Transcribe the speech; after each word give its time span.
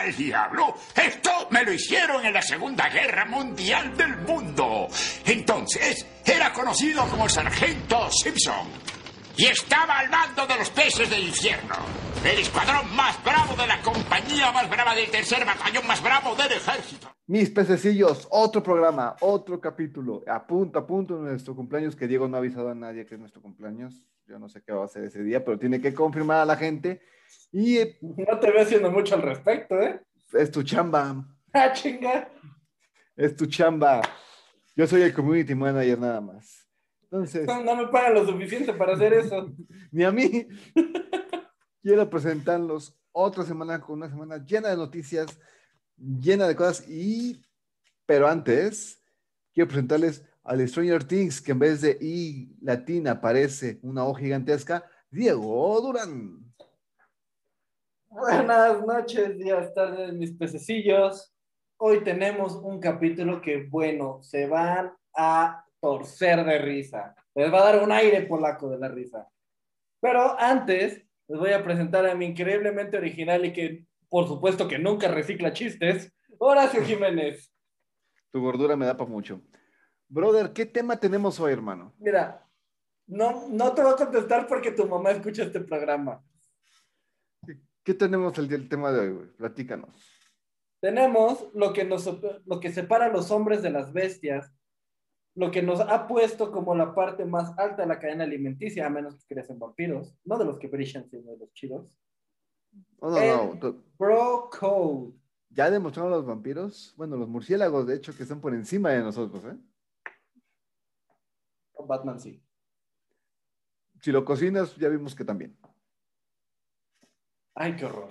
al 0.00 0.16
diablo? 0.16 0.74
Esto 0.94 1.48
me 1.50 1.64
lo 1.64 1.72
hicieron 1.72 2.24
en 2.24 2.32
la 2.32 2.42
Segunda 2.42 2.88
Guerra 2.88 3.26
Mundial 3.26 3.96
del 3.96 4.16
Mundo. 4.18 4.88
Entonces, 5.24 6.06
era 6.24 6.52
conocido 6.52 7.06
como 7.08 7.24
el 7.24 7.30
Sargento 7.30 8.10
Simpson. 8.10 8.68
Y 9.36 9.46
estaba 9.46 9.98
al 9.98 10.10
mando 10.10 10.46
de 10.46 10.56
los 10.56 10.70
peces 10.70 11.08
del 11.08 11.24
infierno. 11.24 11.74
El 12.24 12.38
escuadrón 12.38 12.94
más 12.94 13.22
bravo 13.24 13.54
de 13.54 13.66
la 13.66 13.80
compañía 13.80 14.52
más 14.52 14.68
brava 14.68 14.94
del 14.94 15.10
tercer 15.10 15.44
batallón 15.44 15.86
más 15.86 16.02
bravo 16.02 16.34
del 16.34 16.52
ejército. 16.52 17.10
Mis 17.26 17.48
pececillos, 17.50 18.26
otro 18.30 18.62
programa, 18.62 19.16
otro 19.20 19.60
capítulo. 19.60 20.22
A 20.26 20.46
punto, 20.46 20.78
a 20.78 20.86
punto 20.86 21.16
nuestro 21.16 21.54
cumpleaños, 21.54 21.94
que 21.94 22.08
Diego 22.08 22.28
no 22.28 22.36
ha 22.36 22.40
avisado 22.40 22.70
a 22.70 22.74
nadie 22.74 23.06
que 23.06 23.14
es 23.14 23.20
nuestro 23.20 23.40
cumpleaños. 23.40 24.04
Yo 24.26 24.38
no 24.38 24.48
sé 24.48 24.62
qué 24.62 24.72
va 24.72 24.82
a 24.82 24.86
hacer 24.86 25.04
ese 25.04 25.22
día, 25.22 25.44
pero 25.44 25.58
tiene 25.58 25.80
que 25.80 25.94
confirmar 25.94 26.38
a 26.38 26.44
la 26.44 26.56
gente. 26.56 27.00
Y 27.52 27.78
eh, 27.78 27.98
No 28.00 28.38
te 28.38 28.50
veo 28.50 28.62
haciendo 28.62 28.90
mucho 28.90 29.14
al 29.14 29.22
respecto, 29.22 29.80
¿eh? 29.80 30.00
es 30.32 30.50
tu 30.50 30.62
chamba, 30.62 31.26
Ah, 31.52 31.72
chinga. 31.72 32.28
es 33.16 33.34
tu 33.34 33.46
chamba. 33.46 34.00
Yo 34.76 34.86
soy 34.86 35.02
el 35.02 35.12
community 35.12 35.54
manager 35.54 35.98
nada 35.98 36.20
más. 36.20 36.68
Entonces, 37.02 37.44
No, 37.46 37.62
no 37.64 37.74
me 37.76 37.88
pagan 37.88 38.14
lo 38.14 38.26
suficiente 38.26 38.72
para 38.72 38.94
hacer 38.94 39.12
eso. 39.14 39.50
ni 39.90 40.04
a 40.04 40.12
mí. 40.12 40.46
Quiero 41.82 42.08
presentarlos 42.08 42.96
otra 43.10 43.42
semana 43.44 43.80
con 43.80 43.96
una 43.98 44.08
semana 44.08 44.36
llena 44.44 44.68
de 44.68 44.76
noticias, 44.76 45.40
llena 45.96 46.46
de 46.46 46.54
cosas 46.54 46.86
y, 46.88 47.42
pero 48.06 48.28
antes, 48.28 49.02
quiero 49.52 49.68
presentarles 49.68 50.24
al 50.44 50.66
Stranger 50.68 51.02
Things, 51.04 51.40
que 51.40 51.52
en 51.52 51.58
vez 51.58 51.80
de 51.80 51.96
I 52.00 52.54
latina 52.60 53.12
aparece 53.12 53.78
una 53.82 54.04
O 54.04 54.14
gigantesca, 54.14 54.84
Diego 55.10 55.80
Durán. 55.80 56.49
Buenas 58.12 58.84
noches, 58.84 59.38
días, 59.38 59.72
tardes, 59.72 60.12
mis 60.12 60.32
pececillos. 60.32 61.32
Hoy 61.76 62.02
tenemos 62.02 62.56
un 62.56 62.80
capítulo 62.80 63.40
que, 63.40 63.68
bueno, 63.70 64.18
se 64.20 64.48
van 64.48 64.92
a 65.14 65.64
torcer 65.80 66.44
de 66.44 66.58
risa. 66.58 67.14
Les 67.36 67.54
va 67.54 67.60
a 67.60 67.72
dar 67.72 67.84
un 67.84 67.92
aire 67.92 68.22
polaco 68.22 68.68
de 68.68 68.78
la 68.80 68.88
risa. 68.88 69.28
Pero 70.00 70.36
antes, 70.40 71.06
les 71.28 71.38
voy 71.38 71.52
a 71.52 71.62
presentar 71.62 72.04
a 72.04 72.16
mi 72.16 72.26
increíblemente 72.26 72.96
original 72.96 73.44
y 73.44 73.52
que, 73.52 73.86
por 74.08 74.26
supuesto, 74.26 74.66
que 74.66 74.80
nunca 74.80 75.06
recicla 75.06 75.52
chistes, 75.52 76.12
Horacio 76.38 76.82
Jiménez. 76.82 77.54
Tu 78.32 78.40
gordura 78.40 78.74
me 78.74 78.86
da 78.86 78.96
para 78.96 79.08
mucho. 79.08 79.40
Brother, 80.08 80.52
¿qué 80.52 80.66
tema 80.66 80.98
tenemos 80.98 81.38
hoy, 81.38 81.52
hermano? 81.52 81.94
Mira, 82.00 82.44
no, 83.06 83.46
no 83.48 83.72
te 83.72 83.82
voy 83.82 83.92
a 83.92 83.96
contestar 83.96 84.48
porque 84.48 84.72
tu 84.72 84.84
mamá 84.88 85.12
escucha 85.12 85.44
este 85.44 85.60
programa. 85.60 86.20
¿Qué 87.90 87.94
tenemos 87.94 88.38
el, 88.38 88.52
el 88.52 88.68
tema 88.68 88.92
de 88.92 89.00
hoy, 89.00 89.12
güey? 89.12 89.26
Platícanos. 89.32 89.90
Tenemos 90.80 91.50
lo 91.54 91.72
que, 91.72 91.84
nos, 91.84 92.08
lo 92.46 92.60
que 92.60 92.70
separa 92.70 93.06
a 93.06 93.08
los 93.08 93.32
hombres 93.32 93.62
de 93.62 93.70
las 93.70 93.92
bestias, 93.92 94.54
lo 95.34 95.50
que 95.50 95.60
nos 95.60 95.80
ha 95.80 96.06
puesto 96.06 96.52
como 96.52 96.76
la 96.76 96.94
parte 96.94 97.24
más 97.24 97.52
alta 97.58 97.82
de 97.82 97.88
la 97.88 97.98
cadena 97.98 98.22
alimenticia, 98.22 98.86
a 98.86 98.90
menos 98.90 99.16
que 99.16 99.34
crecen 99.34 99.58
vampiros, 99.58 100.16
no 100.24 100.38
de 100.38 100.44
los 100.44 100.60
que 100.60 100.68
brillan, 100.68 101.10
sino 101.10 101.32
de 101.32 101.38
los 101.38 101.52
chidos. 101.52 101.90
No, 103.02 103.10
no, 103.10 103.54
no. 103.60 103.84
Bro 103.98 104.50
Code. 104.50 105.12
Ya 105.48 105.68
demostraron 105.68 106.12
los 106.12 106.24
vampiros, 106.24 106.94
bueno, 106.96 107.16
los 107.16 107.28
murciélagos, 107.28 107.88
de 107.88 107.96
hecho, 107.96 108.16
que 108.16 108.22
están 108.22 108.40
por 108.40 108.54
encima 108.54 108.90
de 108.90 109.00
nosotros, 109.00 109.42
¿eh? 109.46 109.58
Batman 111.88 112.20
sí. 112.20 112.40
Si 114.00 114.12
lo 114.12 114.24
cocinas, 114.24 114.76
ya 114.76 114.88
vimos 114.88 115.12
que 115.16 115.24
también. 115.24 115.58
Ay, 117.60 117.76
qué 117.76 117.84
horror. 117.84 118.08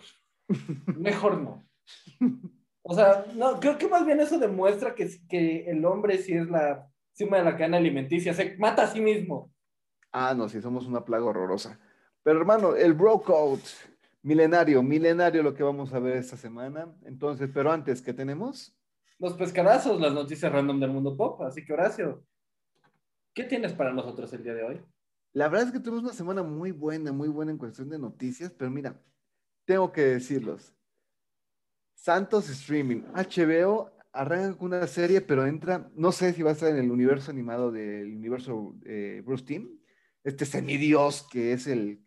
Mejor 0.95 1.42
no. 1.42 1.67
O 2.83 2.94
sea, 2.94 3.25
no, 3.33 3.59
creo 3.59 3.80
que 3.80 3.88
más 3.88 4.06
bien 4.06 4.19
eso 4.19 4.38
demuestra 4.38 4.94
que, 4.94 5.09
que 5.28 5.67
el 5.67 5.83
hombre 5.86 6.19
sí 6.19 6.33
es 6.33 6.47
la 6.47 6.88
cima 7.14 7.38
de 7.38 7.45
la 7.45 7.58
cadena 7.58 7.78
alimenticia, 7.78 8.31
se 8.31 8.56
mata 8.58 8.84
a 8.84 8.88
sí 8.88 9.01
mismo. 9.01 9.51
Ah, 10.12 10.35
no, 10.35 10.47
sí, 10.47 10.62
somos 10.62 10.85
una 10.85 11.03
plaga 11.03 11.25
horrorosa. 11.25 11.79
Pero 12.22 12.38
hermano, 12.38 12.75
el 12.75 12.94
bro 12.94 13.22
code, 13.22 13.63
milenario, 14.22 14.84
milenario 14.84 15.41
lo 15.41 15.56
que 15.56 15.63
vamos 15.63 15.95
a 15.95 16.00
ver 16.00 16.18
esta 16.18 16.38
semana. 16.38 16.95
Entonces, 17.03 17.50
pero 17.51 17.72
antes, 17.72 18.03
¿qué 18.03 18.13
tenemos? 18.13 18.78
Los 19.18 19.34
pescadazos, 19.34 20.00
las 20.00 20.13
noticias 20.13 20.51
random 20.51 20.79
del 20.79 20.91
mundo 20.91 21.18
pop. 21.18 21.41
Así 21.41 21.66
que, 21.66 21.74
Horacio, 21.74 22.24
¿qué 23.34 23.45
tienes 23.45 23.74
para 23.74 23.94
nosotros 23.94 24.31
el 24.31 24.44
día 24.44 24.53
de 24.53 24.63
hoy? 24.63 24.81
La 25.34 25.50
verdad 25.50 25.69
es 25.69 25.74
que 25.74 25.79
tuvimos 25.79 26.03
una 26.03 26.13
semana 26.13 26.44
muy 26.44 26.69
buena, 26.69 27.12
muy 27.12 27.29
buena 27.29 27.51
en 27.51 27.57
cuestión 27.57 27.90
de 27.90 27.97
noticias, 27.97 28.51
pero 28.51 28.69
mira, 28.69 29.01
tengo 29.69 29.91
que 29.91 30.02
decirlos. 30.02 30.74
Santos 31.94 32.50
Streaming, 32.50 33.03
HBO 33.13 33.91
arranca 34.12 34.57
con 34.57 34.74
una 34.74 34.88
serie, 34.88 35.22
pero 35.22 35.46
entra, 35.46 35.91
no 35.94 36.12
sé 36.12 36.34
si 36.34 36.41
va 36.41 36.50
a 36.50 36.53
estar 36.53 36.72
en 36.72 36.78
el 36.78 36.90
universo 36.90 37.30
animado 37.30 37.72
del 37.72 38.16
universo 38.16 38.75
eh, 38.84 39.22
Bruce 39.24 39.46
Team, 39.46 39.69
este 40.24 40.47
semidios 40.47 41.28
que 41.30 41.53
es 41.53 41.68
el, 41.68 42.03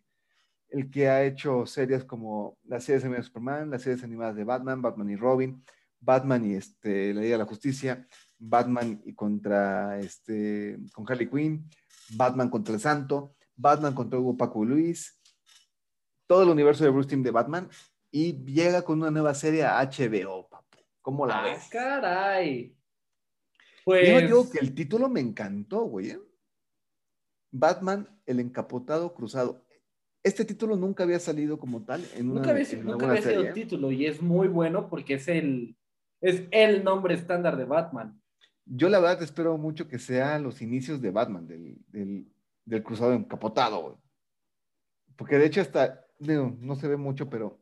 el 0.70 0.90
que 0.90 1.08
ha 1.08 1.22
hecho 1.22 1.64
series 1.64 2.02
como 2.02 2.58
las 2.64 2.82
series 2.82 3.04
de 3.08 3.22
Superman, 3.22 3.70
las 3.70 3.82
series 3.82 4.02
animadas 4.02 4.34
de 4.34 4.42
Batman, 4.42 4.82
Batman 4.82 5.10
y 5.10 5.14
Robin, 5.14 5.64
Batman 6.00 6.44
y 6.44 6.54
este, 6.54 7.14
la 7.14 7.20
Liga 7.20 7.34
de 7.34 7.44
la 7.44 7.48
Justicia, 7.48 8.08
Batman 8.40 9.00
y 9.04 9.14
contra 9.14 10.00
este, 10.00 10.80
con 10.92 11.08
Harley 11.08 11.30
Quinn, 11.30 11.70
Batman 12.16 12.50
contra 12.50 12.74
el 12.74 12.80
Santo, 12.80 13.36
Batman 13.54 13.94
contra 13.94 14.18
Hugo 14.18 14.36
Paco 14.36 14.64
Luis, 14.64 15.21
todo 16.32 16.44
el 16.44 16.48
universo 16.48 16.82
de 16.82 16.88
Bruce 16.88 17.10
Team 17.10 17.22
de 17.22 17.30
Batman 17.30 17.68
y 18.10 18.42
llega 18.44 18.80
con 18.80 18.98
una 19.02 19.10
nueva 19.10 19.34
serie 19.34 19.64
a 19.64 19.82
HBO, 19.82 20.48
papu. 20.48 20.78
¿Cómo 21.02 21.26
la 21.26 21.40
Ah, 21.40 21.42
ves? 21.42 21.68
caray. 21.70 22.68
Yo 22.68 22.76
Pues, 23.84 24.22
digo 24.26 24.50
que 24.50 24.58
el 24.60 24.74
título 24.74 25.10
me 25.10 25.20
encantó, 25.20 25.82
güey. 25.82 26.12
¿eh? 26.12 26.20
Batman, 27.50 28.08
el 28.24 28.40
encapotado 28.40 29.12
cruzado. 29.12 29.66
Este 30.22 30.46
título 30.46 30.74
nunca 30.74 31.02
había 31.02 31.18
salido 31.18 31.58
como 31.58 31.84
tal 31.84 32.02
en 32.14 32.30
una, 32.30 32.40
nunca 32.40 32.52
había, 32.52 32.64
en 32.70 32.86
nunca 32.86 33.10
había 33.10 33.20
sido 33.20 33.42
el 33.42 33.52
título 33.52 33.90
y 33.92 34.06
es 34.06 34.22
muy 34.22 34.48
bueno 34.48 34.88
porque 34.88 35.14
es 35.14 35.28
el, 35.28 35.76
es 36.22 36.44
el 36.50 36.82
nombre 36.82 37.12
estándar 37.12 37.58
de 37.58 37.66
Batman. 37.66 38.22
Yo 38.64 38.88
la 38.88 39.00
verdad 39.00 39.22
espero 39.22 39.58
mucho 39.58 39.86
que 39.86 39.98
sean 39.98 40.44
los 40.44 40.62
inicios 40.62 41.02
de 41.02 41.10
Batman, 41.10 41.46
del, 41.46 41.76
del, 41.88 42.32
del 42.64 42.82
cruzado 42.82 43.12
encapotado, 43.12 43.82
güey. 43.82 43.96
Porque 45.14 45.36
de 45.36 45.44
hecho 45.44 45.60
hasta, 45.60 46.06
digo, 46.26 46.56
no 46.60 46.76
se 46.76 46.88
ve 46.88 46.96
mucho, 46.96 47.28
pero 47.28 47.60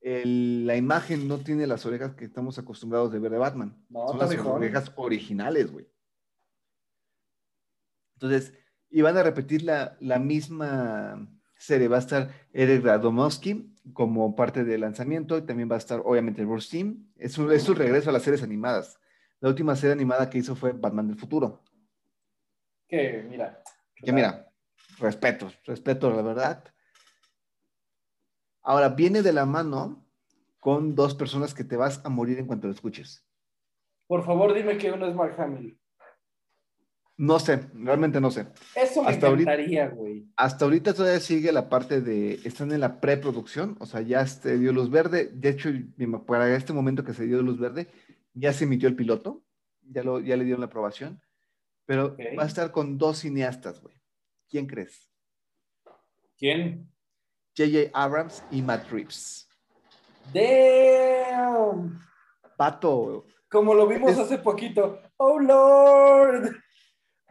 el- 0.00 0.66
la 0.66 0.76
imagen 0.76 1.28
no 1.28 1.38
tiene 1.38 1.66
las 1.66 1.86
orejas 1.86 2.14
que 2.14 2.24
estamos 2.24 2.58
acostumbrados 2.58 3.12
de 3.12 3.18
ver 3.18 3.30
de 3.32 3.38
Batman. 3.38 3.84
No, 3.88 4.08
Son 4.08 4.18
las 4.18 4.30
mejor. 4.30 4.56
orejas 4.56 4.92
originales, 4.96 5.70
güey. 5.72 5.86
Entonces, 8.14 8.52
y 8.90 9.02
van 9.02 9.16
a 9.16 9.22
repetir 9.22 9.62
la, 9.62 9.96
la 10.00 10.18
misma 10.18 11.28
serie. 11.56 11.88
Va 11.88 11.96
a 11.96 12.00
estar 12.00 12.30
Eric 12.52 12.84
Radomowski 12.84 13.74
como 13.92 14.34
parte 14.36 14.64
del 14.64 14.82
lanzamiento 14.82 15.38
y 15.38 15.42
también 15.42 15.70
va 15.70 15.76
a 15.76 15.78
estar, 15.78 16.00
obviamente, 16.04 16.40
el 16.42 16.46
Bruce 16.46 16.70
Team. 16.70 17.12
Es 17.16 17.32
su, 17.32 17.50
es 17.50 17.62
su 17.62 17.74
regreso 17.74 18.10
a 18.10 18.12
las 18.12 18.22
series 18.22 18.42
animadas. 18.42 18.98
La 19.40 19.48
última 19.48 19.74
serie 19.74 19.92
animada 19.92 20.30
que 20.30 20.38
hizo 20.38 20.54
fue 20.54 20.72
Batman 20.72 21.08
del 21.08 21.16
Futuro. 21.16 21.64
Que, 22.88 23.26
mira. 23.28 23.62
Que 23.96 24.12
mira, 24.12 24.52
respeto, 24.98 25.50
respeto, 25.64 26.10
la 26.10 26.22
verdad. 26.22 26.71
Ahora, 28.62 28.90
viene 28.90 29.22
de 29.22 29.32
la 29.32 29.46
mano 29.46 30.04
con 30.60 30.94
dos 30.94 31.14
personas 31.14 31.54
que 31.54 31.64
te 31.64 31.76
vas 31.76 32.00
a 32.04 32.08
morir 32.08 32.38
en 32.38 32.46
cuanto 32.46 32.68
lo 32.68 32.72
escuches. 32.72 33.26
Por 34.06 34.24
favor, 34.24 34.54
dime 34.54 34.78
que 34.78 34.92
uno 34.92 35.06
es 35.06 35.14
Mark 35.14 35.34
Hamill. 35.40 35.78
No 37.16 37.38
sé, 37.38 37.68
realmente 37.74 38.20
no 38.20 38.30
sé. 38.30 38.46
Eso 38.74 39.02
me 39.02 39.10
Hasta 39.10 39.28
encantaría, 39.28 39.88
güey. 39.88 40.26
Hasta 40.36 40.64
ahorita 40.64 40.94
todavía 40.94 41.20
sigue 41.20 41.52
la 41.52 41.68
parte 41.68 42.00
de, 42.00 42.34
están 42.44 42.72
en 42.72 42.80
la 42.80 43.00
preproducción, 43.00 43.76
o 43.80 43.86
sea, 43.86 44.00
ya 44.00 44.26
se 44.26 44.58
dio 44.58 44.72
luz 44.72 44.90
verde. 44.90 45.30
De 45.32 45.50
hecho, 45.50 45.70
para 46.26 46.54
este 46.54 46.72
momento 46.72 47.04
que 47.04 47.14
se 47.14 47.26
dio 47.26 47.42
luz 47.42 47.58
verde, 47.58 47.88
ya 48.34 48.52
se 48.52 48.64
emitió 48.64 48.88
el 48.88 48.96
piloto, 48.96 49.42
ya, 49.82 50.02
lo, 50.02 50.20
ya 50.20 50.36
le 50.36 50.44
dieron 50.44 50.60
la 50.60 50.66
aprobación, 50.66 51.20
pero 51.86 52.16
va 52.38 52.44
a 52.44 52.46
estar 52.46 52.70
con 52.70 52.98
dos 52.98 53.18
cineastas, 53.18 53.80
güey. 53.80 53.94
¿Quién 54.48 54.66
crees? 54.66 55.10
¿Quién? 56.36 56.91
J.J. 57.56 57.90
Abrams 57.92 58.42
y 58.50 58.62
Matt 58.62 58.88
Reeves. 58.90 59.48
Damn. 60.32 62.00
Pato, 62.56 63.26
Como 63.50 63.74
lo 63.74 63.86
vimos 63.86 64.12
Es- 64.12 64.18
hace 64.18 64.38
poquito. 64.38 65.00
Oh 65.16 65.38
Lord. 65.38 66.56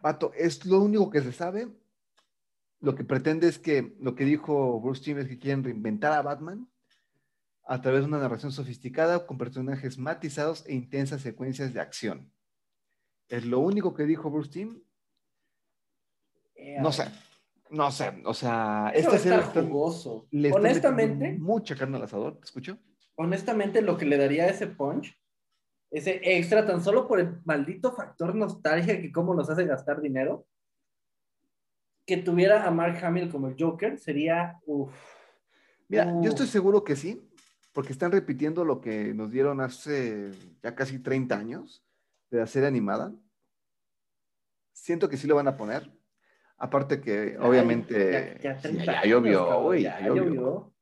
Pato, 0.01 0.31
es 0.33 0.65
lo 0.65 0.79
único 0.81 1.09
que 1.09 1.21
se 1.21 1.31
sabe. 1.31 1.67
Lo 2.79 2.95
que 2.95 3.03
pretende 3.03 3.47
es 3.47 3.59
que, 3.59 3.95
lo 3.99 4.15
que 4.15 4.25
dijo 4.25 4.79
Bruce 4.81 5.03
Timm 5.03 5.19
es 5.19 5.27
que 5.27 5.37
quieren 5.39 5.63
reinventar 5.63 6.13
a 6.13 6.21
Batman 6.23 6.67
a 7.65 7.79
través 7.81 8.01
de 8.01 8.07
una 8.07 8.17
narración 8.19 8.51
sofisticada 8.51 9.25
con 9.27 9.37
personajes 9.37 9.97
matizados 9.99 10.65
e 10.67 10.73
intensas 10.73 11.21
secuencias 11.21 11.73
de 11.73 11.79
acción. 11.79 12.33
Es 13.29 13.45
lo 13.45 13.59
único 13.59 13.93
que 13.93 14.03
dijo 14.03 14.29
Bruce 14.31 14.49
Timm. 14.49 14.81
No 16.79 16.91
sé, 16.91 17.05
no 17.71 17.91
sé, 17.91 18.21
o 18.25 18.33
sea, 18.33 18.91
Eso 18.93 19.13
estar 19.15 19.39
está- 19.39 19.61
jugoso. 19.63 20.27
le 20.31 20.51
Honestamente, 20.51 21.33
mucha 21.39 21.75
carne 21.75 21.97
al 21.97 22.03
asador, 22.03 22.37
¿te 22.37 22.45
escucho? 22.45 22.77
honestamente, 23.15 23.81
lo 23.81 23.97
que 23.97 24.05
le 24.05 24.17
daría 24.17 24.47
ese 24.47 24.65
punch, 24.67 25.15
ese 25.91 26.21
extra, 26.37 26.65
tan 26.65 26.83
solo 26.83 27.07
por 27.07 27.19
el 27.19 27.39
maldito 27.45 27.93
factor 27.93 28.33
nostalgia 28.33 28.99
que 29.01 29.11
cómo 29.11 29.33
nos 29.35 29.49
hace 29.49 29.65
gastar 29.65 30.01
dinero, 30.01 30.47
que 32.07 32.17
tuviera 32.17 32.65
a 32.65 32.71
Mark 32.71 32.97
Hamill 33.03 33.29
como 33.29 33.47
el 33.47 33.55
Joker 33.59 33.99
sería, 33.99 34.59
uff. 34.65 34.91
Mira, 35.87 36.19
yo 36.21 36.29
estoy 36.29 36.47
seguro 36.47 36.83
que 36.83 36.95
sí, 36.95 37.21
porque 37.73 37.91
están 37.91 38.11
repitiendo 38.11 38.65
lo 38.65 38.81
que 38.81 39.13
nos 39.13 39.29
dieron 39.31 39.61
hace 39.61 40.31
ya 40.63 40.73
casi 40.73 40.99
30 40.99 41.37
años 41.37 41.85
de 42.31 42.39
la 42.39 42.47
serie 42.47 42.67
animada. 42.69 43.13
Siento 44.73 45.09
que 45.09 45.17
sí 45.17 45.27
lo 45.27 45.35
van 45.35 45.47
a 45.47 45.57
poner. 45.57 45.91
Aparte 46.63 47.01
que, 47.01 47.37
obviamente, 47.39 48.37
Ya, 48.39 48.53
ya, 48.53 48.55
sí, 48.57 48.61
30 48.69 48.85
ya 48.85 48.91
años, 48.99 49.07
llovió, 49.07 49.47
cabrón, 49.47 49.77
ya 49.79 49.99
ya 49.99 50.07
llovió. 50.07 50.23
llovió. 50.25 50.73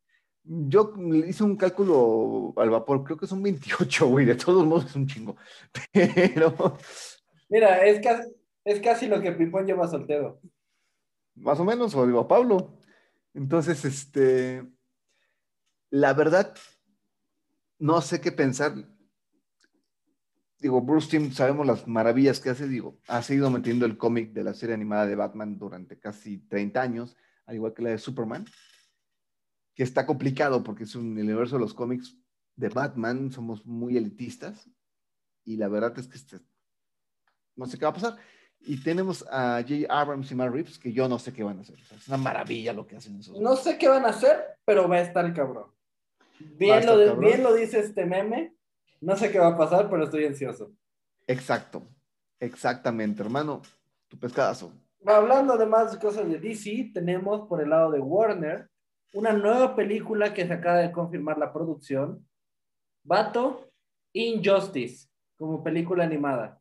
Yo 0.44 0.94
hice 1.26 1.44
un 1.44 1.56
cálculo 1.56 2.54
al 2.58 2.70
vapor, 2.70 3.04
creo 3.04 3.18
que 3.18 3.28
son 3.28 3.42
28, 3.42 4.08
güey, 4.08 4.26
de 4.26 4.36
todos 4.36 4.66
modos 4.66 4.86
es 4.88 4.96
un 4.96 5.08
chingo. 5.08 5.36
Pero 5.94 6.78
Mira, 7.48 7.86
es 7.86 8.02
casi, 8.02 8.30
es 8.66 8.80
casi 8.82 9.08
lo 9.08 9.22
que 9.22 9.32
Pipón 9.32 9.66
lleva 9.66 9.88
soltero. 9.88 10.42
más 11.36 11.60
o 11.60 11.64
menos, 11.64 11.96
o 11.96 12.06
digo 12.06 12.28
Pablo. 12.28 12.78
Entonces, 13.34 13.86
este, 13.86 14.68
la 15.92 16.14
verdad, 16.14 16.54
no 17.80 18.02
sé 18.02 18.20
qué 18.20 18.32
pensar. 18.34 18.74
Digo, 20.60 20.82
Bruce 20.82 21.10
Timm, 21.10 21.32
sabemos 21.32 21.66
las 21.66 21.88
maravillas 21.88 22.40
que 22.42 22.50
hace, 22.50 22.68
digo, 22.68 22.98
ha 23.08 23.22
seguido 23.22 23.50
metiendo 23.50 23.86
el 23.86 23.98
cómic 23.98 24.34
de 24.34 24.44
la 24.44 24.54
serie 24.54 24.76
animada 24.76 25.06
de 25.08 25.16
Batman 25.16 25.58
durante 25.58 25.98
casi 25.98 26.40
30 26.48 26.82
años, 26.82 27.16
al 27.46 27.56
igual 27.56 27.74
que 27.74 27.82
la 27.82 27.92
de 27.92 27.98
Superman, 27.98 28.46
que 29.74 29.84
está 29.84 30.06
complicado 30.06 30.62
porque 30.64 30.84
es 30.84 30.96
un 30.96 31.18
el 31.18 31.24
universo 31.24 31.56
de 31.56 31.62
los 31.62 31.74
cómics 31.74 32.18
de 32.58 32.68
Batman, 32.68 33.32
somos 33.32 33.66
muy 33.66 33.96
elitistas, 33.96 34.70
y 35.46 35.56
la 35.56 35.70
verdad 35.70 35.98
es 35.98 36.08
que 36.08 36.18
este, 36.18 36.40
no 37.56 37.66
sé 37.66 37.78
qué 37.80 37.86
va 37.86 37.92
a 37.92 37.94
pasar. 37.94 38.18
Y 38.60 38.84
tenemos 38.84 39.26
a 39.32 39.62
J. 39.66 39.86
Abrams 39.90 40.30
y 40.30 40.36
Matt 40.36 40.52
Reeves, 40.52 40.78
que 40.78 40.92
yo 40.92 41.08
no 41.08 41.18
sé 41.18 41.32
qué 41.32 41.44
van 41.44 41.60
a 41.60 41.62
hacer. 41.62 41.80
O 41.80 41.86
sea, 41.86 41.98
es 41.98 42.08
una 42.10 42.18
maravilla 42.18 42.74
lo 42.74 42.86
que 42.86 42.98
hacen 42.98 43.18
esos. 43.18 43.40
No 43.40 43.56
sé 43.56 43.78
qué 43.78 43.88
van 43.88 44.04
a 44.04 44.10
hacer, 44.10 44.38
pero 44.66 44.90
va 44.90 44.98
a 44.98 45.02
estar 45.02 45.34
cabrón. 45.34 45.68
Va 45.72 46.46
a 46.46 46.58
Bien, 46.58 46.86
lo, 46.86 46.98
de- 46.98 47.06
cabrón. 47.08 47.26
bien 47.26 47.44
lo 47.44 47.54
dice 47.54 47.80
este 47.80 48.06
meme. 48.06 48.54
No 49.02 49.16
sé 49.16 49.32
qué 49.32 49.40
va 49.40 49.48
a 49.50 49.58
pasar, 49.58 49.90
pero 49.90 50.04
estoy 50.04 50.26
ansioso. 50.26 50.72
Exacto, 51.28 51.88
exactamente, 52.40 53.22
hermano. 53.22 53.62
Tu 54.08 54.18
pescadazo. 54.18 54.74
Hablando 55.06 55.58
de 55.58 55.66
más 55.66 55.96
cosas 55.98 56.28
de 56.28 56.40
DC, 56.40 56.92
tenemos 56.94 57.48
por 57.48 57.62
el 57.62 57.70
lado 57.70 57.92
de 57.92 58.00
Warner 58.00 58.70
una 59.14 59.32
nueva 59.34 59.76
película 59.76 60.34
que 60.34 60.46
se 60.46 60.54
acaba 60.54 60.78
de 60.80 60.92
confirmar 60.92 61.38
la 61.38 61.54
producción. 61.54 62.28
Vato 63.04 63.72
Injustice, 64.14 65.08
como 65.38 65.64
película 65.64 66.04
animada. 66.04 66.60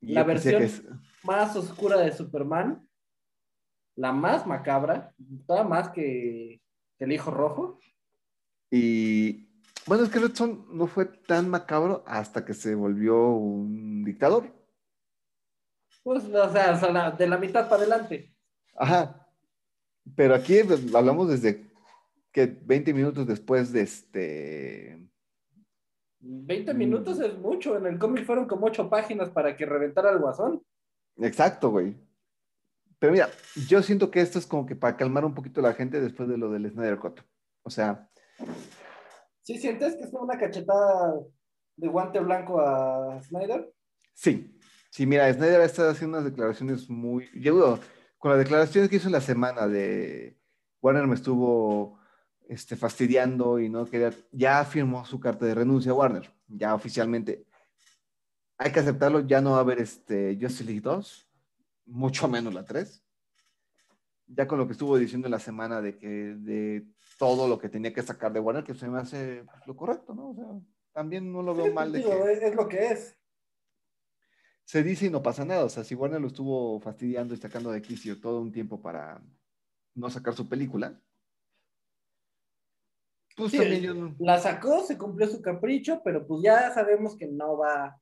La 0.00 0.24
versión- 0.24 0.62
es- 0.62 0.84
Más 1.24 1.56
oscura 1.56 1.96
de 1.98 2.12
Superman. 2.12 2.86
La 3.96 4.12
más 4.12 4.46
macabra. 4.46 5.12
Toda 5.46 5.64
más 5.64 5.88
que, 5.90 6.60
que 6.98 7.04
el 7.04 7.12
hijo 7.12 7.30
rojo. 7.30 7.80
Y 8.70 9.47
bueno, 9.88 10.04
es 10.04 10.10
que 10.10 10.18
Red 10.18 10.34
Son 10.34 10.66
no 10.70 10.86
fue 10.86 11.06
tan 11.06 11.48
macabro 11.48 12.04
hasta 12.06 12.44
que 12.44 12.54
se 12.54 12.74
volvió 12.74 13.28
un 13.30 14.04
dictador. 14.04 14.52
Pues, 16.02 16.24
o 16.24 16.52
sea, 16.52 17.10
de 17.12 17.26
la 17.26 17.38
mitad 17.38 17.68
para 17.68 17.82
adelante. 17.82 18.34
Ajá. 18.76 19.28
Pero 20.16 20.34
aquí 20.34 20.60
pues, 20.64 20.94
hablamos 20.94 21.28
desde 21.28 21.70
que 22.32 22.46
20 22.46 22.94
minutos 22.94 23.26
después 23.26 23.72
de 23.72 23.82
este. 23.82 25.08
20 26.20 26.74
Mm. 26.74 26.76
minutos 26.76 27.20
es 27.20 27.36
mucho. 27.38 27.76
En 27.76 27.86
el 27.86 27.98
cómic 27.98 28.24
fueron 28.24 28.46
como 28.46 28.66
8 28.66 28.88
páginas 28.88 29.30
para 29.30 29.56
que 29.56 29.66
reventara 29.66 30.10
el 30.10 30.18
guasón. 30.18 30.62
Exacto, 31.16 31.70
güey. 31.70 31.96
Pero 32.98 33.12
mira, 33.12 33.28
yo 33.68 33.82
siento 33.82 34.10
que 34.10 34.20
esto 34.20 34.38
es 34.38 34.46
como 34.46 34.66
que 34.66 34.74
para 34.74 34.96
calmar 34.96 35.24
un 35.24 35.34
poquito 35.34 35.60
a 35.60 35.64
la 35.64 35.74
gente 35.74 36.00
después 36.00 36.28
de 36.28 36.36
lo 36.38 36.50
del 36.50 36.70
Snyder 36.70 36.98
Cut. 36.98 37.20
O 37.62 37.70
sea, 37.70 38.08
¿Sí 39.48 39.56
sientes 39.56 39.96
que 39.96 40.04
es 40.04 40.12
una 40.12 40.38
cachetada 40.38 41.14
de 41.76 41.88
guante 41.88 42.20
blanco 42.20 42.60
a 42.60 43.18
Snyder? 43.22 43.72
sí. 44.12 44.54
Sí, 44.90 45.06
mira, 45.06 45.32
Snyder 45.32 45.62
está 45.62 45.88
haciendo 45.88 46.18
unas 46.18 46.30
declaraciones 46.30 46.90
muy. 46.90 47.30
Yo 47.34 47.78
con 48.18 48.30
las 48.30 48.40
declaraciones 48.40 48.90
que 48.90 48.96
hizo 48.96 49.08
la 49.08 49.22
semana 49.22 49.66
de 49.66 50.38
Warner 50.82 51.06
me 51.06 51.14
estuvo 51.14 51.98
este, 52.46 52.76
fastidiando 52.76 53.58
y 53.58 53.70
no 53.70 53.86
quería. 53.86 54.12
Ya 54.32 54.62
firmó 54.66 55.06
su 55.06 55.18
carta 55.18 55.46
de 55.46 55.54
renuncia 55.54 55.92
a 55.92 55.94
Warner. 55.94 56.30
Ya 56.46 56.74
oficialmente. 56.74 57.46
Hay 58.58 58.70
que 58.70 58.80
aceptarlo, 58.80 59.26
ya 59.26 59.40
no 59.40 59.52
va 59.52 59.58
a 59.58 59.60
haber 59.60 59.78
este 59.78 60.36
Justice 60.38 60.64
League 60.64 60.82
2, 60.82 61.30
mucho 61.86 62.28
menos 62.28 62.52
la 62.52 62.66
3. 62.66 63.02
Ya 64.26 64.46
con 64.46 64.58
lo 64.58 64.66
que 64.66 64.72
estuvo 64.72 64.98
diciendo 64.98 65.26
en 65.26 65.32
la 65.32 65.38
semana 65.38 65.80
de 65.80 65.96
que 65.96 66.08
de 66.08 66.86
todo 67.18 67.48
lo 67.48 67.58
que 67.58 67.68
tenía 67.68 67.92
que 67.92 68.02
sacar 68.02 68.32
de 68.32 68.40
Warner, 68.40 68.64
que 68.64 68.74
se 68.74 68.88
me 68.88 68.98
hace 69.00 69.44
pues, 69.44 69.66
lo 69.66 69.76
correcto, 69.76 70.14
¿no? 70.14 70.30
O 70.30 70.34
sea, 70.34 70.46
también 70.92 71.30
no 71.32 71.42
lo 71.42 71.54
veo 71.54 71.72
mal 71.72 71.92
de 71.92 71.98
Digo, 71.98 72.10
que 72.10 72.32
es, 72.32 72.42
es 72.42 72.54
lo 72.54 72.68
que 72.68 72.86
es. 72.86 73.18
se 74.64 74.82
dice 74.82 75.06
y 75.06 75.10
no 75.10 75.22
pasa 75.22 75.44
nada. 75.44 75.64
O 75.64 75.68
sea, 75.68 75.84
si 75.84 75.94
Warner 75.94 76.20
lo 76.20 76.28
estuvo 76.28 76.80
fastidiando 76.80 77.34
y 77.34 77.38
sacando 77.38 77.72
de 77.72 77.82
quicio 77.82 78.20
todo 78.20 78.40
un 78.40 78.52
tiempo 78.52 78.80
para 78.80 79.22
no 79.94 80.10
sacar 80.10 80.34
su 80.34 80.48
película, 80.48 81.00
pues 83.36 83.52
Sí, 83.52 83.58
también 83.58 83.82
yo 83.82 83.94
no, 83.94 84.16
La 84.18 84.38
sacó, 84.38 84.84
se 84.84 84.98
cumplió 84.98 85.28
su 85.28 85.40
capricho, 85.42 86.00
pero 86.04 86.26
pues 86.26 86.42
ya 86.42 86.72
sabemos 86.72 87.16
que 87.16 87.26
no 87.26 87.56
va. 87.58 88.00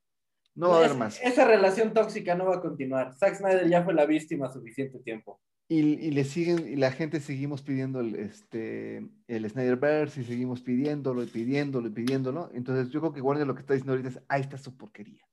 no 0.54 0.70
va 0.70 0.76
a 0.76 0.78
haber 0.78 0.94
más. 0.94 1.20
Esa 1.22 1.44
relación 1.46 1.92
tóxica 1.94 2.34
no 2.34 2.46
va 2.46 2.56
a 2.56 2.60
continuar. 2.62 3.14
Zack 3.14 3.36
Snyder 3.36 3.68
ya 3.68 3.84
fue 3.84 3.94
la 3.94 4.06
víctima 4.06 4.50
suficiente 4.52 4.98
tiempo. 5.00 5.40
Y, 5.68 6.12
le 6.12 6.22
siguen, 6.22 6.68
y 6.68 6.76
la 6.76 6.92
gente 6.92 7.18
seguimos 7.18 7.60
pidiendo 7.60 7.98
el, 7.98 8.14
este, 8.14 9.08
el 9.26 9.50
Snyderverse 9.50 10.20
y 10.20 10.24
seguimos 10.24 10.62
pidiéndolo 10.62 11.24
y 11.24 11.26
pidiéndolo 11.26 11.88
y 11.88 11.90
pidiéndolo. 11.90 12.50
Entonces 12.54 12.90
yo 12.90 13.00
creo 13.00 13.12
que 13.12 13.20
Warner 13.20 13.48
lo 13.48 13.54
que 13.54 13.62
está 13.62 13.74
diciendo 13.74 13.94
ahorita 13.94 14.10
es, 14.10 14.20
ahí 14.28 14.42
está 14.42 14.58
su 14.58 14.76
porquería. 14.76 15.26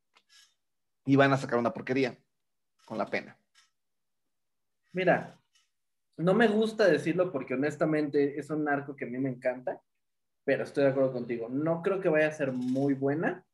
Y 1.05 1.15
van 1.15 1.33
a 1.33 1.37
sacar 1.37 1.59
una 1.59 1.71
porquería, 1.71 2.17
con 2.85 2.97
la 2.97 3.05
pena. 3.05 3.37
Mira, 4.91 5.39
no 6.17 6.33
me 6.33 6.47
gusta 6.47 6.87
decirlo 6.87 7.31
porque 7.31 7.53
honestamente 7.53 8.39
es 8.39 8.49
un 8.49 8.67
arco 8.67 8.95
que 8.95 9.05
a 9.05 9.09
mí 9.09 9.19
me 9.19 9.29
encanta, 9.29 9.81
pero 10.43 10.63
estoy 10.63 10.85
de 10.85 10.89
acuerdo 10.89 11.13
contigo. 11.13 11.47
No 11.49 11.83
creo 11.83 11.99
que 11.99 12.09
vaya 12.09 12.27
a 12.27 12.31
ser 12.31 12.51
muy 12.51 12.95
buena, 12.95 13.45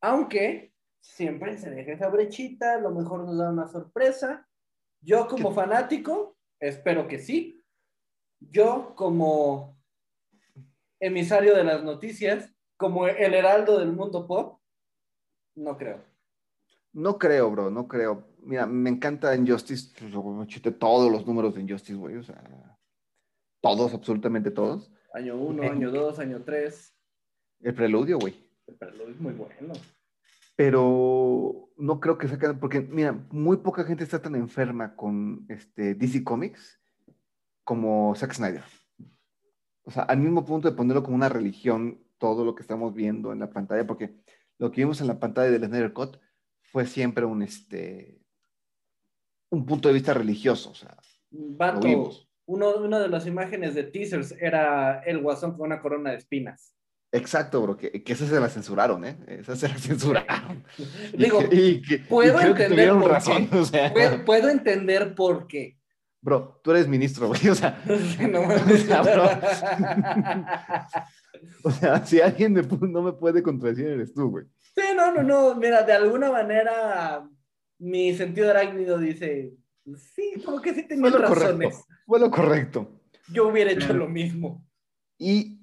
aunque 0.00 0.72
siempre 1.00 1.58
se 1.58 1.70
deja 1.70 1.92
esa 1.92 2.08
brechita, 2.08 2.74
a 2.74 2.80
lo 2.80 2.90
mejor 2.90 3.24
nos 3.24 3.38
da 3.38 3.50
una 3.50 3.68
sorpresa. 3.68 4.48
Yo 5.04 5.28
como 5.28 5.52
fanático, 5.52 6.36
espero 6.58 7.06
que 7.06 7.18
sí. 7.18 7.62
Yo 8.40 8.94
como 8.96 9.78
emisario 11.00 11.54
de 11.54 11.64
las 11.64 11.84
noticias, 11.84 12.50
como 12.76 13.06
el 13.06 13.34
heraldo 13.34 13.78
del 13.78 13.92
mundo 13.92 14.26
pop, 14.26 14.60
no 15.56 15.76
creo. 15.76 16.02
No 16.92 17.18
creo, 17.18 17.50
bro, 17.50 17.70
no 17.70 17.86
creo. 17.88 18.26
Mira, 18.38 18.66
me 18.66 18.90
encanta 18.90 19.34
Injustice, 19.34 19.92
pues, 19.98 20.12
me 20.14 20.46
chuté 20.46 20.70
todos 20.70 21.10
los 21.10 21.26
números 21.26 21.54
de 21.54 21.62
Injustice, 21.62 21.94
güey, 21.98 22.16
o 22.16 22.22
sea, 22.22 22.42
todos, 23.60 23.94
absolutamente 23.94 24.50
todos. 24.50 24.90
Año 25.12 25.36
1, 25.36 25.62
Eh. 25.62 25.68
año 25.68 25.90
2, 25.90 26.18
año 26.18 26.42
3, 26.44 26.94
El 27.60 27.74
preludio, 27.74 28.18
güey. 28.18 28.34
pero 28.78 28.92
lo 28.92 29.08
es 29.08 29.20
muy 29.20 29.32
bueno. 29.34 29.72
Pero 30.56 31.70
no 31.76 32.00
creo 32.00 32.18
que 32.18 32.28
saquen, 32.28 32.58
porque 32.60 32.80
mira, 32.80 33.12
muy 33.30 33.58
poca 33.58 33.84
gente 33.84 34.04
está 34.04 34.22
tan 34.22 34.34
enferma 34.36 34.94
con 34.94 35.46
este 35.48 35.94
DC 35.94 36.22
Comics 36.22 36.80
como 37.64 38.14
Zack 38.14 38.34
Snyder. 38.34 38.64
O 39.82 39.90
sea, 39.90 40.04
al 40.04 40.18
mismo 40.18 40.44
punto 40.44 40.70
de 40.70 40.76
ponerlo 40.76 41.02
como 41.02 41.16
una 41.16 41.28
religión, 41.28 42.00
todo 42.18 42.44
lo 42.44 42.54
que 42.54 42.62
estamos 42.62 42.94
viendo 42.94 43.32
en 43.32 43.40
la 43.40 43.50
pantalla, 43.50 43.86
porque 43.86 44.14
lo 44.58 44.70
que 44.70 44.82
vimos 44.82 45.00
en 45.00 45.08
la 45.08 45.18
pantalla 45.18 45.50
del 45.50 45.66
Snyder 45.66 45.92
Cut 45.92 46.18
fue 46.62 46.86
siempre 46.86 47.24
un, 47.24 47.42
este, 47.42 48.20
un 49.50 49.66
punto 49.66 49.88
de 49.88 49.94
vista 49.94 50.14
religioso. 50.14 50.70
O 50.70 50.74
sea, 50.74 50.96
Vato, 51.30 52.10
uno, 52.46 52.76
una 52.76 53.00
de 53.00 53.08
las 53.08 53.26
imágenes 53.26 53.74
de 53.74 53.84
teasers 53.84 54.32
era 54.32 55.00
el 55.00 55.20
guasón 55.20 55.52
con 55.52 55.66
una 55.66 55.80
corona 55.80 56.10
de 56.10 56.18
espinas. 56.18 56.74
Exacto, 57.16 57.62
bro, 57.62 57.76
que, 57.76 58.02
que 58.02 58.12
esa 58.12 58.26
se 58.26 58.38
la 58.40 58.48
censuraron, 58.48 59.04
¿eh? 59.04 59.16
Esa 59.26 59.56
se 59.56 59.68
la 59.68 59.74
censuraron. 59.78 60.64
Y 61.12 61.16
Digo, 61.16 61.38
que- 61.48 61.54
y 61.56 61.82
que- 61.82 61.94
y 61.94 61.98
puedo 61.98 62.40
entender 62.40 62.90
por 62.90 63.10
razón. 63.10 63.48
qué. 63.48 63.56
o 63.58 63.64
sea. 63.64 63.92
puedo, 63.92 64.24
puedo 64.24 64.48
entender 64.48 65.14
por 65.14 65.46
qué. 65.46 65.78
Bro, 66.20 66.60
tú 66.64 66.70
eres 66.70 66.88
ministro, 66.88 67.28
güey. 67.28 67.48
O 67.48 67.54
sea, 67.54 67.82
No 68.30 68.42
mames. 68.44 68.86
o 71.62 71.70
sea, 71.70 72.04
si 72.06 72.20
alguien 72.20 72.52
me 72.54 72.62
no 72.62 73.02
me 73.02 73.12
puede 73.12 73.42
contradecir, 73.42 73.86
eres 73.88 74.14
tú, 74.14 74.30
güey. 74.30 74.46
Sí, 74.74 74.82
no, 74.96 75.12
no, 75.12 75.22
no. 75.22 75.54
Mira, 75.54 75.82
de 75.82 75.92
alguna 75.92 76.30
manera 76.30 77.28
mi 77.78 78.14
sentido 78.14 78.50
arácnido 78.50 78.98
dice, 78.98 79.52
sí, 80.14 80.42
como 80.44 80.60
que 80.62 80.74
sí 80.74 80.86
lo 81.10 81.18
razones. 81.18 81.74
correcto. 81.74 81.94
Fue 82.06 82.20
lo 82.20 82.30
correcto. 82.30 83.00
Yo 83.32 83.48
hubiera 83.48 83.70
hecho 83.72 83.92
Mm. 83.94 83.96
lo 83.98 84.08
mismo. 84.08 84.66
Y 85.18 85.60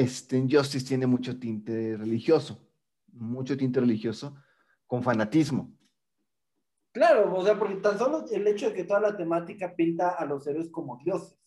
este, 0.00 0.46
Justice 0.50 0.86
tiene 0.86 1.06
mucho 1.06 1.38
tinte 1.38 1.96
religioso, 1.96 2.60
mucho 3.12 3.56
tinte 3.56 3.80
religioso 3.80 4.36
con 4.86 5.02
fanatismo. 5.02 5.72
Claro, 6.92 7.34
o 7.34 7.44
sea, 7.44 7.58
porque 7.58 7.76
tan 7.76 7.98
solo 7.98 8.24
el 8.30 8.46
hecho 8.46 8.70
de 8.70 8.74
que 8.74 8.84
toda 8.84 9.00
la 9.00 9.16
temática 9.16 9.74
pinta 9.76 10.10
a 10.10 10.24
los 10.24 10.46
héroes 10.46 10.68
como 10.70 10.98
dioses. 11.04 11.38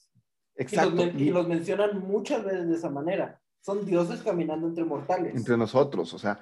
Exacto. 0.56 1.04
Y 1.04 1.06
los, 1.06 1.22
y 1.22 1.30
los 1.32 1.48
mencionan 1.48 2.00
muchas 2.00 2.44
veces 2.44 2.68
de 2.68 2.76
esa 2.76 2.90
manera. 2.90 3.42
Son 3.62 3.86
dioses 3.86 4.22
caminando 4.22 4.68
entre 4.68 4.86
mortales. 4.86 5.36
entre 5.36 5.58
nosotros, 5.58 6.14
o 6.14 6.20
sea, 6.20 6.40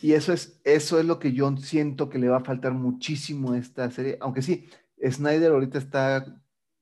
y 0.00 0.12
eso 0.12 0.32
es, 0.32 0.60
eso 0.64 0.98
es 0.98 1.04
lo 1.04 1.18
que 1.18 1.32
yo 1.32 1.54
siento 1.56 2.08
que 2.08 2.18
le 2.18 2.28
va 2.28 2.38
a 2.38 2.44
faltar 2.44 2.72
muchísimo 2.72 3.52
a 3.52 3.58
esta 3.58 3.90
serie, 3.90 4.18
aunque 4.20 4.42
sí, 4.42 4.68
Snyder 5.02 5.52
ahorita 5.52 5.78
está 5.78 6.40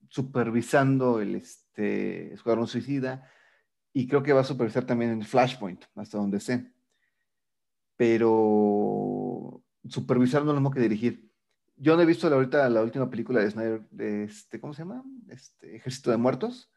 supervisando 0.08 1.20
el 1.20 1.34
este, 1.34 2.34
Escuadrón 2.34 2.66
Suicida 2.66 3.28
y 3.94 4.06
creo 4.06 4.22
que 4.22 4.32
va 4.34 4.42
a 4.42 4.44
supervisar 4.44 4.84
también 4.84 5.12
en 5.12 5.22
Flashpoint, 5.22 5.84
hasta 5.94 6.18
donde 6.18 6.40
sé. 6.40 6.70
Pero 7.96 9.62
supervisar 9.88 10.42
no 10.42 10.50
es 10.50 10.54
lo 10.54 10.60
mismo 10.60 10.70
que 10.70 10.80
dirigir. 10.80 11.30
Yo 11.76 11.96
no 11.96 12.02
he 12.02 12.06
visto 12.06 12.28
la, 12.28 12.36
ahorita 12.36 12.68
la 12.68 12.82
última 12.82 13.08
película 13.08 13.40
de 13.40 13.50
Snyder, 13.50 13.82
de 13.90 14.24
este, 14.24 14.60
¿cómo 14.60 14.74
se 14.74 14.82
llama? 14.82 15.02
Este, 15.28 15.76
Ejército 15.76 16.10
de 16.10 16.16
Muertos. 16.16 16.70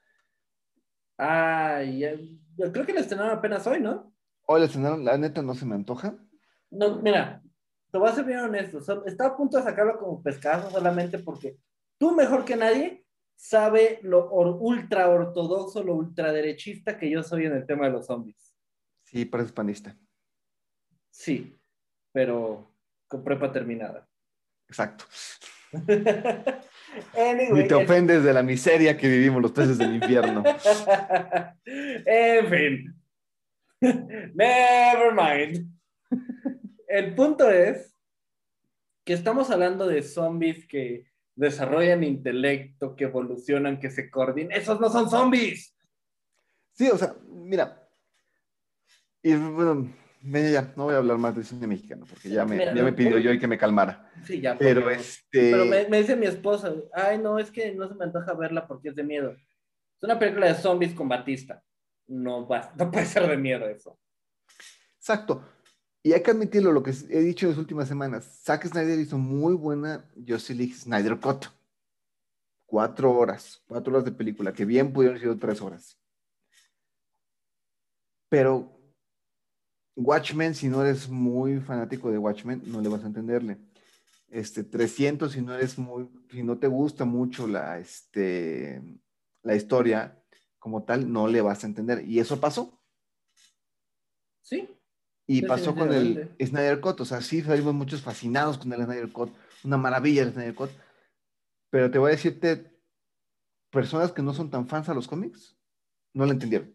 Ay, 1.17 1.99
ya- 1.99 2.15
yo 2.57 2.71
creo 2.71 2.85
que 2.85 2.93
la 2.93 3.01
estrenaron 3.01 3.37
apenas 3.37 3.65
hoy, 3.67 3.79
¿no? 3.81 4.13
Hoy 4.45 4.59
la 4.59 4.65
estrenaron, 4.67 5.03
la 5.03 5.17
neta 5.17 5.41
no 5.41 5.53
se 5.55 5.65
me 5.65 5.75
antoja. 5.75 6.15
No, 6.69 6.97
mira, 7.01 7.41
te 7.91 7.97
voy 7.97 8.09
a 8.09 8.13
ser 8.15 8.25
bien 8.25 8.39
honesto. 8.39 8.81
so- 8.81 9.05
Estaba 9.05 9.31
a 9.31 9.37
punto 9.37 9.57
de 9.57 9.63
sacarlo 9.63 9.97
como 9.97 10.21
pescado 10.21 10.69
solamente 10.69 11.19
porque 11.19 11.57
tú 11.97 12.11
mejor 12.15 12.45
que 12.45 12.55
nadie 12.55 13.05
sabe 13.37 13.99
lo 14.01 14.29
or- 14.31 14.57
ultra 14.59 15.07
ortodoxo, 15.09 15.83
lo 15.83 15.93
ultraderechista 15.93 16.97
que 16.97 17.09
yo 17.09 17.23
soy 17.23 17.45
en 17.45 17.53
el 17.53 17.65
tema 17.65 17.85
de 17.85 17.91
los 17.93 18.07
zombies. 18.07 18.53
Sí, 19.03 19.23
parece 19.25 19.53
panista. 19.53 19.95
Sí, 21.09 21.55
pero 22.11 22.75
con 23.07 23.23
prepa 23.23 23.51
terminada. 23.51 24.09
Exacto. 24.67 25.05
Anyway, 27.15 27.61
Ni 27.63 27.67
te 27.67 27.75
ofendes 27.75 28.23
de 28.23 28.33
la 28.33 28.41
miseria 28.41 28.97
que 28.97 29.07
vivimos 29.07 29.41
los 29.41 29.51
peces 29.51 29.77
del 29.77 29.95
infierno. 29.95 30.41
en 31.65 32.47
fin. 32.49 33.01
Never 34.33 35.13
mind. 35.13 35.69
El 36.87 37.13
punto 37.13 37.49
es 37.51 37.93
que 39.05 39.13
estamos 39.13 39.51
hablando 39.51 39.85
de 39.85 40.01
zombies 40.01 40.65
que 40.65 41.05
desarrollan 41.37 42.03
intelecto, 42.03 42.95
que 42.95 43.05
evolucionan, 43.05 43.79
que 43.79 43.89
se 43.89 44.09
coordinan. 44.09 44.51
Esos 44.51 44.79
no 44.81 44.89
son 44.89 45.09
zombies. 45.09 45.73
Sí, 46.73 46.89
o 46.89 46.97
sea, 46.97 47.15
mira. 47.29 47.87
Y 49.21 49.35
bueno, 49.35 49.93
ya, 50.21 50.73
no 50.75 50.85
voy 50.85 50.95
a 50.95 50.97
hablar 50.97 51.17
más 51.17 51.35
de 51.35 51.43
cine 51.43 51.67
mexicano, 51.67 52.05
porque 52.09 52.29
ya 52.29 52.43
me, 52.43 52.57
Mira, 52.57 52.73
ya 52.73 52.83
me 52.83 52.93
pidió 52.93 53.17
yo 53.19 53.31
y 53.31 53.39
que 53.39 53.47
me 53.47 53.57
calmara. 53.57 54.11
Sí, 54.25 54.41
ya. 54.41 54.57
Pero 54.57 54.81
por 54.81 54.91
favor. 54.91 55.05
este. 55.05 55.51
Pero 55.51 55.65
me, 55.65 55.87
me 55.87 55.99
dice 55.99 56.15
mi 56.15 56.25
esposa, 56.25 56.73
ay, 56.93 57.19
no, 57.19 57.39
es 57.39 57.51
que 57.51 57.73
no 57.73 57.87
se 57.87 57.95
me 57.95 58.05
antoja 58.05 58.33
verla 58.33 58.67
porque 58.67 58.89
es 58.89 58.95
de 58.95 59.03
miedo. 59.03 59.31
Es 59.31 60.03
una 60.03 60.19
película 60.19 60.47
de 60.47 60.55
zombies 60.55 60.93
con 60.93 61.07
Batista. 61.07 61.63
No, 62.07 62.47
va, 62.47 62.71
no 62.75 62.89
puede 62.89 63.05
ser 63.05 63.27
de 63.27 63.37
miedo 63.37 63.67
eso. 63.67 63.99
Exacto. 64.97 65.43
Y 66.03 66.13
hay 66.13 66.23
que 66.23 66.31
admitirlo, 66.31 66.71
lo 66.71 66.83
que 66.83 66.91
he 67.09 67.19
dicho 67.19 67.45
en 67.45 67.51
las 67.51 67.59
últimas 67.59 67.87
semanas. 67.87 68.41
Zack 68.43 68.67
Snyder 68.67 68.99
hizo 68.99 69.17
muy 69.17 69.55
buena 69.55 70.05
Justice 70.15 70.55
League 70.55 70.73
Snyder 70.73 71.19
Cut. 71.19 71.47
Cuatro 72.65 73.11
horas, 73.11 73.61
cuatro 73.67 73.93
horas 73.93 74.05
de 74.05 74.11
película, 74.11 74.53
que 74.53 74.65
bien 74.65 74.91
pudieron 74.91 75.19
sido 75.19 75.37
tres 75.37 75.61
horas. 75.61 75.97
Pero 78.29 78.77
Watchmen, 79.95 80.53
si 80.53 80.67
no 80.67 80.81
eres 80.83 81.09
muy 81.09 81.59
fanático 81.59 82.11
de 82.11 82.17
Watchmen, 82.17 82.61
no 82.65 82.81
le 82.81 82.89
vas 82.89 83.03
a 83.03 83.07
entenderle. 83.07 83.57
Este, 84.29 84.63
300, 84.63 85.31
si 85.31 85.41
no 85.41 85.55
eres 85.55 85.77
muy, 85.77 86.09
si 86.29 86.43
no 86.43 86.57
te 86.57 86.67
gusta 86.67 87.05
mucho 87.05 87.47
la, 87.47 87.79
este, 87.79 88.81
la 89.41 89.55
historia 89.55 90.21
como 90.59 90.83
tal, 90.83 91.11
no 91.11 91.27
le 91.27 91.41
vas 91.41 91.63
a 91.63 91.67
entender. 91.67 92.07
Y 92.07 92.19
eso 92.19 92.39
pasó. 92.39 92.79
Sí, 94.41 94.69
Y 95.27 95.41
pasó 95.41 95.75
con 95.75 95.93
el. 95.93 96.33
Snyder 96.43 96.79
Cut, 96.79 97.01
o 97.01 97.05
sea, 97.05 97.21
sí 97.21 97.41
salimos 97.41 97.73
muchos 97.73 98.01
fascinados 98.01 98.57
con 98.57 98.71
el 98.71 98.83
Snyder 98.83 99.11
Cut, 99.11 99.35
una 99.63 99.77
maravilla 99.77 100.23
el 100.23 100.31
Snyder 100.31 100.55
Cut, 100.55 100.71
pero 101.69 101.91
te 101.91 101.97
voy 101.97 102.09
a 102.09 102.15
decirte, 102.15 102.79
personas 103.69 104.13
que 104.13 104.23
no 104.23 104.33
son 104.33 104.49
tan 104.49 104.67
fans 104.67 104.87
a 104.87 104.93
los 104.93 105.07
cómics, 105.07 105.57
no 106.13 106.25
lo 106.25 106.31
entendieron. 106.31 106.73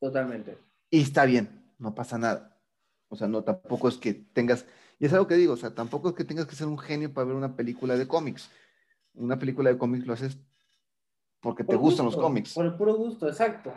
totalmente. 0.00 0.58
Y 0.90 1.02
está 1.02 1.24
bien, 1.24 1.72
no 1.78 1.94
pasa 1.94 2.18
nada. 2.18 2.60
O 3.08 3.16
sea, 3.16 3.28
no, 3.28 3.44
tampoco 3.44 3.88
es 3.88 3.96
que 3.96 4.12
tengas, 4.12 4.66
y 4.98 5.06
es 5.06 5.12
algo 5.12 5.28
que 5.28 5.36
digo, 5.36 5.54
o 5.54 5.56
sea, 5.56 5.74
tampoco 5.74 6.08
es 6.08 6.14
que 6.16 6.24
tengas 6.24 6.46
que 6.46 6.56
ser 6.56 6.66
un 6.66 6.78
genio 6.78 7.14
para 7.14 7.26
ver 7.26 7.36
una 7.36 7.54
película 7.54 7.96
de 7.96 8.08
cómics. 8.08 8.50
Una 9.14 9.38
película 9.38 9.70
de 9.70 9.78
cómics 9.78 10.06
lo 10.06 10.14
haces 10.14 10.38
porque 11.40 11.64
te 11.64 11.76
gustan 11.76 12.06
los 12.06 12.16
cómics. 12.16 12.54
Por 12.54 12.66
el 12.66 12.76
puro 12.76 12.94
gusto, 12.96 13.28
exacto. 13.28 13.72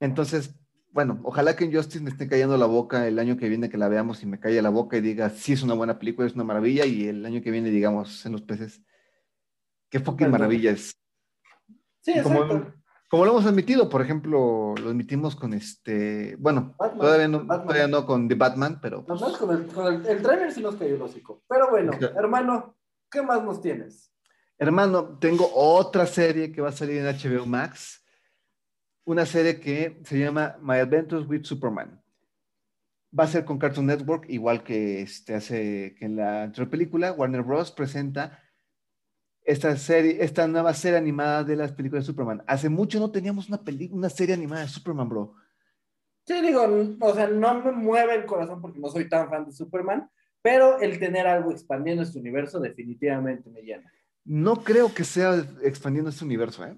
Entonces, 0.00 0.54
bueno, 0.92 1.20
ojalá 1.24 1.56
que 1.56 1.64
en 1.64 1.74
Justice 1.74 2.02
me 2.04 2.10
esté 2.10 2.28
callando 2.28 2.56
la 2.56 2.66
boca 2.66 3.06
el 3.08 3.18
año 3.18 3.36
que 3.36 3.48
viene 3.48 3.68
que 3.70 3.78
la 3.78 3.88
veamos 3.88 4.22
y 4.22 4.26
me 4.26 4.38
calle 4.38 4.60
la 4.62 4.68
boca 4.70 4.96
y 4.96 5.00
diga, 5.00 5.30
sí, 5.30 5.52
es 5.54 5.62
una 5.62 5.74
buena 5.74 5.98
película, 5.98 6.26
es 6.26 6.34
una 6.34 6.44
maravilla, 6.44 6.84
y 6.86 7.08
el 7.08 7.24
año 7.24 7.40
que 7.42 7.50
viene 7.50 7.70
digamos 7.70 8.24
en 8.26 8.32
los 8.32 8.42
peces, 8.42 8.82
qué 9.90 10.00
fucking 10.00 10.30
maravilla 10.30 10.70
es. 10.72 10.94
Sí, 12.00 12.14
Como, 12.22 12.42
exacto. 12.44 12.74
como 13.08 13.24
lo 13.24 13.30
hemos 13.32 13.46
admitido, 13.46 13.88
por 13.88 14.02
ejemplo, 14.02 14.74
lo 14.82 14.90
admitimos 14.90 15.36
con 15.36 15.54
este, 15.54 16.36
bueno, 16.38 16.74
Batman, 16.78 16.98
todavía, 16.98 17.28
no, 17.28 17.38
Batman. 17.38 17.62
todavía 17.66 17.88
no 17.88 18.06
con 18.06 18.28
The 18.28 18.34
Batman, 18.34 18.78
pero 18.82 19.04
pues, 19.06 19.20
con 19.38 19.56
el, 19.56 19.66
con 19.68 19.94
el, 19.94 20.06
el 20.06 20.22
trailer 20.22 20.52
sí 20.52 20.60
nos 20.60 20.74
cayó 20.76 20.96
el 20.96 21.02
hocico. 21.02 21.42
Pero 21.48 21.70
bueno, 21.70 21.92
Claro. 21.92 22.18
hermano, 22.18 22.76
¿qué 23.10 23.22
más 23.22 23.42
nos 23.42 23.60
tienes? 23.60 24.08
hermano, 24.58 25.18
tengo 25.18 25.50
otra 25.54 26.06
serie 26.06 26.52
que 26.52 26.60
va 26.60 26.68
a 26.68 26.72
salir 26.72 26.98
en 26.98 27.06
HBO 27.06 27.46
Max, 27.46 28.01
una 29.04 29.26
serie 29.26 29.60
que 29.60 30.00
se 30.04 30.18
llama 30.18 30.56
My 30.62 30.76
Adventures 30.76 31.26
with 31.28 31.44
Superman. 31.44 32.00
Va 33.18 33.24
a 33.24 33.28
ser 33.28 33.44
con 33.44 33.58
Cartoon 33.58 33.86
Network, 33.86 34.24
igual 34.28 34.62
que 34.62 35.02
este 35.02 35.34
hace 35.34 35.94
que 35.98 36.06
en 36.06 36.16
la 36.16 36.44
anterior 36.44 36.70
película, 36.70 37.12
Warner 37.12 37.42
Bros. 37.42 37.70
presenta 37.72 38.38
esta 39.44 39.76
serie, 39.76 40.22
esta 40.22 40.46
nueva 40.46 40.72
serie 40.72 40.98
animada 40.98 41.44
de 41.44 41.56
las 41.56 41.72
películas 41.72 42.04
de 42.04 42.12
Superman. 42.12 42.42
Hace 42.46 42.68
mucho 42.68 43.00
no 43.00 43.10
teníamos 43.10 43.48
una 43.48 43.62
peli- 43.62 43.90
una 43.92 44.08
serie 44.08 44.34
animada 44.34 44.62
de 44.62 44.68
Superman, 44.68 45.08
bro. 45.08 45.34
Sí, 46.24 46.40
digo, 46.40 46.62
o 47.00 47.14
sea, 47.14 47.26
no 47.26 47.60
me 47.62 47.72
mueve 47.72 48.14
el 48.14 48.24
corazón 48.24 48.62
porque 48.62 48.78
no 48.78 48.88
soy 48.88 49.08
tan 49.08 49.28
fan 49.28 49.44
de 49.44 49.52
Superman, 49.52 50.08
pero 50.40 50.80
el 50.80 50.98
tener 51.00 51.26
algo 51.26 51.50
expandiendo 51.50 52.04
este 52.04 52.20
universo 52.20 52.60
definitivamente 52.60 53.50
me 53.50 53.62
llena. 53.62 53.92
No 54.24 54.62
creo 54.62 54.94
que 54.94 55.02
sea 55.02 55.44
expandiendo 55.62 56.10
este 56.10 56.24
universo, 56.24 56.64
¿eh? 56.64 56.76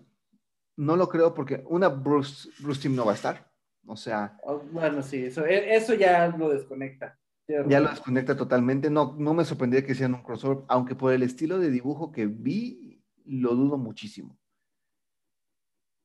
No 0.76 0.96
lo 0.96 1.08
creo 1.08 1.34
porque 1.34 1.62
una 1.68 1.88
Bruce, 1.88 2.48
Bruce 2.60 2.82
Team 2.82 2.94
no 2.96 3.04
va 3.04 3.12
a 3.12 3.14
estar. 3.14 3.50
O 3.86 3.96
sea, 3.96 4.38
Oh, 4.42 4.58
Bueno, 4.58 5.02
sí, 5.02 5.24
eso, 5.26 5.44
e- 5.46 5.74
eso 5.74 5.94
ya 5.94 6.28
lo 6.28 6.48
desconecta. 6.48 7.18
Ya 7.46 7.80
lo 7.80 7.90
desconecta 7.90 8.36
totalmente. 8.36 8.90
No, 8.90 9.14
no 9.18 9.34
me 9.34 9.44
sorprendería 9.44 9.86
que 9.86 9.92
hicieran 9.92 10.14
un 10.14 10.22
crossover, 10.22 10.64
aunque 10.68 10.94
por 10.94 11.12
el 11.12 11.22
estilo 11.22 11.58
de 11.58 11.70
dibujo 11.70 12.10
que 12.10 12.26
vi, 12.26 13.02
lo 13.26 13.54
dudo 13.54 13.76
muchísimo. 13.78 14.38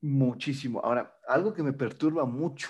Muchísimo. 0.01 0.79
Ahora, 0.81 1.17
algo 1.27 1.53
que 1.53 1.63
me 1.63 1.73
perturba 1.73 2.25
mucho, 2.25 2.69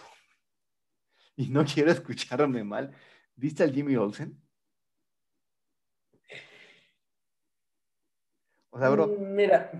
y 1.35 1.47
no 1.49 1.65
quiero 1.65 1.91
escucharme 1.91 2.63
mal, 2.63 2.93
¿viste 3.35 3.63
al 3.63 3.73
Jimmy 3.73 3.95
Olsen? 3.95 4.39
O 8.71 8.79
sea, 8.79 8.89
bro, 8.89 9.07
Mm, 9.07 9.35
Mira, 9.35 9.71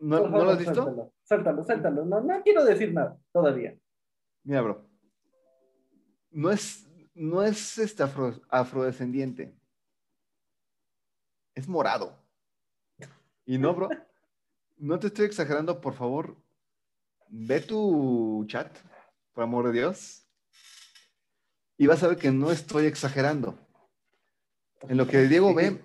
¿no, 0.00 0.20
por 0.22 0.30
¿no 0.30 0.44
lo 0.44 0.50
has 0.50 0.58
visto? 0.58 0.74
Suéltalo, 0.74 1.12
suéltalo, 1.22 1.64
suéltalo. 1.64 2.04
No, 2.04 2.20
no 2.20 2.42
quiero 2.42 2.64
decir 2.64 2.92
nada 2.92 3.18
todavía. 3.32 3.78
Mira, 4.42 4.62
bro. 4.62 4.86
No 6.30 6.50
es, 6.50 6.88
no 7.14 7.42
es 7.42 7.78
este 7.78 8.02
afro- 8.02 8.40
afrodescendiente. 8.48 9.54
Es 11.54 11.68
morado. 11.68 12.16
Y 13.44 13.58
no, 13.58 13.74
bro. 13.74 13.88
No 14.82 14.98
te 14.98 15.08
estoy 15.08 15.26
exagerando, 15.26 15.78
por 15.78 15.92
favor. 15.92 16.34
Ve 17.28 17.60
tu 17.60 18.46
chat, 18.48 18.74
por 19.34 19.44
amor 19.44 19.66
de 19.66 19.72
Dios. 19.72 20.26
Y 21.76 21.86
vas 21.86 22.02
a 22.02 22.08
ver 22.08 22.16
que 22.16 22.30
no 22.30 22.50
estoy 22.50 22.86
exagerando. 22.86 23.58
En 24.88 24.96
lo 24.96 25.06
que 25.06 25.18
Diego 25.28 25.54
ve, 25.54 25.84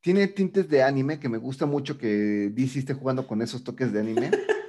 tiene 0.00 0.28
tintes 0.28 0.68
de 0.68 0.82
anime, 0.82 1.20
que 1.20 1.28
me 1.28 1.38
gusta 1.38 1.66
mucho 1.66 1.98
que 1.98 2.50
DC 2.52 2.78
esté 2.80 2.94
jugando 2.94 3.26
con 3.26 3.42
esos 3.42 3.62
toques 3.62 3.92
de 3.92 4.00
anime. 4.00 4.30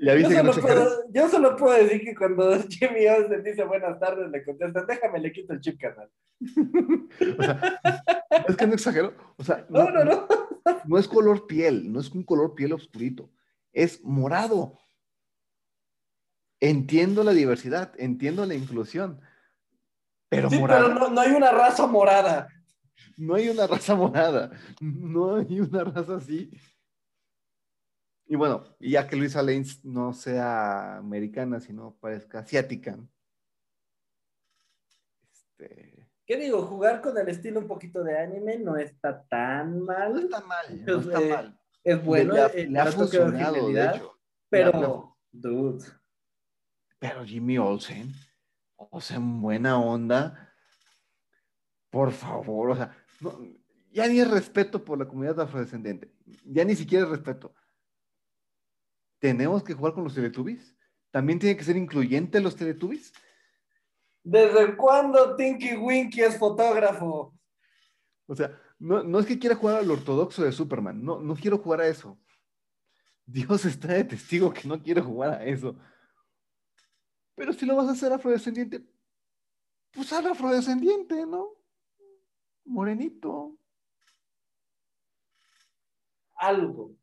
Ya 0.00 0.14
Yo 0.16 0.42
no 0.44 0.52
solo, 0.52 0.66
puedo, 0.66 1.12
yo 1.12 1.28
solo 1.28 1.56
puedo 1.56 1.74
decir 1.74 2.00
que 2.02 2.14
cuando 2.14 2.62
Jimmy 2.68 3.06
Olsen 3.08 3.42
dice 3.42 3.64
buenas 3.64 3.98
tardes, 3.98 4.30
le 4.30 4.44
contestan, 4.44 4.86
déjame, 4.86 5.18
le 5.18 5.32
quito 5.32 5.52
el 5.52 5.60
chip. 5.60 5.80
O 7.38 7.42
sea, 7.42 7.80
es 8.48 8.56
que 8.56 8.66
no 8.66 8.74
exagero. 8.74 9.12
O 9.36 9.42
sea, 9.42 9.66
No, 9.68 9.90
no, 9.90 10.04
no. 10.04 10.28
no 10.86 10.98
es 10.98 11.08
color 11.08 11.48
piel, 11.48 11.92
no 11.92 11.98
es 11.98 12.10
un 12.12 12.22
color 12.22 12.54
piel 12.54 12.72
oscurito. 12.74 13.30
Es 13.72 14.02
morado. 14.04 14.78
entiendo 16.60 17.24
la 17.24 17.32
diversidad, 17.32 17.92
entiendo 17.98 18.46
la 18.46 18.54
inclusión, 18.54 19.20
pero 20.28 20.50
Sí, 20.50 20.58
morada, 20.58 20.82
pero 20.86 20.94
no, 20.98 21.08
no 21.10 21.20
hay 21.20 21.30
una 21.32 21.50
raza 21.50 21.86
morada. 21.86 22.48
no 23.16 23.34
hay 23.34 23.48
una 23.48 23.66
raza 23.66 23.94
morada, 23.94 24.50
no 24.80 25.36
hay 25.36 25.60
una 25.60 25.84
raza 25.84 26.16
así. 26.16 26.50
Y 28.26 28.36
bueno, 28.36 28.62
ya 28.78 29.06
que 29.08 29.16
Luisa 29.16 29.42
Lane 29.42 29.64
no 29.84 30.12
sea 30.12 30.98
americana, 30.98 31.60
sino 31.60 31.96
parezca 31.98 32.40
asiática. 32.40 32.98
Este, 35.32 36.06
¿Qué 36.26 36.36
digo? 36.36 36.62
Jugar 36.62 37.00
con 37.00 37.16
el 37.16 37.28
estilo 37.28 37.60
un 37.60 37.66
poquito 37.66 38.04
de 38.04 38.18
anime 38.18 38.58
no 38.58 38.76
está 38.76 39.24
tan 39.28 39.78
no 39.80 39.84
mal. 39.86 40.18
está 40.18 40.40
mal, 40.42 40.84
no 40.84 41.00
está 41.00 41.20
eh, 41.22 41.28
mal. 41.32 41.60
Es 41.84 42.04
bueno. 42.04 42.34
le, 42.34 42.40
ha- 42.40 42.46
eh, 42.48 42.66
le 42.68 42.78
ha 42.78 42.86
funcionado, 42.86 43.68
de 43.72 43.86
hecho. 43.86 44.20
Pero, 44.50 45.16
dude, 45.30 45.84
Pero 46.98 47.24
Jimmy 47.24 47.58
Olsen, 47.58 48.12
o 48.78 49.00
sea, 49.00 49.16
en 49.16 49.40
buena 49.42 49.78
onda, 49.78 50.54
por 51.90 52.12
favor, 52.12 52.70
o 52.70 52.76
sea, 52.76 52.96
no- 53.20 53.38
ya 53.90 54.06
ni 54.06 54.20
es 54.20 54.30
respeto 54.30 54.84
por 54.84 54.98
la 54.98 55.08
comunidad 55.08 55.40
afrodescendiente, 55.40 56.12
ya 56.44 56.64
ni 56.64 56.76
siquiera 56.76 57.04
es 57.04 57.10
respeto. 57.10 57.52
¿Tenemos 59.18 59.64
que 59.64 59.74
jugar 59.74 59.94
con 59.94 60.04
los 60.04 60.14
Teletubbies? 60.14 60.76
¿También 61.10 61.38
tiene 61.38 61.56
que 61.56 61.64
ser 61.64 61.76
incluyente 61.76 62.40
los 62.40 62.56
Teletubbies? 62.56 63.12
¿desde 64.22 64.76
cuándo 64.76 65.36
Tinky 65.36 65.74
Winky 65.76 66.20
es 66.20 66.38
fotógrafo? 66.38 67.34
O 68.26 68.34
sea, 68.36 68.60
no, 68.78 69.02
no 69.02 69.18
es 69.20 69.26
que 69.26 69.38
quiera 69.38 69.56
jugar 69.56 69.76
al 69.76 69.90
ortodoxo 69.90 70.44
de 70.44 70.52
Superman, 70.52 71.02
no, 71.02 71.18
no 71.18 71.34
quiero 71.34 71.58
jugar 71.58 71.80
a 71.80 71.86
eso. 71.88 72.20
Dios 73.24 73.64
está 73.64 73.88
de 73.88 74.04
testigo 74.04 74.52
que 74.52 74.68
no 74.68 74.82
quiero 74.82 75.02
jugar 75.02 75.30
a 75.30 75.44
eso. 75.44 75.78
Pero 77.38 77.52
si 77.52 77.64
lo 77.64 77.76
vas 77.76 77.88
a 77.88 77.92
hacer 77.92 78.12
afrodescendiente, 78.12 78.84
pues 79.92 80.12
al 80.12 80.26
afrodescendiente, 80.26 81.24
¿no? 81.24 81.50
Morenito. 82.64 83.56
Algo. 86.34 86.96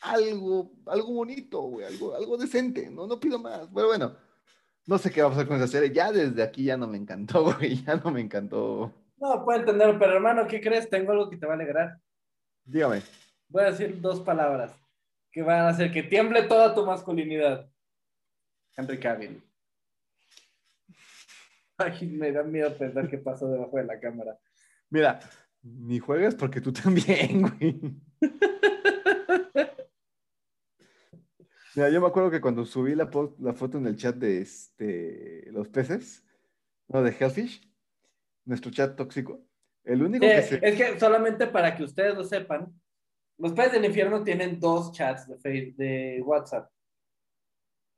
Algo, 0.00 0.72
algo 0.86 1.12
bonito, 1.12 1.60
güey, 1.60 1.84
algo, 1.84 2.14
algo 2.14 2.38
decente. 2.38 2.88
No, 2.88 3.06
no 3.06 3.20
pido 3.20 3.38
más. 3.38 3.68
Pero 3.74 3.88
bueno, 3.88 4.16
no 4.86 4.96
sé 4.96 5.10
qué 5.10 5.20
va 5.20 5.28
a 5.28 5.30
pasar 5.30 5.46
con 5.46 5.56
esa 5.58 5.68
serie. 5.68 5.92
Ya 5.92 6.10
desde 6.10 6.42
aquí 6.42 6.64
ya 6.64 6.78
no 6.78 6.86
me 6.86 6.96
encantó, 6.96 7.44
güey. 7.58 7.84
Ya 7.84 7.96
no 7.96 8.10
me 8.10 8.22
encantó. 8.22 8.94
No, 9.18 9.44
puedo 9.44 9.60
entender, 9.60 9.98
pero 9.98 10.14
hermano, 10.14 10.46
¿qué 10.46 10.60
crees? 10.62 10.88
Tengo 10.88 11.12
algo 11.12 11.28
que 11.28 11.36
te 11.36 11.44
va 11.44 11.52
a 11.52 11.56
alegrar. 11.56 12.00
Dígame. 12.64 13.02
Voy 13.48 13.62
a 13.62 13.70
decir 13.70 14.00
dos 14.00 14.20
palabras 14.20 14.74
que 15.30 15.42
van 15.42 15.60
a 15.60 15.68
hacer 15.68 15.92
que 15.92 16.02
tiemble 16.02 16.44
toda 16.44 16.74
tu 16.74 16.86
masculinidad. 16.86 17.70
Henry 18.74 18.98
Cavill. 18.98 19.42
Ay, 21.78 22.06
me 22.06 22.32
da 22.32 22.42
miedo 22.42 22.76
pensar 22.76 23.08
qué 23.08 23.18
pasó 23.18 23.48
debajo 23.48 23.76
de 23.76 23.84
la 23.84 24.00
cámara. 24.00 24.38
Mira, 24.88 25.20
ni 25.62 25.98
juegues 25.98 26.34
porque 26.34 26.60
tú 26.60 26.72
también, 26.72 27.42
güey. 27.58 27.80
Mira, 31.74 31.90
yo 31.90 32.00
me 32.00 32.06
acuerdo 32.06 32.30
que 32.30 32.40
cuando 32.40 32.64
subí 32.64 32.94
la, 32.94 33.06
foto 33.08 33.78
en 33.78 33.86
el 33.86 33.96
chat 33.96 34.16
de 34.16 34.40
este, 34.40 35.50
los 35.50 35.68
peces, 35.68 36.24
no, 36.88 37.02
de 37.02 37.14
Hellfish, 37.18 37.70
nuestro 38.46 38.70
chat 38.70 38.96
tóxico, 38.96 39.46
el 39.84 40.02
único 40.02 40.24
que 40.24 40.42
se... 40.42 40.60
Es 40.62 40.76
que 40.76 40.98
solamente 40.98 41.46
para 41.46 41.76
que 41.76 41.82
ustedes 41.82 42.14
lo 42.14 42.24
sepan, 42.24 42.72
los 43.38 43.52
peces 43.52 43.72
del 43.72 43.84
infierno 43.84 44.24
tienen 44.24 44.58
dos 44.58 44.92
chats 44.92 45.26
de 45.42 46.22
WhatsApp. 46.24 46.70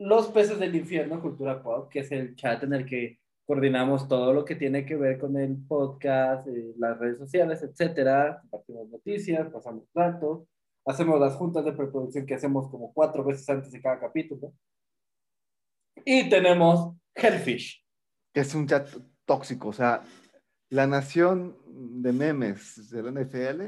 Los 0.01 0.29
peces 0.29 0.59
del 0.59 0.75
infierno, 0.75 1.21
Cultura 1.21 1.63
Pop, 1.63 1.89
que 1.89 2.01
es 2.01 2.11
el 2.11 2.35
chat 2.35 2.63
en 2.65 2.73
el 2.73 2.85
que 2.85 3.21
coordinamos 3.49 4.07
todo 4.07 4.35
lo 4.35 4.45
que 4.45 4.57
tiene 4.57 4.85
que 4.85 4.95
ver 4.95 5.19
con 5.19 5.35
el 5.39 5.57
podcast, 5.67 6.47
eh, 6.49 6.75
las 6.77 6.99
redes 6.99 7.17
sociales, 7.17 7.63
etcétera. 7.63 8.43
Compartimos 8.43 8.91
noticias, 8.91 9.51
pasamos 9.51 9.85
datos, 9.95 10.47
hacemos 10.85 11.19
las 11.19 11.35
juntas 11.35 11.65
de 11.65 11.73
preproducción 11.73 12.27
que 12.27 12.35
hacemos 12.35 12.69
como 12.69 12.93
cuatro 12.93 13.25
veces 13.25 13.49
antes 13.49 13.73
de 13.73 13.81
cada 13.81 13.99
capítulo. 13.99 14.53
Y 16.05 16.29
tenemos 16.29 16.95
Hellfish. 17.15 17.83
que 18.35 18.41
es 18.41 18.55
un 18.55 18.67
chat 18.67 18.87
tóxico, 19.25 19.69
o 19.69 19.73
sea, 19.73 20.03
la 20.69 20.87
nación 20.87 21.57
de 21.67 22.13
memes 22.13 22.91
de 22.91 23.03
la 23.03 23.11
NFL 23.13 23.63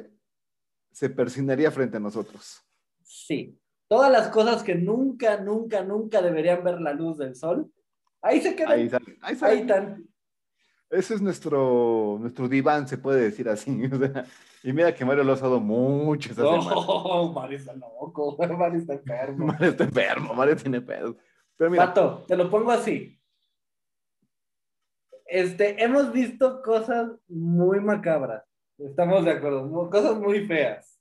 se 0.93 1.09
persinaría 1.09 1.71
frente 1.71 1.97
a 1.97 2.01
nosotros. 2.01 2.61
Sí. 3.03 3.59
Todas 3.89 4.13
las 4.13 4.29
cosas 4.29 4.63
que 4.63 4.75
nunca, 4.75 5.41
nunca, 5.41 5.83
nunca 5.83 6.21
deberían 6.21 6.63
ver 6.63 6.83
la 6.83 6.93
luz 6.93 7.17
del 7.17 7.35
sol, 7.35 7.73
ahí 8.23 8.41
se 8.41 8.55
quedan. 8.55 8.73
Ahí 8.73 8.81
Ahí, 8.83 8.89
sale, 8.89 9.19
ahí 9.23 9.37
sale. 9.37 9.61
están. 9.61 10.05
Ese 10.91 11.15
es 11.15 11.23
nuestro, 11.23 12.19
nuestro 12.21 12.49
diván, 12.49 12.89
se 12.89 12.99
puede 12.99 13.23
decir 13.23 13.49
así. 13.49 13.71
o 13.93 13.99
sea, 13.99 14.25
y 14.63 14.73
mira 14.73 14.95
que 14.95 15.05
Mario 15.05 15.25
lo 15.25 15.33
ha 15.33 15.35
usado 15.37 15.61
mucho 15.61 16.33
esa. 16.33 16.43
No, 16.43 17.33
Mario 17.33 17.59
está 17.59 17.75
loco, 17.75 18.37
Mario 18.59 18.79
está 18.79 18.95
enfermo. 18.95 19.47
Mario 19.47 19.69
está 19.71 19.85
enfermo, 19.85 20.35
Mario 20.35 20.57
tiene 20.57 20.81
pedo. 20.81 21.17
Pero 21.57 21.71
mira, 21.71 21.87
Pato, 21.87 22.25
te 22.27 22.37
lo 22.37 22.51
pongo 22.51 22.73
así. 22.73 23.17
Este, 25.27 25.83
hemos 25.83 26.13
visto 26.13 26.61
cosas 26.61 27.13
muy 27.29 27.79
macabras. 27.81 28.43
Estamos 28.79 29.25
de 29.25 29.31
acuerdo, 29.33 29.89
cosas 29.91 30.17
muy 30.17 30.47
feas. 30.47 30.99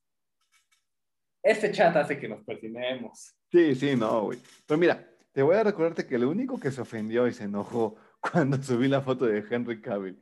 Este 1.42 1.72
chat 1.72 1.96
hace 1.96 2.20
que 2.20 2.28
nos 2.28 2.44
persinemos. 2.44 3.34
sí, 3.50 3.74
sí, 3.74 3.96
no, 3.96 4.26
güey. 4.26 4.40
Pero 4.68 4.78
mira, 4.78 5.10
te 5.32 5.42
voy 5.42 5.56
a 5.56 5.64
recordarte 5.64 6.06
que 6.06 6.16
el 6.16 6.26
único 6.26 6.60
que 6.60 6.72
se 6.72 6.82
ofendió 6.82 7.28
y 7.28 7.34
se 7.34 7.46
enojó 7.46 7.96
cuando 8.20 8.62
subí 8.62 8.88
la 8.88 9.02
foto 9.02 9.26
de 9.26 9.44
Henry 9.50 9.82
Cavill 9.82 10.20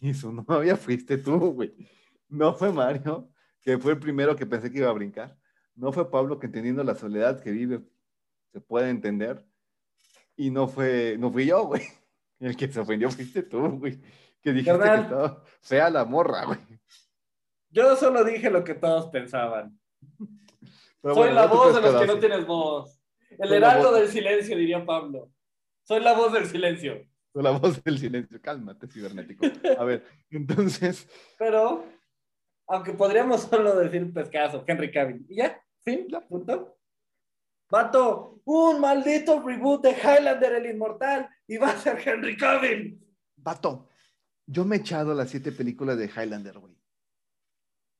y 0.00 0.14
su 0.14 0.32
novia 0.48 0.76
fuiste 0.76 1.18
tú, 1.18 1.52
güey. 1.52 1.74
No 2.28 2.54
fue 2.54 2.72
Mario, 2.72 3.30
que 3.60 3.78
fue 3.78 3.92
el 3.92 3.98
primero 3.98 4.34
que 4.34 4.46
pensé 4.46 4.70
que 4.70 4.78
iba 4.78 4.90
a 4.90 4.94
brincar. 4.94 5.36
No 5.74 5.92
fue 5.92 6.10
Pablo, 6.10 6.38
que 6.38 6.46
entendiendo 6.46 6.84
la 6.84 6.94
soledad 6.94 7.42
que 7.42 7.50
vive, 7.50 7.82
se 8.52 8.60
puede 8.60 8.90
entender. 8.90 9.44
Y 10.36 10.50
no 10.50 10.68
fue, 10.68 11.16
no 11.18 11.30
fui 11.30 11.46
yo, 11.46 11.64
güey. 11.66 11.82
El 12.40 12.56
que 12.56 12.68
se 12.68 12.80
ofendió 12.80 13.10
fuiste 13.10 13.42
tú, 13.42 13.78
güey. 13.78 14.00
Que 14.42 14.52
dijiste 14.52 14.78
que 14.78 14.94
estaba 14.94 15.42
fea 15.62 15.88
la 15.88 16.04
morra, 16.04 16.44
güey. 16.44 16.58
Yo 17.70 17.96
solo 17.96 18.22
dije 18.24 18.50
lo 18.50 18.62
que 18.62 18.74
todos 18.74 19.06
pensaban. 19.06 19.78
Pero 21.00 21.14
Soy 21.14 21.24
bueno, 21.24 21.34
la 21.34 21.46
voz 21.46 21.74
de 21.74 21.80
los 21.80 22.00
que 22.00 22.06
no 22.06 22.18
tienes 22.18 22.46
voz. 22.46 22.93
El 23.38 23.52
heraldo 23.52 23.92
del 23.92 24.08
silencio, 24.08 24.56
diría 24.56 24.84
Pablo. 24.84 25.30
Soy 25.82 26.00
la 26.00 26.12
voz 26.14 26.32
del 26.32 26.46
silencio. 26.46 27.06
Soy 27.32 27.42
la 27.42 27.50
voz 27.50 27.82
del 27.82 27.98
silencio. 27.98 28.40
Cálmate, 28.40 28.86
cibernético. 28.88 29.46
A 29.78 29.84
ver, 29.84 30.04
entonces, 30.30 31.08
Pero, 31.38 31.84
aunque 32.66 32.92
podríamos 32.92 33.42
solo 33.42 33.76
decir 33.76 34.12
pescazo, 34.12 34.64
Henry 34.66 34.90
Cavill. 34.90 35.26
Y 35.28 35.36
ya, 35.36 35.60
fin, 35.84 36.06
Ya. 36.08 36.20
punto. 36.20 36.78
Vato, 37.70 38.40
un 38.44 38.80
maldito 38.80 39.42
reboot 39.42 39.82
de 39.82 39.92
Highlander 39.92 40.52
el 40.54 40.66
Inmortal 40.66 41.28
y 41.46 41.56
va 41.56 41.70
a 41.70 41.76
ser 41.76 41.98
Henry 42.06 42.36
Cavill. 42.36 43.00
vato, 43.36 43.88
yo 44.46 44.64
me 44.64 44.76
he 44.76 44.78
echado 44.80 45.12
las 45.14 45.30
siete 45.30 45.50
películas 45.50 45.96
de 45.98 46.04
Highlander, 46.06 46.58
güey. 46.58 46.76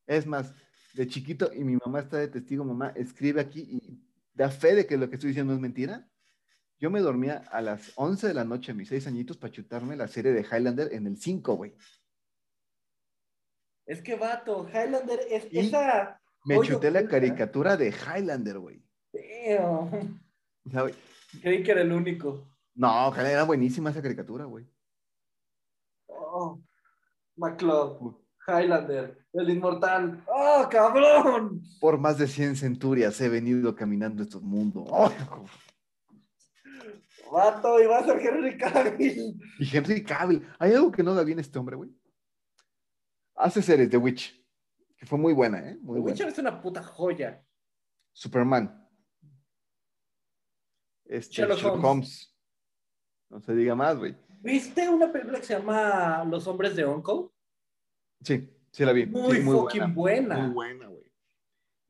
Es 0.06 0.26
más, 0.26 0.54
de 0.92 1.06
chiquito, 1.06 1.50
y 1.52 1.64
mi 1.64 1.76
mamá 1.84 2.00
está 2.00 2.18
de 2.18 2.28
testigo, 2.28 2.62
mamá, 2.64 2.92
escribe 2.94 3.40
aquí 3.40 3.60
y 3.62 4.00
da 4.34 4.50
fe 4.50 4.74
de 4.74 4.86
que 4.86 4.96
lo 4.96 5.08
que 5.08 5.14
estoy 5.16 5.28
diciendo 5.28 5.54
es 5.54 5.60
mentira. 5.60 6.08
Yo 6.78 6.90
me 6.90 7.00
dormía 7.00 7.44
a 7.50 7.62
las 7.62 7.92
11 7.96 8.28
de 8.28 8.34
la 8.34 8.44
noche, 8.44 8.72
a 8.72 8.74
mis 8.74 8.88
seis 8.88 9.06
añitos, 9.06 9.36
para 9.36 9.52
chutarme 9.52 9.96
la 9.96 10.08
serie 10.08 10.32
de 10.32 10.42
Highlander 10.42 10.92
en 10.92 11.06
el 11.06 11.16
5, 11.16 11.54
güey. 11.54 11.74
Es 13.86 14.02
que, 14.02 14.16
vato, 14.16 14.68
Highlander 14.68 15.20
es 15.30 15.46
Y- 15.52 15.60
esa. 15.60 16.20
Me 16.44 16.60
chuté 16.60 16.90
la 16.90 17.06
caricatura 17.06 17.76
de 17.76 17.88
Highlander, 17.90 18.58
güey. 18.58 18.84
Creí 21.40 21.62
que 21.62 21.70
era 21.70 21.80
el 21.82 21.92
único. 21.92 22.46
No, 22.74 23.14
era 23.16 23.44
buenísima 23.44 23.90
esa 23.90 24.02
caricatura, 24.02 24.44
güey. 24.44 24.66
Oh, 26.08 26.60
McCloud, 27.36 28.16
Highlander, 28.46 29.26
el 29.33 29.50
Inmortal. 29.50 30.22
¡Oh, 30.26 30.66
cabrón! 30.70 31.62
Por 31.80 31.98
más 31.98 32.18
de 32.18 32.26
100 32.26 32.57
centurias 32.57 33.20
he 33.20 33.28
venido 33.28 33.74
caminando 33.74 34.22
estos 34.22 34.42
mundos. 34.42 34.88
¡Ay, 34.92 35.16
hijo! 35.20 35.44
Vato, 37.33 37.83
y 37.83 37.87
va 37.87 37.98
a 37.98 38.04
ser 38.04 38.20
Henry 38.20 38.57
Cavill. 38.57 39.40
Y 39.59 39.76
Henry 39.76 40.04
Cavill, 40.04 40.46
¿hay 40.59 40.72
algo 40.72 40.92
que 40.92 41.02
no 41.02 41.14
da 41.14 41.24
bien 41.24 41.38
este 41.38 41.59
hombre, 41.59 41.74
güey? 41.74 41.90
Hace 43.35 43.61
series 43.62 43.90
de 43.90 43.96
Witch, 43.96 44.40
que 44.96 45.07
fue 45.07 45.18
muy 45.18 45.33
buena, 45.33 45.59
¿eh? 45.59 45.76
Muy 45.80 45.96
The 45.96 46.00
buena. 46.00 46.04
Witcher 46.04 46.28
es 46.28 46.38
una 46.38 46.61
puta 46.61 46.83
joya. 46.83 47.44
Superman. 48.12 48.88
Este, 51.07 51.35
Sherlock 51.35 51.59
Sherlock, 51.59 51.74
Holmes. 51.85 51.85
Holmes. 51.85 52.37
No 53.30 53.40
se 53.40 53.54
diga 53.54 53.74
más, 53.74 53.98
güey. 53.98 54.16
¿Viste 54.40 54.88
una 54.88 55.11
película 55.11 55.40
que 55.40 55.46
se 55.46 55.59
llama 55.59 56.24
Los 56.24 56.46
Hombres 56.46 56.76
de 56.76 56.85
Uncle? 56.85 57.30
Sí, 58.24 58.50
sí 58.72 58.84
la 58.84 58.92
vi. 58.92 59.06
Muy, 59.06 59.37
Sí, 59.37 59.42
fucking 59.42 59.94
buena. 59.94 60.38
Muy 60.38 60.54
buena, 60.54 60.87
güey. 60.88 61.04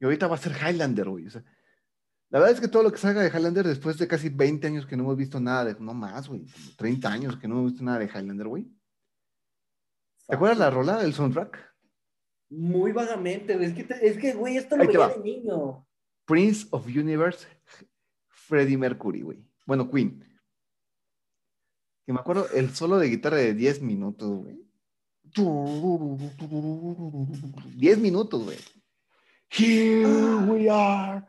Y 0.00 0.04
ahorita 0.04 0.26
va 0.26 0.34
a 0.34 0.38
ser 0.38 0.52
Highlander, 0.52 1.08
güey. 1.08 1.26
O 1.26 1.30
sea, 1.30 1.42
La 2.30 2.40
verdad 2.40 2.54
es 2.54 2.60
que 2.60 2.68
todo 2.68 2.82
lo 2.82 2.90
que 2.90 2.98
salga 2.98 3.22
de 3.22 3.28
Highlander 3.28 3.66
después 3.66 3.96
de 3.96 4.08
casi 4.08 4.28
20 4.28 4.66
años 4.66 4.86
que 4.86 4.96
no 4.96 5.04
hemos 5.04 5.16
visto 5.16 5.38
nada 5.40 5.64
de, 5.66 5.76
no 5.80 5.94
más, 5.94 6.28
güey, 6.28 6.40
como 6.40 6.66
30 6.76 7.12
años 7.12 7.36
que 7.38 7.46
no 7.46 7.54
hemos 7.58 7.70
visto 7.72 7.84
nada 7.84 7.98
de 8.00 8.06
Highlander, 8.06 8.48
güey. 8.48 8.66
¿Te 10.26 10.34
acuerdas 10.34 10.58
la 10.58 10.70
rola 10.70 10.98
del 11.00 11.12
soundtrack? 11.14 11.58
Muy 12.50 12.92
vagamente, 12.92 13.54
güey. 13.54 13.66
Es 13.68 13.74
que, 13.74 13.84
te- 13.84 14.06
es 14.06 14.18
que, 14.18 14.32
güey, 14.32 14.56
esto 14.56 14.76
lo 14.76 14.84
veía 14.86 15.08
de 15.08 15.18
niño. 15.20 15.86
Prince 16.26 16.66
of 16.70 16.86
Universe, 16.86 17.46
Freddie 18.28 18.78
Mercury, 18.78 19.22
güey. 19.22 19.38
Bueno, 19.66 19.90
Queen. 19.90 20.24
Que 22.06 22.12
me 22.12 22.20
acuerdo 22.20 22.48
el 22.54 22.70
solo 22.74 22.98
de 22.98 23.08
guitarra 23.08 23.36
de 23.36 23.54
10 23.54 23.80
minutos, 23.82 24.28
güey. 24.30 24.60
10 27.76 27.98
minutos, 27.98 28.44
güey. 28.44 28.58
Here 29.50 30.36
we 30.48 30.68
are, 30.68 31.22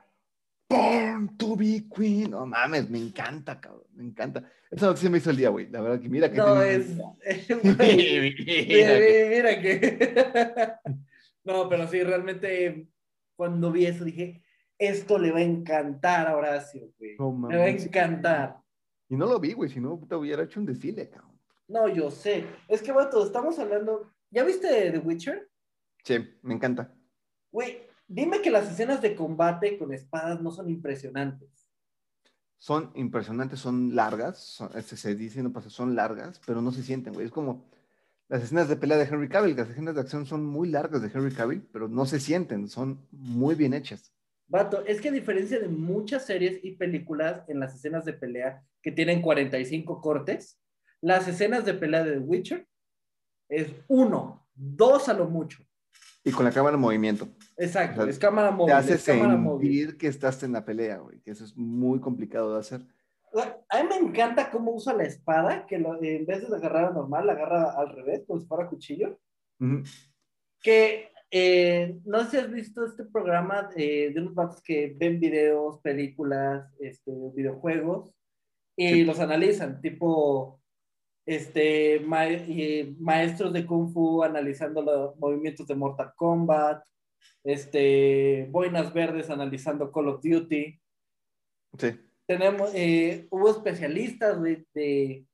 born 0.70 1.36
to 1.38 1.56
be 1.56 1.88
queen. 1.96 2.32
No 2.32 2.46
mames, 2.46 2.89
me 2.89 2.98
encanta, 3.00 3.60
cabrón, 3.60 3.84
me 3.94 4.04
encanta. 4.06 4.39
Eso 4.72 4.76
es 4.76 4.82
lo 4.82 4.94
que 4.94 5.00
se 5.02 5.10
me 5.10 5.18
hizo 5.20 5.30
el 5.30 5.38
día, 5.38 5.50
güey. 5.50 5.70
La 5.70 5.82
verdad 5.82 6.00
que 6.02 6.10
mira 6.10 6.32
que 6.32 6.38
No, 6.38 6.62
es. 6.62 6.88
Mira 7.63 7.76
güey, 7.76 8.36
que- 8.36 9.28
mira 9.36 9.62
que. 9.62 10.74
No, 11.44 11.70
pero 11.70 11.88
sí, 11.88 12.02
realmente, 12.02 12.88
cuando 13.36 13.72
vi 13.72 13.86
eso 13.86 14.04
dije, 14.04 14.41
esto 14.80 15.20
le 15.20 15.32
va 15.32 15.38
a 15.38 15.44
encantar 15.44 16.28
a 16.28 16.36
Horacio, 16.36 16.91
güey. 16.98 17.15
No 17.20 17.48
Le 17.50 17.58
va 17.58 17.63
a 17.65 17.70
encantar. 17.70 18.58
Y 19.08 19.15
no 19.15 19.28
lo 19.28 19.39
vi, 19.39 19.54
güey, 19.54 19.70
si 19.70 19.80
no, 19.80 20.00
puta, 20.00 20.18
hubiera 20.18 20.41
hecho 20.44 20.60
un 20.60 20.65
desfile, 20.65 21.08
cabrón. 21.08 21.35
No, 21.67 21.88
yo 21.88 22.12
sé. 22.12 22.45
Es 22.67 22.82
que, 22.82 22.91
vato, 22.91 23.25
estamos 23.25 23.58
hablando. 23.60 24.12
¿Ya 24.30 24.43
viste 24.43 24.91
The 24.91 24.99
Witcher? 24.99 25.49
Sí, 26.04 26.17
me 26.41 26.54
encanta. 26.54 26.93
Güey, 27.51 27.80
dime 28.08 28.41
que 28.41 28.51
las 28.51 28.71
escenas 28.71 29.01
de 29.01 29.15
combate 29.15 29.78
con 29.78 29.93
espadas 29.93 30.41
no 30.41 30.51
son 30.51 30.69
impresionantes. 30.69 31.49
Son 32.58 32.91
impresionantes, 32.95 33.60
son 33.60 33.95
largas, 33.95 34.39
son- 34.39 34.69
este, 34.75 34.95
se 34.97 35.15
dice, 35.15 35.43
no 35.43 35.51
pasa, 35.51 35.69
son 35.69 35.95
largas, 35.95 36.39
pero 36.45 36.62
no 36.62 36.71
se 36.71 36.84
sienten, 36.84 37.13
güey. 37.13 37.25
Es 37.25 37.32
como 37.32 37.65
las 38.28 38.43
escenas 38.43 38.67
de 38.69 38.75
pelea 38.75 38.97
de 38.97 39.04
Henry 39.06 39.30
Cavill, 39.30 39.56
las 39.56 39.69
escenas 39.69 39.95
de 39.95 40.01
acción 40.01 40.25
son 40.25 40.45
muy 40.45 40.69
largas 40.69 41.01
de 41.01 41.10
Henry 41.13 41.34
Cavill, 41.34 41.67
pero 41.71 41.88
no 41.88 42.06
se 42.06 42.19
sienten, 42.19 42.67
son 42.69 43.08
muy 43.12 43.56
bien 43.56 43.73
hechas. 43.73 44.12
Vato, 44.47 44.86
es 44.86 45.01
que 45.01 45.10
a 45.10 45.12
diferencia 45.12 45.60
de 45.60 45.67
muchas 45.67 46.25
series 46.25 46.63
y 46.63 46.71
películas 46.75 47.43
en 47.47 47.60
las 47.60 47.75
escenas 47.75 48.06
de 48.06 48.13
pelea 48.13 48.63
que 48.82 48.91
tienen 48.91 49.21
45 49.21 50.01
cortes, 50.01 50.60
las 51.06 51.28
escenas 51.28 51.65
de 51.65 51.74
pelea 51.76 52.04
de 52.04 52.13
The 52.13 52.20
Witcher 52.20 52.68
es 53.50 53.72
uno, 53.88 54.48
dos 54.56 55.08
a 55.08 55.13
lo 55.13 55.26
mucho. 55.30 55.63
Y 56.24 56.32
con 56.32 56.46
la 56.46 56.52
cámara 56.52 56.76
en 56.76 56.82
movimiento. 56.82 57.28
Exacto, 57.58 58.02
O 58.02 58.04
sea, 58.04 58.10
es 58.12 58.18
cámara 58.18 58.50
Te 58.50 58.56
móvil. 58.56 58.74
hace 58.74 58.94
es 58.96 59.06
cámara 59.06 59.36
móvil. 59.36 59.68
sentir 59.72 59.98
que 59.98 60.08
estás 60.08 60.41
en 60.41 60.54
la 60.54 60.65
pelea, 60.65 60.98
güey, 60.98 61.20
que 61.22 61.30
eso 61.32 61.44
es 61.46 61.56
muy 61.56 62.00
complicado 62.00 62.54
de 62.54 62.60
hacer. 62.60 62.82
A 63.70 63.84
mí 63.84 63.89
me 63.89 63.98
encanta 63.98 64.50
cómo 64.50 64.72
usa 64.74 64.94
la 64.94 65.04
espada, 65.04 65.68
que 65.68 65.78
lo- 65.78 66.02
en 66.02 66.26
vez 66.26 66.50
de 66.50 66.56
agarrar 66.56 66.94
normal, 66.94 67.28
la 67.28 67.34
agarra 67.34 67.72
al 67.72 67.89
revés, 67.96 68.24
como 68.26 68.39
si 68.39 68.48
fuera 68.48 68.68
cuchillo. 68.70 69.20
Ujú. 69.60 69.84
Que 70.62 71.12
eh, 71.32 72.00
no 72.06 72.24
sé 72.24 72.30
si 72.32 72.38
has 72.38 72.52
visto 72.52 72.86
este 72.86 73.04
programa 73.04 73.70
eh, 73.76 74.12
de 74.13 74.22
unos 74.22 74.34
vatos 74.34 74.62
que 74.63 74.96
ven 74.98 75.20
videos, 75.20 75.80
películas, 75.82 76.74
este, 76.80 77.12
videojuegos 77.36 78.15
y 78.78 78.89
Sí. 78.89 79.04
los 79.04 79.20
analizan, 79.20 79.82
tipo 79.82 80.62
este, 81.26 82.00
ma- 82.02 82.28
eh, 82.28 82.94
maestros 83.00 83.52
de 83.54 83.66
Kung 83.66 83.92
Fu 83.92 84.24
analizando 84.24 84.82
los 84.82 85.18
movimientos 85.18 85.66
de 85.68 85.76
Mortal 85.76 86.14
Kombat, 86.16 86.84
este, 87.44 88.48
boinas 88.52 88.94
verdes 88.94 89.30
analizando 89.30 89.92
Call 89.92 90.08
of 90.10 90.22
Duty. 90.24 90.80
Sí. 91.78 92.00
Tenemos, 92.28 92.72
eh, 92.74 93.28
hubo 93.30 93.50
especialistas 93.52 94.42
de, 94.42 94.66
de, 94.74 95.26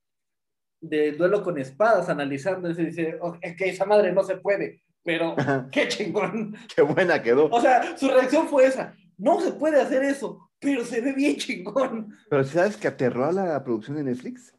de 0.82 1.12
duelo 1.13 1.43
con 1.43 1.58
espadas 1.58 2.10
analizando 2.10 2.69
eso 2.69 2.82
y 2.82 2.86
dice, 2.88 3.17
"Ok, 3.21 3.38
que 3.58 3.69
esa 3.69 3.86
madre 3.86 4.12
no 4.12 4.23
se 4.23 4.38
puede, 4.38 4.82
pero 5.04 5.36
qué 5.71 5.88
chingón. 5.88 6.56
Qué 6.75 6.82
buena 6.82 7.21
quedó. 7.23 7.45
O 7.49 7.62
sea, 7.62 7.97
su 7.97 8.08
reacción 8.10 8.47
fue 8.47 8.65
esa, 8.65 8.95
no 9.17 9.39
se 9.39 9.54
puede 9.54 9.80
hacer 9.82 10.04
eso, 10.04 10.49
pero 10.60 10.84
se 10.84 10.99
ve 11.01 11.13
bien 11.13 11.38
chingón. 11.38 12.13
Pero 12.30 12.43
si 12.43 12.54
sabes 12.54 12.75
que 12.77 12.88
aterró 12.89 13.25
a 13.25 13.32
la 13.32 13.63
producción 13.63 13.97
de 13.97 14.04
Netflix. 14.04 14.54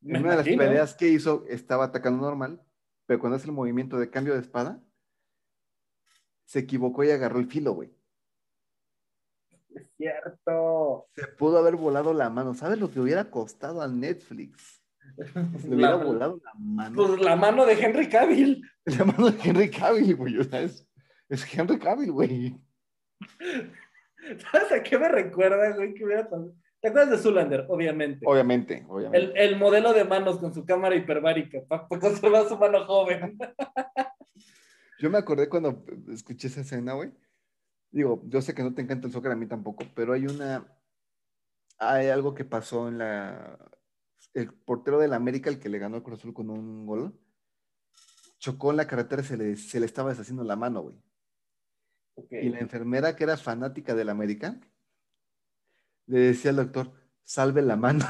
Me 0.00 0.20
una 0.20 0.30
de 0.30 0.36
las 0.36 0.46
peleas 0.46 0.94
que 0.94 1.08
hizo 1.08 1.44
estaba 1.48 1.84
atacando 1.86 2.22
normal, 2.24 2.62
pero 3.06 3.18
cuando 3.20 3.36
hace 3.36 3.46
el 3.46 3.52
movimiento 3.52 3.98
de 3.98 4.10
cambio 4.10 4.34
de 4.34 4.40
espada, 4.40 4.80
se 6.44 6.60
equivocó 6.60 7.04
y 7.04 7.10
agarró 7.10 7.38
el 7.40 7.46
filo, 7.48 7.72
güey. 7.72 7.94
Es 9.70 9.86
cierto. 9.96 11.08
Se 11.14 11.26
pudo 11.28 11.58
haber 11.58 11.76
volado 11.76 12.14
la 12.14 12.30
mano. 12.30 12.54
¿Sabes 12.54 12.78
lo 12.78 12.90
que 12.90 13.00
hubiera 13.00 13.30
costado 13.30 13.82
a 13.82 13.88
Netflix? 13.88 14.82
Si 15.60 15.68
le 15.68 15.76
hubiera 15.76 15.96
La- 15.96 16.04
volado 16.04 16.40
la 16.42 16.52
mano. 16.54 16.96
Pues 16.96 17.20
la 17.20 17.36
mano 17.36 17.66
de 17.66 17.74
Henry 17.74 18.08
Cavill. 18.08 18.62
La 18.98 19.04
mano 19.04 19.30
de 19.30 19.38
Henry 19.42 19.70
Cavill, 19.70 20.16
güey. 20.16 20.38
O 20.38 20.44
sea, 20.44 20.62
es, 20.62 20.88
es 21.28 21.54
Henry 21.54 21.78
Cavill, 21.78 22.10
güey. 22.12 22.58
¿Sabes 24.50 24.72
a 24.72 24.82
qué 24.82 24.98
me 24.98 25.08
recuerda, 25.08 25.74
güey? 25.76 25.92
que 25.94 26.04
hubiera 26.04 26.24
pasado? 26.24 26.54
¿Te 26.80 26.88
acuerdas 26.88 27.10
de 27.10 27.18
Zulander? 27.18 27.66
Obviamente. 27.68 28.24
Obviamente, 28.26 28.86
obviamente. 28.88 29.18
El, 29.18 29.36
el 29.36 29.58
modelo 29.58 29.92
de 29.92 30.04
manos 30.04 30.38
con 30.38 30.54
su 30.54 30.64
cámara 30.64 30.94
hiperbárica 30.94 31.60
para 31.66 31.88
conservar 31.88 32.48
su 32.48 32.56
mano 32.56 32.84
joven. 32.86 33.36
Yo 34.98 35.10
me 35.10 35.18
acordé 35.18 35.48
cuando 35.48 35.84
escuché 36.12 36.48
esa 36.48 36.62
escena, 36.62 36.94
güey. 36.94 37.12
Digo, 37.90 38.22
yo 38.26 38.42
sé 38.42 38.54
que 38.54 38.62
no 38.62 38.74
te 38.74 38.82
encanta 38.82 39.06
el 39.06 39.12
soccer 39.12 39.32
a 39.32 39.36
mí 39.36 39.46
tampoco, 39.46 39.84
pero 39.94 40.12
hay 40.12 40.26
una. 40.26 40.66
Hay 41.78 42.08
algo 42.08 42.34
que 42.34 42.44
pasó 42.44 42.88
en 42.88 42.98
la. 42.98 43.58
El 44.34 44.52
portero 44.52 44.98
del 44.98 45.14
América, 45.14 45.48
el 45.48 45.58
que 45.58 45.68
le 45.68 45.78
ganó 45.78 45.96
al 45.96 46.02
Cruz 46.02 46.18
Azul 46.18 46.34
con 46.34 46.50
un 46.50 46.84
gol, 46.84 47.18
chocó 48.38 48.72
en 48.72 48.76
la 48.76 48.86
carretera 48.86 49.22
y 49.22 49.24
se 49.24 49.36
le, 49.36 49.56
se 49.56 49.80
le 49.80 49.86
estaba 49.86 50.10
deshaciendo 50.10 50.44
la 50.44 50.56
mano, 50.56 50.82
güey. 50.82 50.96
Y 52.30 52.48
la 52.48 52.58
enfermera, 52.58 53.14
que 53.14 53.24
era 53.24 53.36
fanática 53.36 53.94
del 53.94 54.08
América, 54.08 54.60
le 56.08 56.18
decía 56.18 56.50
al 56.50 56.56
doctor: 56.56 56.92
salve 57.22 57.62
la 57.62 57.76
mano. 57.76 58.04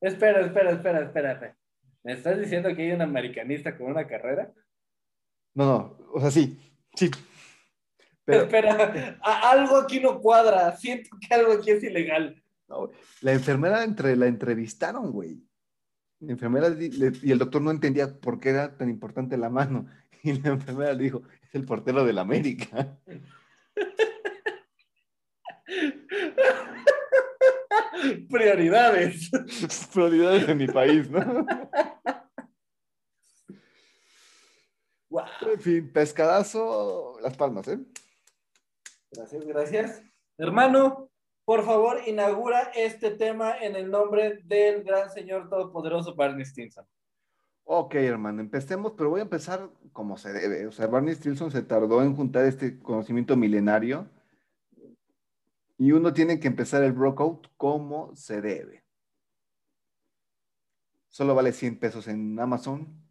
Espera, 0.00 0.40
espera, 0.42 0.72
espera, 0.72 1.00
espera. 1.02 1.32
espera. 1.32 1.56
¿Me 2.02 2.12
estás 2.12 2.38
diciendo 2.38 2.74
que 2.76 2.82
hay 2.82 2.92
un 2.92 3.00
americanista 3.00 3.76
con 3.78 3.86
una 3.86 4.06
carrera? 4.06 4.52
No, 5.54 5.64
no, 5.64 5.98
o 6.12 6.20
sea, 6.20 6.30
sí, 6.30 6.60
sí. 6.94 7.10
Pero 8.26 8.42
Espera, 8.42 9.18
algo 9.22 9.76
aquí 9.78 10.00
no 10.00 10.20
cuadra. 10.20 10.76
Siento 10.76 11.16
que 11.18 11.34
algo 11.34 11.52
aquí 11.52 11.70
es 11.70 11.82
ilegal. 11.82 12.42
No, 12.68 12.90
la 13.22 13.32
enfermera 13.32 13.84
entre, 13.84 14.16
la 14.16 14.26
entrevistaron, 14.26 15.12
güey. 15.12 15.42
La 16.20 16.32
enfermera 16.32 16.68
le- 16.70 17.12
y 17.22 17.30
el 17.32 17.38
doctor 17.38 17.60
no 17.62 17.70
entendía 17.70 18.18
por 18.18 18.40
qué 18.40 18.50
era 18.50 18.76
tan 18.76 18.88
importante 18.90 19.36
la 19.36 19.48
mano. 19.50 19.86
Y 20.22 20.40
la 20.40 20.50
enfermera 20.50 20.94
le 20.94 21.04
dijo, 21.04 21.22
es 21.42 21.54
el 21.54 21.66
portero 21.66 22.02
del 22.04 22.18
América. 22.18 22.98
Prioridades. 28.30 29.30
Prioridades 29.92 30.46
de 30.46 30.54
mi 30.54 30.66
país, 30.66 31.10
¿no? 31.10 31.46
Wow. 35.10 35.24
En 35.52 35.60
fin, 35.60 35.92
pescadazo, 35.92 37.18
las 37.22 37.36
palmas, 37.36 37.68
¿eh? 37.68 37.78
Gracias, 39.12 39.44
gracias. 39.44 40.02
Hermano, 40.36 41.10
por 41.44 41.64
favor, 41.64 42.00
inaugura 42.06 42.72
este 42.74 43.12
tema 43.12 43.56
en 43.58 43.76
el 43.76 43.88
nombre 43.90 44.40
del 44.44 44.82
gran 44.82 45.10
señor 45.10 45.48
todopoderoso 45.48 46.16
Barney 46.16 46.44
Stinson. 46.44 46.84
Ok, 47.64 47.94
hermano, 47.94 48.40
empecemos, 48.40 48.94
pero 48.96 49.10
voy 49.10 49.20
a 49.20 49.24
empezar 49.24 49.70
como 49.92 50.18
se 50.18 50.32
debe. 50.32 50.66
O 50.66 50.72
sea, 50.72 50.86
Barney 50.86 51.14
Stinson 51.14 51.50
se 51.50 51.62
tardó 51.62 52.02
en 52.02 52.16
juntar 52.16 52.44
este 52.44 52.78
conocimiento 52.78 53.36
milenario 53.36 54.08
y 55.84 55.92
uno 55.92 56.14
tiene 56.14 56.40
que 56.40 56.48
empezar 56.48 56.82
el 56.82 56.94
brokout 56.94 57.48
como 57.58 58.16
se 58.16 58.40
debe. 58.40 58.86
Solo 61.10 61.34
vale 61.34 61.52
100 61.52 61.78
pesos 61.78 62.08
en 62.08 62.40
Amazon. 62.40 63.06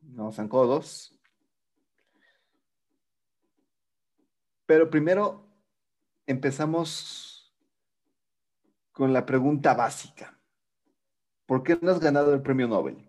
No, 0.00 0.32
zancó 0.32 0.66
dos. 0.66 1.16
Pero 4.66 4.90
primero 4.90 5.56
empezamos 6.26 7.54
con 8.90 9.12
la 9.12 9.24
pregunta 9.24 9.72
básica. 9.72 10.36
¿Por 11.46 11.62
qué 11.62 11.78
no 11.80 11.92
has 11.92 12.00
ganado 12.00 12.34
el 12.34 12.42
premio 12.42 12.66
Nobel? 12.66 13.08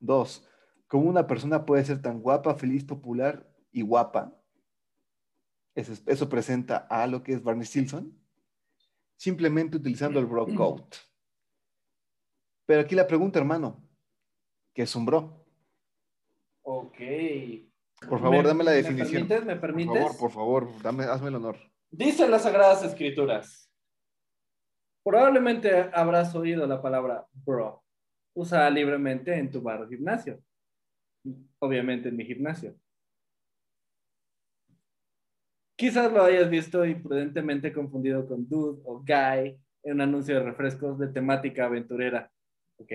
Dos, 0.00 0.44
¿cómo 0.88 1.08
una 1.08 1.28
persona 1.28 1.64
puede 1.64 1.84
ser 1.84 2.02
tan 2.02 2.20
guapa, 2.20 2.56
feliz, 2.56 2.82
popular 2.82 3.48
y 3.70 3.82
guapa? 3.82 4.35
Eso, 5.76 5.92
es- 5.92 6.02
eso 6.06 6.28
presenta 6.28 6.78
a 6.90 7.06
lo 7.06 7.22
que 7.22 7.34
es 7.34 7.42
Barney 7.42 7.66
Stinson, 7.66 8.18
simplemente 9.16 9.76
utilizando 9.76 10.18
el 10.18 10.26
bro 10.26 10.46
code. 10.56 10.84
Pero 12.66 12.80
aquí 12.80 12.94
la 12.94 13.06
pregunta, 13.06 13.38
hermano, 13.38 13.86
¿qué 14.74 14.82
es 14.82 14.96
un 14.96 15.04
bro? 15.06 15.46
Ok. 16.62 16.96
Por 18.08 18.20
favor, 18.20 18.42
¿Me- 18.42 18.48
dame 18.48 18.64
la 18.64 18.70
¿Me 18.72 18.76
definición. 18.78 19.28
permites? 19.28 19.44
¿Me 19.44 19.52
Por 19.56 19.60
permites? 19.60 19.94
favor, 20.02 20.18
por 20.18 20.30
favor, 20.32 20.82
dame, 20.82 21.04
hazme 21.04 21.28
el 21.28 21.34
honor. 21.36 21.56
Dicen 21.90 22.30
las 22.30 22.42
Sagradas 22.42 22.82
Escrituras. 22.82 23.70
Probablemente 25.04 25.70
habrás 25.94 26.34
oído 26.34 26.66
la 26.66 26.82
palabra 26.82 27.26
bro. 27.32 27.84
Usa 28.34 28.68
libremente 28.70 29.34
en 29.38 29.50
tu 29.50 29.62
bar 29.62 29.82
o 29.82 29.88
gimnasio. 29.88 30.42
Obviamente 31.60 32.08
en 32.08 32.16
mi 32.16 32.24
gimnasio. 32.24 32.74
Quizás 35.76 36.10
lo 36.10 36.24
hayas 36.24 36.48
visto 36.48 36.86
imprudentemente 36.86 37.70
confundido 37.70 38.26
con 38.26 38.48
dude 38.48 38.80
o 38.84 39.00
guy 39.00 39.60
en 39.82 39.92
un 39.92 40.00
anuncio 40.00 40.34
de 40.34 40.42
refrescos 40.42 40.98
de 40.98 41.08
temática 41.08 41.66
aventurera. 41.66 42.30
¿Ok? 42.78 42.92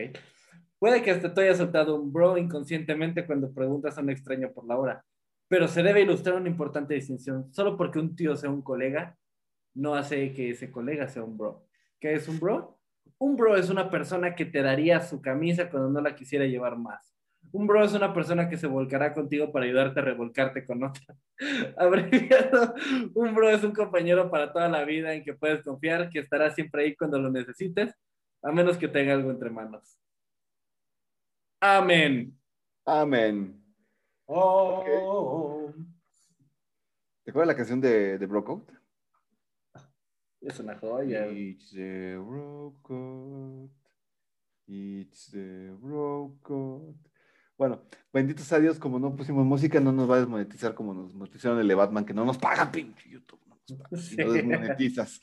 Puede 0.79 1.03
que 1.03 1.11
hasta 1.11 1.31
te 1.31 1.41
haya 1.41 1.53
soltado 1.53 1.95
un 1.95 2.11
bro 2.11 2.39
inconscientemente 2.39 3.27
cuando 3.27 3.53
preguntas 3.53 3.97
a 3.97 4.01
un 4.01 4.09
extraño 4.09 4.51
por 4.51 4.65
la 4.65 4.77
hora, 4.77 5.05
pero 5.47 5.67
se 5.67 5.83
debe 5.83 6.01
ilustrar 6.01 6.35
una 6.35 6.49
importante 6.49 6.95
distinción. 6.95 7.53
Solo 7.53 7.77
porque 7.77 7.99
un 7.99 8.15
tío 8.15 8.35
sea 8.35 8.49
un 8.49 8.63
colega, 8.63 9.15
no 9.75 9.93
hace 9.93 10.33
que 10.33 10.49
ese 10.49 10.71
colega 10.71 11.07
sea 11.07 11.23
un 11.23 11.37
bro. 11.37 11.67
¿Qué 11.99 12.15
es 12.15 12.27
un 12.27 12.39
bro? 12.39 12.79
Un 13.19 13.35
bro 13.37 13.55
es 13.55 13.69
una 13.69 13.91
persona 13.91 14.33
que 14.33 14.45
te 14.45 14.63
daría 14.63 15.01
su 15.01 15.21
camisa 15.21 15.69
cuando 15.69 15.89
no 15.89 16.01
la 16.01 16.15
quisiera 16.15 16.45
llevar 16.45 16.79
más. 16.79 17.15
Un 17.51 17.67
bro 17.67 17.83
es 17.83 17.93
una 17.93 18.13
persona 18.13 18.49
que 18.49 18.57
se 18.57 18.67
volcará 18.67 19.13
contigo 19.13 19.51
para 19.51 19.65
ayudarte 19.65 19.99
a 19.99 20.03
revolcarte 20.03 20.65
con 20.65 20.83
otra. 20.83 21.15
Abreviado, 21.77 22.73
un 23.13 23.35
bro 23.35 23.49
es 23.49 23.63
un 23.63 23.73
compañero 23.73 24.29
para 24.31 24.51
toda 24.53 24.69
la 24.69 24.85
vida 24.85 25.13
en 25.13 25.23
que 25.23 25.33
puedes 25.33 25.61
confiar, 25.63 26.09
que 26.09 26.19
estará 26.19 26.49
siempre 26.51 26.83
ahí 26.83 26.95
cuando 26.95 27.19
lo 27.19 27.29
necesites, 27.29 27.93
a 28.41 28.51
menos 28.51 28.77
que 28.77 28.87
tenga 28.87 29.13
algo 29.13 29.31
entre 29.31 29.49
manos. 29.49 29.97
Amén. 31.59 32.37
Amén. 32.85 33.61
Oh, 34.25 35.73
¿Te 37.23 37.31
acuerdas 37.31 37.47
la 37.47 37.55
canción 37.55 37.81
de, 37.81 38.17
de 38.17 38.25
Bro 38.25 38.43
Code? 38.43 38.81
es 40.41 40.59
una 40.59 40.75
joya. 40.77 41.27
It's 41.27 41.71
the 41.71 42.17
Bro 42.17 42.75
Code. 42.81 43.69
It's 44.67 45.31
the 45.31 45.71
Bro 45.79 46.37
Code. 46.41 47.10
Bueno, 47.61 47.79
benditos 48.11 48.51
a 48.53 48.59
Dios, 48.59 48.79
como 48.79 48.97
no 48.97 49.15
pusimos 49.15 49.45
música, 49.45 49.79
no 49.79 49.91
nos 49.91 50.09
va 50.09 50.15
a 50.15 50.19
desmonetizar 50.21 50.73
como 50.73 50.95
nos 50.95 51.13
monetizaron 51.13 51.59
el 51.59 51.67
de 51.67 51.75
Batman, 51.75 52.03
que 52.05 52.11
no 52.11 52.25
nos 52.25 52.39
pagan, 52.39 52.71
pinche 52.71 53.07
YouTube. 53.07 53.39
No 53.45 53.55
nos 53.55 53.77
pagan, 53.77 53.87
y 53.91 53.95
no 53.95 54.01
Sí. 54.01 54.15
desmonetizas. 54.15 55.21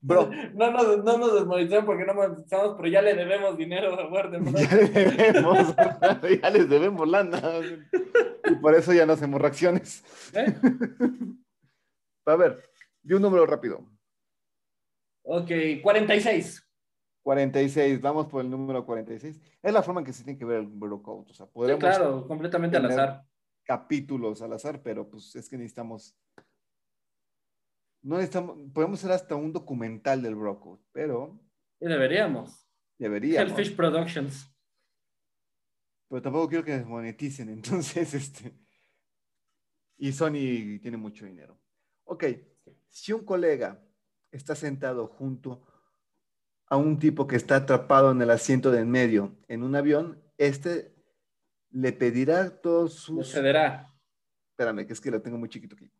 Bro, 0.00 0.30
No 0.54 0.70
nos, 0.70 0.98
no 1.04 1.18
nos 1.18 1.34
desmonetizaron 1.34 1.86
porque 1.86 2.04
no 2.04 2.14
monetizamos, 2.14 2.76
pero 2.76 2.86
ya 2.86 3.02
le 3.02 3.14
debemos 3.14 3.56
dinero 3.56 3.98
a 3.98 4.06
Warner 4.08 4.44
ya 4.44 4.76
les 4.76 4.94
debemos, 4.94 5.74
ya 6.40 6.50
les 6.50 6.68
debemos 6.68 7.08
lana. 7.08 7.42
Y 8.48 8.54
por 8.54 8.76
eso 8.76 8.92
ya 8.92 9.04
no 9.04 9.14
hacemos 9.14 9.40
reacciones. 9.40 10.04
¿Eh? 10.34 10.54
A 12.26 12.36
ver, 12.36 12.62
di 13.02 13.14
un 13.14 13.22
número 13.22 13.44
rápido. 13.44 13.84
Ok, 15.24 15.50
46. 15.82 16.64
46, 17.24 18.00
vamos 18.02 18.26
por 18.26 18.42
el 18.44 18.50
número 18.50 18.84
46. 18.84 19.40
Es 19.62 19.72
la 19.72 19.82
forma 19.82 20.00
en 20.02 20.06
que 20.06 20.12
se 20.12 20.22
tiene 20.24 20.38
que 20.38 20.44
ver 20.44 20.58
el 20.60 20.66
Bro 20.66 21.02
Code. 21.02 21.30
O 21.30 21.34
sea, 21.34 21.46
Sí, 21.46 21.52
podemos 21.54 21.80
claro, 21.80 22.28
completamente 22.28 22.76
al 22.76 22.84
azar. 22.86 23.26
capítulos 23.64 24.42
al 24.42 24.52
azar, 24.52 24.82
pero 24.82 25.08
pues 25.08 25.34
es 25.34 25.48
que 25.48 25.56
necesitamos. 25.56 26.16
No 28.02 28.16
necesitamos, 28.16 28.58
podemos 28.74 28.98
hacer 29.00 29.12
hasta 29.12 29.34
un 29.36 29.52
documental 29.54 30.20
del 30.22 30.34
Bro 30.34 30.60
Code, 30.60 30.82
pero 30.92 31.40
Y 31.80 31.86
deberíamos. 31.86 32.68
deberíamos. 32.98 33.50
Hellfish 33.58 33.74
Productions. 33.74 34.50
Pero 36.10 36.20
tampoco 36.20 36.48
quiero 36.50 36.64
que 36.64 36.76
desmoneticen, 36.76 37.48
entonces, 37.48 38.12
este. 38.12 38.54
Y 39.96 40.12
Sony 40.12 40.78
tiene 40.82 40.98
mucho 40.98 41.24
dinero. 41.24 41.58
Ok, 42.04 42.24
si 42.90 43.14
un 43.14 43.24
colega 43.24 43.82
está 44.30 44.54
sentado 44.54 45.06
junto 45.06 45.62
a 46.66 46.76
un 46.76 46.98
tipo 46.98 47.26
que 47.26 47.36
está 47.36 47.56
atrapado 47.56 48.10
en 48.10 48.20
el 48.22 48.30
asiento 48.30 48.70
de 48.70 48.80
en 48.80 48.90
medio 48.90 49.36
en 49.48 49.62
un 49.62 49.76
avión, 49.76 50.22
este 50.38 50.94
le 51.70 51.92
pedirá 51.92 52.60
todos 52.60 52.94
sus. 52.94 53.26
Sucederá. 53.26 53.92
Espérame, 54.50 54.86
que 54.86 54.92
es 54.92 55.00
que 55.00 55.10
lo 55.10 55.20
tengo 55.20 55.36
muy 55.38 55.48
chiquito 55.48 55.74
aquí. 55.74 55.90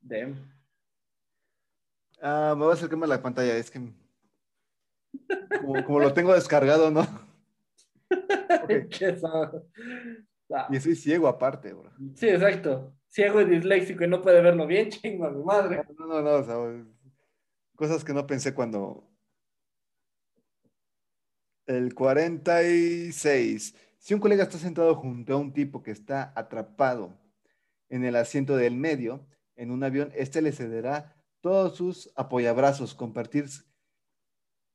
Damn. 0.00 0.36
Ah, 2.22 2.54
me 2.56 2.62
voy 2.64 2.70
a 2.70 2.74
acercarme 2.74 3.06
a 3.06 3.08
la 3.08 3.22
pantalla, 3.22 3.56
es 3.56 3.70
que. 3.70 3.80
Como, 5.60 5.84
como 5.84 6.00
lo 6.00 6.12
tengo 6.12 6.32
descargado, 6.34 6.90
¿no? 6.90 7.00
Ok. 7.00 7.08
Que 8.98 9.08
eso- 9.10 9.66
Ah, 10.52 10.66
Y 10.68 10.80
soy 10.80 10.96
ciego 10.96 11.28
aparte, 11.28 11.72
bro. 11.72 11.92
Sí, 12.16 12.28
exacto. 12.28 12.92
Ciego 13.06 13.40
y 13.40 13.44
disléxico 13.44 14.02
y 14.02 14.08
no 14.08 14.20
puede 14.20 14.42
verlo 14.42 14.66
bien, 14.66 14.88
chingo 14.90 15.26
a 15.26 15.30
mi 15.30 15.44
madre. 15.44 15.84
No, 15.96 16.06
no, 16.06 16.20
no, 16.22 16.30
o 16.34 16.42
sea, 16.44 16.56
cosas 17.80 18.04
que 18.04 18.12
no 18.12 18.26
pensé 18.26 18.52
cuando. 18.54 19.10
El 21.66 21.94
46. 21.94 23.74
Si 23.98 24.12
un 24.12 24.20
colega 24.20 24.42
está 24.42 24.58
sentado 24.58 24.94
junto 24.96 25.32
a 25.32 25.38
un 25.38 25.54
tipo 25.54 25.82
que 25.82 25.90
está 25.90 26.32
atrapado 26.36 27.18
en 27.88 28.04
el 28.04 28.16
asiento 28.16 28.56
del 28.56 28.76
medio 28.76 29.26
en 29.56 29.70
un 29.70 29.82
avión, 29.82 30.12
este 30.14 30.42
le 30.42 30.52
cederá 30.52 31.16
todos 31.40 31.76
sus 31.76 32.12
apoyabrazos 32.16 32.94
compartir, 32.94 33.46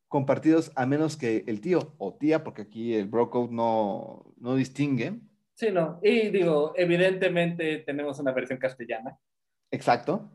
compartidos 0.08 0.72
a 0.76 0.88
menos 0.88 1.16
que 1.16 1.44
el 1.46 1.62
tío 1.62 1.94
o 2.00 2.16
tía, 2.16 2.44
porque 2.44 2.64
aquí 2.64 2.96
el 2.96 3.06
bro 3.08 3.30
code 3.30 3.54
no, 3.54 4.34
no 4.38 4.56
distingue. 4.56 5.20
Sí, 5.54 5.70
no. 5.72 6.00
Y 6.02 6.30
digo, 6.30 6.74
evidentemente 6.76 7.80
tenemos 7.80 8.20
una 8.20 8.32
versión 8.32 8.58
castellana. 8.58 9.20
Exacto. 9.70 10.35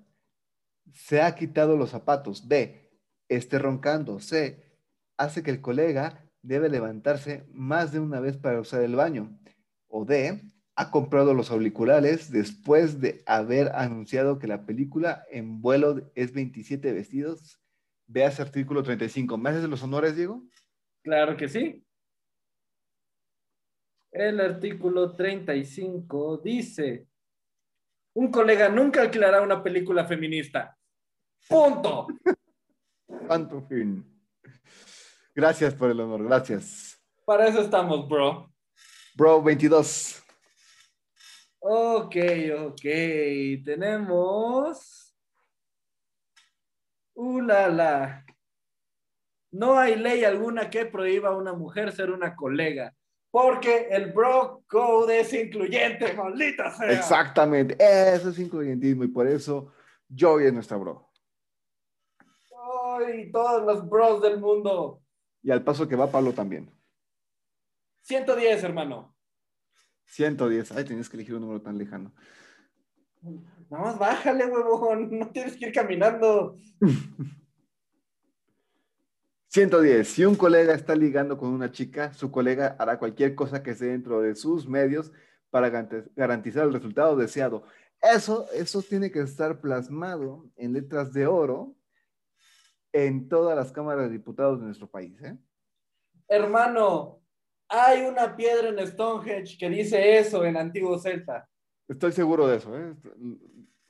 Se 0.94 1.22
ha 1.22 1.34
quitado 1.34 1.76
los 1.76 1.90
zapatos. 1.90 2.46
B. 2.48 2.90
Esté 3.28 3.58
roncando. 3.58 4.20
C. 4.20 4.62
Hace 5.16 5.42
que 5.42 5.50
el 5.50 5.60
colega 5.60 6.24
debe 6.42 6.68
levantarse 6.68 7.46
más 7.52 7.92
de 7.92 8.00
una 8.00 8.20
vez 8.20 8.36
para 8.36 8.60
usar 8.60 8.82
el 8.82 8.96
baño. 8.96 9.38
O 9.88 10.04
D. 10.04 10.42
Ha 10.76 10.90
comprado 10.90 11.34
los 11.34 11.50
auriculares 11.50 12.30
después 12.30 13.00
de 13.00 13.22
haber 13.26 13.68
anunciado 13.74 14.38
que 14.38 14.46
la 14.46 14.64
película 14.64 15.24
en 15.30 15.60
vuelo 15.60 16.10
es 16.14 16.32
27 16.32 16.92
vestidos. 16.92 17.60
Veas 18.06 18.40
artículo 18.40 18.82
35. 18.82 19.36
¿Me 19.36 19.50
haces 19.50 19.68
los 19.68 19.82
honores, 19.82 20.16
Diego? 20.16 20.42
Claro 21.02 21.36
que 21.36 21.48
sí. 21.48 21.84
El 24.10 24.40
artículo 24.40 25.12
35 25.12 26.38
dice, 26.38 27.06
un 28.14 28.30
colega 28.30 28.68
nunca 28.68 29.02
alquilará 29.02 29.40
una 29.40 29.62
película 29.62 30.04
feminista. 30.04 30.76
Punto. 31.48 32.06
Tanto 33.28 33.60
fin. 33.62 34.04
Gracias 35.34 35.74
por 35.74 35.90
el 35.90 36.00
honor. 36.00 36.24
Gracias. 36.24 37.00
Para 37.24 37.46
eso 37.46 37.60
estamos, 37.60 38.08
bro. 38.08 38.52
Bro, 39.14 39.42
22. 39.42 40.22
Ok, 41.60 42.16
ok. 42.66 42.82
Tenemos... 43.64 45.14
Uh, 47.14 47.40
la, 47.42 47.68
la. 47.68 48.24
No 49.52 49.78
hay 49.78 49.96
ley 49.96 50.24
alguna 50.24 50.70
que 50.70 50.86
prohíba 50.86 51.28
a 51.28 51.36
una 51.36 51.52
mujer 51.52 51.92
ser 51.92 52.10
una 52.10 52.34
colega. 52.34 52.94
Porque 53.30 53.88
el 53.90 54.12
bro 54.12 54.64
code 54.66 55.20
es 55.20 55.32
incluyente, 55.34 56.14
maldita 56.14 56.70
sea. 56.70 56.90
Exactamente. 56.90 57.76
Eso 57.78 58.30
es 58.30 58.38
incluyentismo 58.38 59.04
y 59.04 59.08
por 59.08 59.26
eso 59.26 59.72
Joey 60.18 60.46
es 60.46 60.52
nuestra 60.52 60.78
bro. 60.78 61.09
Ay, 63.06 63.30
todos 63.30 63.62
los 63.64 63.88
bros 63.88 64.22
del 64.22 64.40
mundo. 64.40 65.02
Y 65.42 65.50
al 65.50 65.62
paso 65.64 65.88
que 65.88 65.96
va 65.96 66.10
Pablo 66.10 66.32
también. 66.32 66.70
110, 68.02 68.64
hermano. 68.64 69.14
110. 70.06 70.72
Ay, 70.72 70.84
tenías 70.84 71.08
que 71.08 71.16
elegir 71.16 71.34
un 71.34 71.42
número 71.42 71.62
tan 71.62 71.78
lejano. 71.78 72.12
Nada 73.70 73.84
más 73.84 73.98
bájale, 73.98 74.46
huevón. 74.46 75.18
No 75.18 75.30
tienes 75.30 75.56
que 75.56 75.66
ir 75.66 75.72
caminando. 75.72 76.56
110. 79.48 80.06
Si 80.06 80.24
un 80.24 80.36
colega 80.36 80.74
está 80.74 80.94
ligando 80.94 81.36
con 81.36 81.50
una 81.50 81.72
chica, 81.72 82.12
su 82.14 82.30
colega 82.30 82.76
hará 82.78 82.98
cualquier 82.98 83.34
cosa 83.34 83.62
que 83.62 83.72
esté 83.72 83.86
dentro 83.86 84.20
de 84.20 84.36
sus 84.36 84.68
medios 84.68 85.10
para 85.50 85.68
garantizar 86.14 86.66
el 86.66 86.72
resultado 86.72 87.16
deseado. 87.16 87.64
Eso, 88.00 88.46
eso 88.52 88.80
tiene 88.82 89.10
que 89.10 89.20
estar 89.20 89.60
plasmado 89.60 90.48
en 90.56 90.72
letras 90.72 91.12
de 91.12 91.26
oro 91.26 91.74
en 92.92 93.28
todas 93.28 93.56
las 93.56 93.72
cámaras 93.72 94.04
de 94.04 94.10
diputados 94.10 94.60
de 94.60 94.66
nuestro 94.66 94.88
país. 94.88 95.20
¿eh? 95.22 95.36
Hermano, 96.28 97.20
hay 97.68 98.02
una 98.02 98.36
piedra 98.36 98.68
en 98.68 98.86
Stonehenge 98.86 99.56
que 99.58 99.68
dice 99.68 100.18
eso 100.18 100.44
en 100.44 100.56
antiguo 100.56 100.98
celta. 100.98 101.48
Estoy 101.88 102.12
seguro 102.12 102.46
de 102.46 102.56
eso. 102.56 102.76
¿eh? 102.76 102.94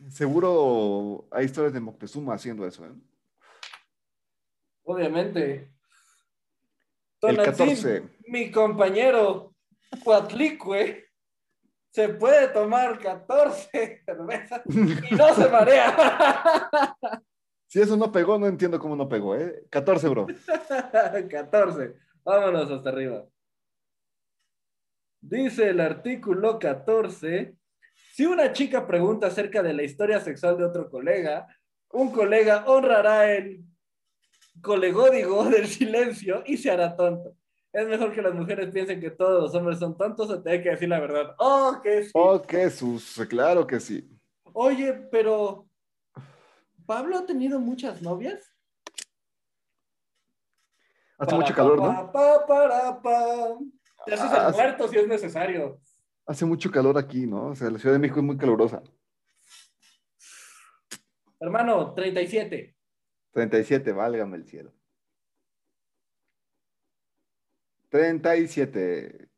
Seguro 0.09 1.29
hay 1.31 1.47
historias 1.47 1.73
de 1.73 1.81
Moctezuma 1.81 2.35
haciendo 2.35 2.67
eso. 2.67 2.85
¿eh? 2.87 2.93
Obviamente. 4.85 5.73
El 7.23 7.37
Tonantzin, 7.37 7.67
14. 7.67 8.03
Mi 8.29 8.51
compañero 8.51 9.55
Cuatlicue 10.03 11.11
se 11.91 12.09
puede 12.11 12.49
tomar 12.49 12.99
14 12.99 14.03
cervezas 14.05 14.63
y 14.69 15.15
no 15.15 15.35
se 15.35 15.49
marea. 15.49 16.97
Si 17.71 17.81
eso 17.81 17.97
no 17.97 18.11
pegó, 18.11 18.37
no 18.37 18.49
entiendo 18.49 18.81
cómo 18.81 18.97
no 18.97 19.09
pegó, 19.09 19.37
¿eh? 19.37 19.65
14, 19.71 20.09
bro. 20.09 20.27
14. 21.31 21.95
Vámonos 22.25 22.69
hasta 22.69 22.89
arriba. 22.89 23.25
Dice 25.21 25.69
el 25.69 25.79
artículo 25.79 26.59
14. 26.59 27.55
Si 28.13 28.27
una 28.27 28.53
chica 28.53 28.89
pregunta 28.89 29.29
acerca 29.29 29.63
de 29.63 29.73
la 29.73 29.85
historia 29.85 30.19
sexual 30.19 30.59
de 30.59 30.65
otro 30.65 30.91
colega, 30.91 31.47
un 31.93 32.11
colega 32.11 32.65
honrará 32.67 33.33
el 33.33 33.63
colegódigo 34.61 35.45
del 35.49 35.69
silencio 35.69 36.43
y 36.47 36.57
se 36.57 36.73
hará 36.73 36.97
tonto. 36.97 37.37
Es 37.73 37.87
mejor 37.87 38.13
que 38.13 38.21
las 38.21 38.35
mujeres 38.35 38.73
piensen 38.73 39.01
que 39.01 39.13
todos 39.13 39.45
los 39.45 39.55
hombres 39.55 39.79
son 39.79 39.97
tontos 39.97 40.29
o 40.29 40.43
tener 40.43 40.61
que 40.61 40.71
decir 40.71 40.89
la 40.89 40.99
verdad. 40.99 41.37
Oh, 41.39 41.79
que 41.81 42.03
sí. 42.03 42.11
Oh, 42.15 42.43
Jesús, 42.49 43.25
claro 43.29 43.65
que 43.65 43.79
sí. 43.79 44.11
Oye, 44.53 44.93
pero 45.13 45.70
¿Pablo 46.91 47.19
ha 47.19 47.25
tenido 47.25 47.61
muchas 47.61 48.03
novias? 48.03 48.53
Hace 51.19 51.37
mucho 51.37 51.55
calor, 51.55 51.77
¿no? 51.77 51.85
Pa, 51.85 52.11
pa, 52.11 52.47
para, 52.49 53.01
pa. 53.01 53.59
Te 54.05 54.15
haces 54.15 54.33
Ah, 54.33 54.49
el 54.49 54.55
muerto 54.55 54.89
si 54.89 54.99
es 54.99 55.07
necesario. 55.07 55.81
Hace 56.27 56.45
mucho 56.47 56.69
calor 56.69 56.99
aquí, 56.99 57.29
¿no? 57.29 57.51
O 57.51 57.55
sea, 57.55 57.71
la 57.71 57.79
Ciudad 57.79 57.95
de 57.95 58.01
México 58.01 58.19
es 58.19 58.27
muy 58.27 58.37
calurosa. 58.37 58.83
Hermano, 61.39 61.95
37. 61.95 62.75
37, 63.35 63.93
válgame 63.93 64.39
el 64.39 64.49
cielo. 64.49 64.75
37. 67.91 69.30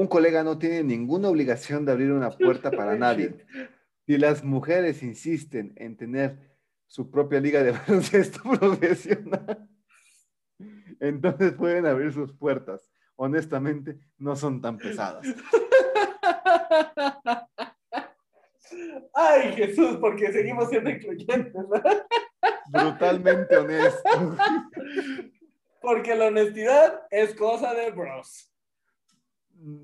Un 0.00 0.06
colega 0.06 0.42
no 0.42 0.56
tiene 0.56 0.82
ninguna 0.82 1.28
obligación 1.28 1.84
de 1.84 1.92
abrir 1.92 2.10
una 2.10 2.30
puerta 2.30 2.70
para 2.70 2.96
nadie. 2.96 3.34
Si 4.06 4.16
las 4.16 4.42
mujeres 4.42 5.02
insisten 5.02 5.74
en 5.76 5.94
tener 5.94 6.38
su 6.86 7.10
propia 7.10 7.38
liga 7.38 7.62
de 7.62 7.72
baloncesto 7.86 8.40
profesional, 8.58 9.68
entonces 11.00 11.52
pueden 11.52 11.84
abrir 11.84 12.14
sus 12.14 12.32
puertas. 12.32 12.90
Honestamente, 13.14 13.98
no 14.16 14.36
son 14.36 14.62
tan 14.62 14.78
pesadas. 14.78 15.26
Ay, 19.12 19.52
Jesús, 19.52 19.98
porque 20.00 20.32
seguimos 20.32 20.70
siendo 20.70 20.88
incluyentes, 20.88 21.52
¿no? 21.52 21.82
Brutalmente 22.70 23.54
honesto. 23.54 24.36
Porque 25.82 26.14
la 26.14 26.28
honestidad 26.28 27.02
es 27.10 27.34
cosa 27.34 27.74
de 27.74 27.90
bros. 27.90 28.49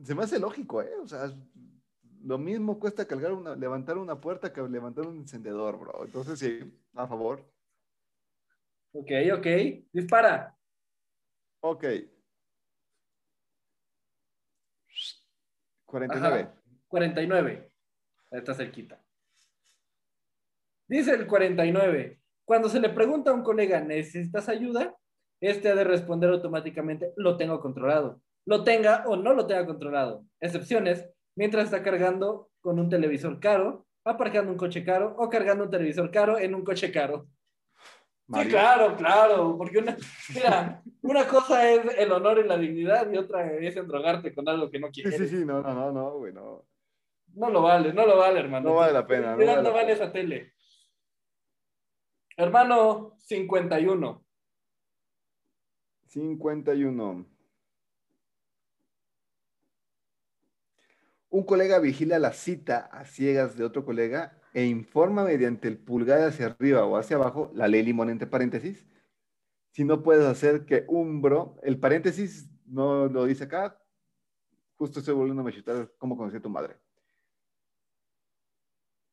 Se 0.04 0.14
me 0.14 0.22
hace 0.22 0.38
lógico, 0.38 0.82
¿eh? 0.82 0.94
O 1.02 1.06
sea, 1.06 1.30
lo 2.22 2.38
mismo 2.38 2.78
cuesta 2.78 3.06
cargar 3.06 3.32
una, 3.32 3.54
levantar 3.54 3.98
una 3.98 4.20
puerta 4.20 4.52
que 4.52 4.62
levantar 4.62 5.06
un 5.06 5.18
encendedor, 5.18 5.78
bro. 5.78 6.04
Entonces, 6.04 6.38
sí, 6.38 6.80
a 6.94 7.06
favor. 7.06 7.44
Ok, 8.92 9.10
ok. 9.34 9.46
Dispara. 9.92 10.56
Ok. 11.60 11.84
49. 15.84 16.40
Ajá. 16.40 16.54
49. 16.88 17.72
Está 18.30 18.54
cerquita. 18.54 19.02
Dice 20.88 21.12
el 21.12 21.26
49. 21.26 22.20
Cuando 22.44 22.68
se 22.68 22.80
le 22.80 22.88
pregunta 22.90 23.30
a 23.30 23.34
un 23.34 23.42
colega, 23.42 23.80
¿necesitas 23.80 24.48
ayuda? 24.48 24.96
Este 25.40 25.68
ha 25.68 25.74
de 25.74 25.84
responder 25.84 26.30
automáticamente, 26.30 27.12
lo 27.16 27.36
tengo 27.36 27.60
controlado. 27.60 28.22
Lo 28.46 28.62
tenga 28.64 29.04
o 29.06 29.16
no 29.16 29.34
lo 29.34 29.46
tenga 29.46 29.66
controlado. 29.66 30.24
Excepciones, 30.40 31.08
mientras 31.34 31.64
está 31.64 31.82
cargando 31.82 32.50
con 32.60 32.78
un 32.78 32.88
televisor 32.88 33.38
caro, 33.40 33.86
aparcando 34.04 34.52
un 34.52 34.56
coche 34.58 34.84
caro 34.84 35.14
o 35.18 35.28
cargando 35.28 35.64
un 35.64 35.70
televisor 35.70 36.10
caro 36.10 36.38
en 36.38 36.54
un 36.54 36.64
coche 36.64 36.92
caro. 36.92 37.26
Sí, 38.32 38.48
claro, 38.48 38.96
claro, 38.96 39.56
porque 39.56 39.78
una, 39.78 39.96
mira, 40.34 40.82
una 41.02 41.28
cosa 41.28 41.70
es 41.70 41.96
el 41.96 42.10
honor 42.10 42.38
y 42.38 42.48
la 42.48 42.56
dignidad 42.58 43.08
y 43.12 43.16
otra 43.16 43.52
es 43.52 43.76
endrogarte 43.76 44.34
con 44.34 44.48
algo 44.48 44.68
que 44.68 44.80
no 44.80 44.88
Sí, 44.88 45.02
quieres. 45.02 45.16
sí, 45.18 45.28
sí, 45.28 45.44
no, 45.44 45.62
no, 45.62 45.74
no, 45.74 45.92
no, 45.92 46.18
güey, 46.18 46.32
no. 46.32 46.64
No 47.34 47.50
lo 47.50 47.62
vale, 47.62 47.92
no 47.92 48.06
lo 48.06 48.16
vale, 48.16 48.40
hermano. 48.40 48.70
No 48.70 48.74
vale 48.76 48.92
la 48.92 49.06
pena, 49.06 49.32
no 49.32 49.36
Mira, 49.36 49.52
vale 49.56 49.62
no 49.68 49.74
vale 49.74 49.92
esa 49.92 50.10
tele. 50.12 50.54
Hermano, 52.36 53.14
51. 53.18 54.24
51. 56.06 57.35
Un 61.36 61.44
colega 61.44 61.78
vigila 61.80 62.18
la 62.18 62.32
cita 62.32 62.86
a 62.90 63.04
ciegas 63.04 63.58
de 63.58 63.64
otro 63.64 63.84
colega 63.84 64.40
e 64.54 64.64
informa 64.64 65.22
mediante 65.22 65.68
el 65.68 65.76
pulgar 65.76 66.22
hacia 66.22 66.46
arriba 66.46 66.86
o 66.86 66.96
hacia 66.96 67.16
abajo, 67.16 67.50
la 67.52 67.68
ley 67.68 67.82
limón 67.82 68.08
entre 68.08 68.26
paréntesis, 68.26 68.86
si 69.70 69.84
no 69.84 70.02
puedes 70.02 70.24
hacer 70.24 70.64
que 70.64 70.86
un 70.88 71.20
bro, 71.20 71.58
el 71.62 71.78
paréntesis 71.78 72.48
no 72.64 73.08
lo 73.08 73.26
dice 73.26 73.44
acá, 73.44 73.78
justo 74.76 75.00
estoy 75.00 75.12
volviendo 75.12 75.46
a 75.46 75.52
chutar 75.52 75.92
cómo 75.98 76.16
conocí 76.16 76.38
a 76.38 76.40
tu 76.40 76.48
madre. 76.48 76.78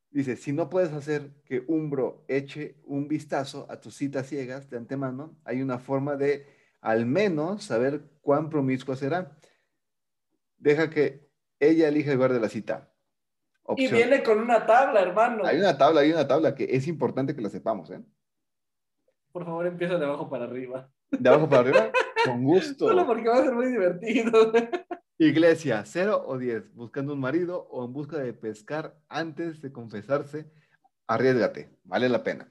Dice, 0.09 0.37
si 0.37 0.53
no 0.53 0.69
puedes 0.69 0.93
hacer 0.93 1.33
que 1.43 1.65
un 1.67 1.89
bro 1.89 2.23
eche 2.29 2.77
un 2.85 3.09
vistazo 3.09 3.67
a 3.69 3.81
tus 3.81 3.95
citas 3.95 4.27
ciegas 4.27 4.69
de 4.69 4.77
antemano, 4.77 5.37
hay 5.43 5.61
una 5.61 5.77
forma 5.77 6.15
de 6.15 6.47
al 6.79 7.05
menos 7.05 7.65
saber 7.65 8.09
cuán 8.21 8.49
promiscua 8.49 8.95
será. 8.95 9.37
Deja 10.57 10.89
que 10.89 11.32
ella 11.67 11.87
elija 11.87 12.11
el 12.11 12.17
lugar 12.17 12.33
de 12.33 12.39
la 12.39 12.49
cita. 12.49 12.89
Y 13.77 13.87
viene 13.87 14.23
con 14.23 14.39
una 14.39 14.65
tabla, 14.65 15.01
hermano. 15.01 15.45
Hay 15.45 15.57
una 15.57 15.77
tabla, 15.77 16.01
hay 16.01 16.11
una 16.11 16.27
tabla 16.27 16.53
que 16.53 16.65
es 16.65 16.87
importante 16.87 17.35
que 17.35 17.41
la 17.41 17.49
sepamos, 17.49 17.89
¿eh? 17.91 18.01
Por 19.31 19.45
favor, 19.45 19.65
empieza 19.65 19.97
de 19.97 20.05
abajo 20.05 20.29
para 20.29 20.45
arriba. 20.45 20.91
De 21.09 21.29
abajo 21.29 21.49
para 21.49 21.61
arriba, 21.61 21.91
con 22.25 22.43
gusto. 22.43 22.87
Solo 22.87 23.05
porque 23.05 23.29
va 23.29 23.37
a 23.37 23.43
ser 23.43 23.53
muy 23.53 23.67
divertido. 23.67 24.51
Iglesia, 25.17 25.83
0 25.85 26.23
o 26.27 26.37
10, 26.37 26.73
buscando 26.73 27.13
un 27.13 27.19
marido 27.19 27.67
o 27.71 27.85
en 27.85 27.93
busca 27.93 28.17
de 28.17 28.33
pescar 28.33 28.95
antes 29.07 29.61
de 29.61 29.71
confesarse, 29.71 30.51
arriesgate, 31.07 31.69
vale 31.83 32.09
la 32.09 32.23
pena. 32.23 32.47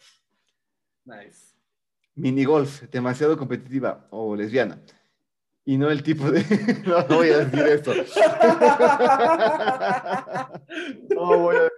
Nice. 1.04 1.54
Minigolf, 2.14 2.82
demasiado 2.90 3.36
competitiva 3.36 4.06
o 4.10 4.36
lesbiana. 4.36 4.80
Y 5.64 5.78
no 5.78 5.90
el 5.90 6.02
tipo 6.02 6.30
de... 6.30 6.42
no, 6.86 7.06
no 7.08 7.16
voy 7.16 7.28
a 7.30 7.38
decir 7.44 7.60
esto. 7.66 7.92
No 11.14 11.38
voy 11.38 11.56
a... 11.56 11.68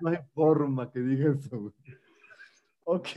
No 0.00 0.10
hay 0.10 0.18
forma 0.34 0.90
que 0.90 0.98
diga 1.00 1.32
eso. 1.32 1.58
güey. 1.58 1.72
Ok, 2.84 3.08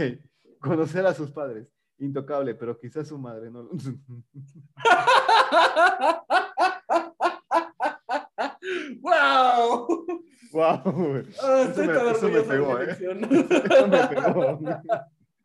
conocer 0.62 1.06
a 1.06 1.13
sus 1.13 1.32
padres. 1.32 1.67
Intocable, 2.00 2.54
pero 2.56 2.78
quizás 2.80 3.08
su 3.08 3.17
madre 3.17 3.50
no... 3.52 3.70
¡Wow! 9.02 10.06
wow, 10.52 10.82
güey. 10.93 11.24
Ah, 11.41 11.62
Eso 11.62 11.70
estoy 11.70 11.88
me- 11.88 11.93
tan 11.93 12.08
eso 12.08 12.30
me 12.30 12.41
pegó, 12.41 12.80
¿eh? 12.80 12.91
Eso 12.91 13.88
me 13.88 14.08
pegó 14.08 14.60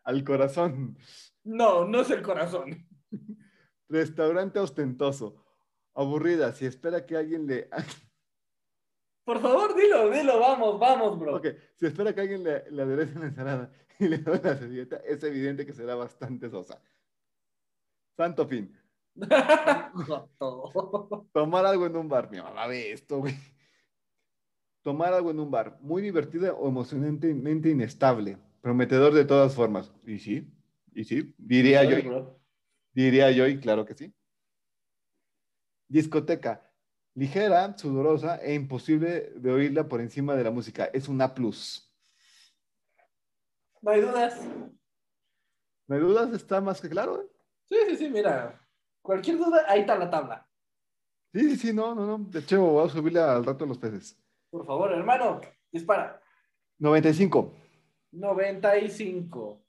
al 0.05 0.25
corazón. 0.25 0.97
No, 1.45 1.85
no 1.87 2.01
es 2.01 2.11
el 2.11 2.23
corazón. 2.23 2.87
Restaurante 3.89 4.59
ostentoso. 4.59 5.37
Aburrida, 5.95 6.53
si 6.53 6.67
espera 6.67 7.05
que 7.05 7.17
alguien 7.17 7.47
le... 7.47 7.69
Por 9.25 9.41
favor, 9.41 9.77
dilo, 9.77 10.11
dilo, 10.11 10.41
vamos, 10.41 10.81
vamos, 10.81 11.19
bro. 11.19 11.37
Ok, 11.37 11.47
si 11.77 11.87
espera 11.87 12.15
que 12.15 12.23
alguien 12.23 12.43
le, 12.43 12.69
le 12.71 12.83
aderece 12.83 13.19
la 13.19 13.27
ensalada 13.27 13.73
y 13.99 14.09
le 14.09 14.19
da 14.19 14.41
la 14.43 14.57
servilleta, 14.57 14.97
es 14.97 15.23
evidente 15.23 15.65
que 15.65 15.73
será 15.73 15.95
bastante 15.95 16.51
sosa. 16.51 16.83
Santo 18.17 18.47
fin. 18.47 18.77
Tomar 21.33 21.67
algo 21.67 21.87
en 21.87 21.97
un 21.97 22.09
bar. 22.09 22.31
Mi 22.31 22.39
mamá 22.39 22.67
ve 22.67 22.93
esto, 22.93 23.19
güey. 23.19 23.35
Tomar 24.83 25.13
algo 25.13 25.31
en 25.31 25.41
un 25.41 25.51
bar. 25.51 25.79
Muy 25.81 26.03
divertido 26.03 26.57
o 26.57 26.69
emocionalmente 26.69 27.71
inestable. 27.71 28.39
Prometedor 28.61 29.15
de 29.15 29.25
todas 29.25 29.55
formas. 29.55 29.93
Y 30.07 30.19
sí, 30.19 30.53
y 30.95 31.05
sí. 31.05 31.35
Diría 31.39 31.85
yo, 31.85 32.03
bro. 32.03 32.42
Diría 32.93 33.31
yo, 33.31 33.47
y 33.47 33.59
claro 33.59 33.85
que 33.85 33.95
sí. 33.95 34.15
Discoteca. 35.89 36.69
Ligera, 37.15 37.77
sudorosa 37.77 38.37
e 38.37 38.55
imposible 38.55 39.33
de 39.37 39.53
oírla 39.53 39.87
por 39.87 40.01
encima 40.01 40.35
de 40.35 40.45
la 40.45 40.51
música. 40.51 40.87
Es 40.87 41.09
un 41.09 41.21
A+. 41.21 41.35
No 43.83 43.91
hay 43.91 44.01
dudas. 44.01 44.41
¿Me 45.87 45.99
dudas? 45.99 46.33
Está 46.33 46.61
más 46.61 46.81
que 46.81 46.89
claro, 46.89 47.21
¿eh? 47.21 47.27
Sí, 47.69 47.77
sí, 47.89 47.97
sí, 47.97 48.09
mira. 48.09 48.67
Cualquier 49.03 49.37
duda, 49.37 49.65
ahí 49.69 49.81
está 49.81 49.99
la 49.99 50.09
tabla. 50.09 50.49
Sí, 51.35 51.41
sí, 51.51 51.57
sí, 51.57 51.73
no, 51.73 51.95
no, 51.95 52.07
no. 52.07 52.25
De 52.31 52.39
hecho, 52.39 52.63
voy 52.63 52.87
a 52.87 52.91
subirle 52.91 53.21
al 53.21 53.45
rato 53.45 53.65
a 53.65 53.69
los 53.69 53.79
peces. 53.79 54.17
Por 54.49 54.65
favor, 54.65 54.93
hermano, 54.93 55.41
dispara. 55.71 56.23
95. 56.79 57.53
95. 58.13 59.63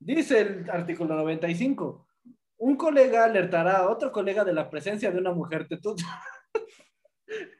Dice 0.00 0.40
el 0.40 0.70
artículo 0.70 1.14
95. 1.14 2.06
Un 2.58 2.76
colega 2.76 3.24
alertará 3.24 3.78
a 3.78 3.90
otro 3.90 4.10
colega 4.10 4.44
de 4.44 4.54
la 4.54 4.68
presencia 4.70 5.10
de 5.10 5.18
una 5.18 5.32
mujer 5.32 5.68
tetuda. 5.68 6.04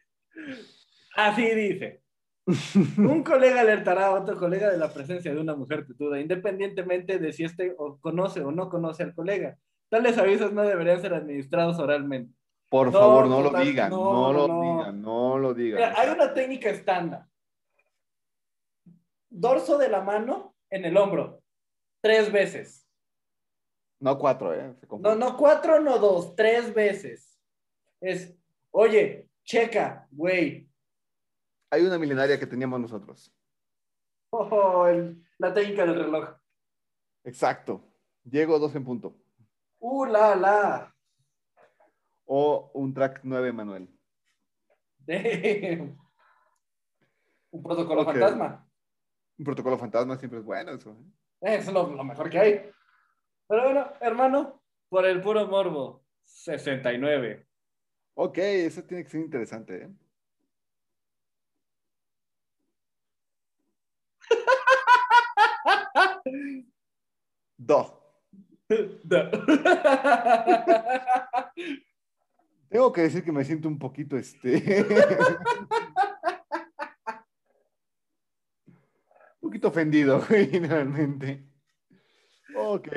Así 1.17 1.43
dice. 1.55 2.03
Un 2.99 3.23
colega 3.23 3.61
alertará 3.61 4.07
a 4.07 4.11
otro 4.13 4.37
colega 4.37 4.71
de 4.71 4.79
la 4.79 4.93
presencia 4.93 5.33
de 5.33 5.41
una 5.41 5.55
mujer 5.55 5.87
tetuda, 5.87 6.19
independientemente 6.19 7.19
de 7.19 7.33
si 7.33 7.45
éste 7.45 7.75
o 7.79 7.99
conoce 8.01 8.41
o 8.41 8.51
no 8.51 8.69
conoce 8.69 9.03
al 9.03 9.15
colega. 9.15 9.57
Tales 9.89 10.19
avisos 10.19 10.53
no 10.53 10.63
deberían 10.63 11.01
ser 11.01 11.15
administrados 11.15 11.79
oralmente. 11.79 12.35
Por 12.69 12.87
No, 12.87 12.93
favor, 12.93 13.27
no, 13.29 13.43
lo 13.43 13.61
digan, 13.61 13.91
no, 13.91 14.13
no, 14.13 14.33
lo 14.33 14.49
no. 14.49 14.63
digan, 14.63 15.03
no 15.03 15.39
lo 15.39 15.55
digan. 15.55 15.81
Mira, 15.81 15.95
hay 16.01 16.09
una 16.11 16.33
técnica 16.33 16.71
estándar. 16.71 17.27
Dorso 19.29 19.79
de 19.79 19.89
la 19.89 20.01
mano 20.01 20.55
en 20.71 20.85
el 20.85 20.97
hombro. 20.97 21.40
Tres 22.01 22.33
veces. 22.33 22.87
No 24.01 24.19
cuatro, 24.19 24.55
¿eh? 24.55 24.75
No, 25.01 25.15
no 25.15 25.37
cuatro, 25.37 25.81
no 25.81 25.99
dos, 25.99 26.35
tres 26.35 26.73
veces. 26.73 27.39
Es, 28.01 28.35
oye, 28.71 29.29
checa, 29.45 30.09
güey. 30.11 30.71
Hay 31.71 31.83
una 31.83 31.99
milenaria 31.99 32.39
que 32.39 32.47
teníamos 32.47 32.81
nosotros. 32.81 33.35
Oh, 34.31 34.87
el- 34.87 35.23
la 35.39 35.53
técnica 35.53 35.85
del 35.85 35.97
reloj. 35.97 36.31
Exacto. 37.25 37.85
Diego, 38.23 38.59
dos 38.59 38.75
en 38.75 38.85
punto. 38.85 39.17
Uh, 39.79 40.05
la, 40.07 40.35
la. 40.35 40.97
O 42.25 42.71
un 42.75 42.95
track 42.95 43.21
9, 43.23 43.53
Manuel. 43.53 43.89
Damn. 44.99 45.99
Un 47.53 47.63
protocolo 47.65 48.05
fantasma. 48.05 48.71
Un 49.37 49.45
protocolo 49.45 49.77
fantasma 49.77 50.17
siempre 50.17 50.39
es 50.39 50.45
bueno 50.45 50.71
eso. 50.71 50.91
¿eh? 50.93 51.05
Es 51.41 51.73
lo, 51.73 51.89
lo 51.91 52.05
mejor 52.05 52.29
que 52.29 52.39
hay. 52.39 52.71
Pero 53.49 53.65
bueno, 53.65 53.93
hermano, 54.01 54.63
por 54.89 55.07
el 55.07 55.21
puro 55.21 55.47
morbo, 55.47 56.05
69. 56.25 57.47
Ok, 58.15 58.39
eso 58.39 58.83
tiene 58.85 59.05
que 59.05 59.11
ser 59.11 59.21
interesante, 59.21 59.85
¿eh? 59.85 59.91
Do. 67.57 67.97
Tengo 72.69 72.93
que 72.93 73.03
decir 73.03 73.25
que 73.25 73.33
me 73.33 73.45
siento 73.45 73.69
un 73.69 73.79
poquito 73.79 74.17
este. 74.17 74.87
un 79.40 79.40
poquito 79.51 79.69
ofendido, 79.69 80.25
güey, 80.29 80.47
realmente. 80.61 81.45
Ok, 82.57 82.89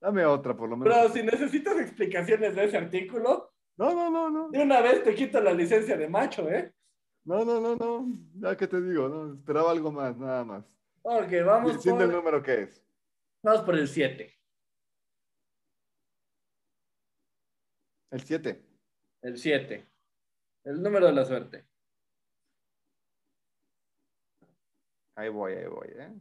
dame 0.00 0.24
otra 0.24 0.56
por 0.56 0.68
lo 0.68 0.76
menos. 0.76 0.94
Pero 0.94 1.12
si 1.12 1.22
necesitas 1.22 1.78
explicaciones 1.78 2.54
de 2.54 2.64
ese 2.64 2.76
artículo, 2.78 3.52
No, 3.76 3.92
no, 3.94 4.10
no, 4.10 4.30
no. 4.30 4.50
de 4.50 4.62
una 4.62 4.80
vez 4.80 5.02
te 5.04 5.14
quito 5.14 5.40
la 5.40 5.52
licencia 5.52 5.96
de 5.96 6.08
macho, 6.08 6.48
¿eh? 6.50 6.72
No, 7.24 7.44
no, 7.44 7.60
no, 7.60 7.76
no. 7.76 8.06
Ya 8.34 8.56
que 8.56 8.66
te 8.66 8.80
digo, 8.80 9.08
no. 9.08 9.34
Esperaba 9.34 9.70
algo 9.70 9.92
más, 9.92 10.16
nada 10.16 10.42
más. 10.44 10.64
Ok, 11.02 11.30
vamos 11.44 11.74
Diciendo 11.76 12.02
el 12.04 12.10
por, 12.10 12.16
número 12.18 12.42
que 12.42 12.62
es. 12.62 12.82
vamos 13.42 13.62
por 13.62 13.74
el 13.76 13.86
7. 13.88 14.34
El 18.10 18.20
7. 18.22 18.62
El 19.22 19.38
7. 19.38 19.86
El 20.64 20.82
número 20.82 21.06
de 21.06 21.12
la 21.12 21.24
suerte. 21.24 21.64
Ahí 25.14 25.28
voy, 25.28 25.52
ahí 25.52 25.66
voy, 25.66 25.88
¿eh? 25.88 26.12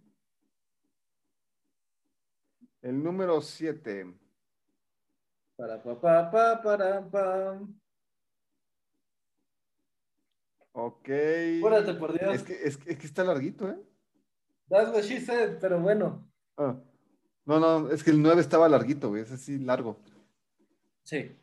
El 2.81 3.03
número 3.03 3.41
7. 3.41 4.13
Para 5.55 5.81
pa 5.83 5.99
pa 5.99 6.31
pa 6.31 6.61
para 6.61 7.09
pam. 7.09 7.79
Ok. 10.71 11.09
Apúrate, 11.59 11.93
por 11.95 12.17
Dios. 12.17 12.35
Es 12.35 12.43
que, 12.43 12.53
es, 12.63 12.77
que- 12.77 12.91
es 12.91 12.97
que 12.97 13.05
está 13.05 13.23
larguito, 13.23 13.69
¿eh? 13.69 13.77
That's 14.69 14.91
what 14.91 15.03
she 15.03 15.19
said, 15.19 15.57
pero 15.59 15.79
bueno. 15.79 16.31
Ah. 16.57 16.79
No, 17.45 17.59
no, 17.59 17.89
es 17.89 18.03
que 18.03 18.11
el 18.11 18.21
9 18.21 18.39
estaba 18.41 18.69
larguito, 18.69 19.09
güey. 19.09 19.23
Es 19.23 19.31
así 19.31 19.57
largo. 19.57 19.99
Sí. 21.03 21.35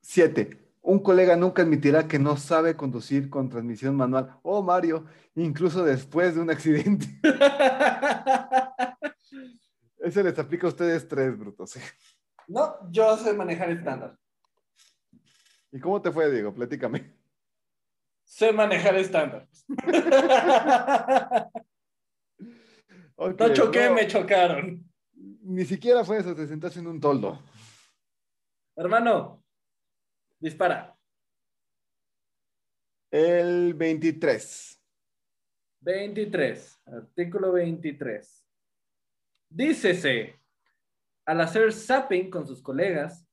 7. 0.00 0.58
Un 0.86 0.98
colega 0.98 1.34
nunca 1.34 1.62
admitirá 1.62 2.06
que 2.06 2.18
no 2.18 2.36
sabe 2.36 2.76
conducir 2.76 3.30
con 3.30 3.48
transmisión 3.48 3.96
manual. 3.96 4.38
Oh, 4.42 4.62
Mario, 4.62 5.06
incluso 5.34 5.82
después 5.82 6.34
de 6.34 6.42
un 6.42 6.50
accidente. 6.50 7.06
Ese 9.98 10.22
les 10.22 10.38
aplica 10.38 10.66
a 10.66 10.70
ustedes 10.70 11.08
tres, 11.08 11.38
brutos. 11.38 11.78
no, 12.48 12.76
yo 12.90 13.16
sé 13.16 13.32
manejar 13.32 13.70
estándar. 13.70 14.18
¿Y 15.72 15.80
cómo 15.80 16.02
te 16.02 16.12
fue, 16.12 16.30
Diego? 16.30 16.52
Platícame. 16.52 17.14
Sé 18.22 18.52
manejar 18.52 18.96
estándar. 18.96 19.48
No 23.16 23.54
choqué, 23.54 23.88
no, 23.88 23.94
me 23.94 24.08
chocaron. 24.08 24.84
Ni 25.14 25.64
siquiera 25.64 26.04
fue 26.04 26.18
eso, 26.18 26.34
te 26.34 26.48
sentaste 26.48 26.80
en 26.80 26.88
un 26.88 27.00
toldo. 27.00 27.40
Hermano, 28.74 29.43
dispara. 30.44 30.94
El 33.10 33.72
23. 33.72 34.82
23, 35.80 36.82
artículo 36.86 37.52
23. 37.52 38.46
Dícese, 39.48 40.38
al 41.24 41.40
hacer 41.40 41.72
zapping 41.72 42.30
con 42.30 42.46
sus 42.46 42.60
colegas, 42.60 43.26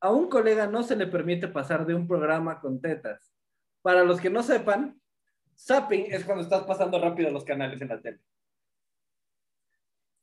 a 0.00 0.10
un 0.10 0.30
colega 0.30 0.66
no 0.66 0.82
se 0.82 0.96
le 0.96 1.06
permite 1.06 1.48
pasar 1.48 1.84
de 1.84 1.94
un 1.94 2.08
programa 2.08 2.60
con 2.60 2.80
tetas. 2.80 3.30
Para 3.82 4.02
los 4.04 4.18
que 4.18 4.30
no 4.30 4.42
sepan, 4.42 4.98
zapping 5.54 6.06
es 6.12 6.24
cuando 6.24 6.44
estás 6.44 6.62
pasando 6.64 6.98
rápido 6.98 7.30
los 7.30 7.44
canales 7.44 7.80
en 7.82 7.88
la 7.88 8.00
tele. 8.00 8.20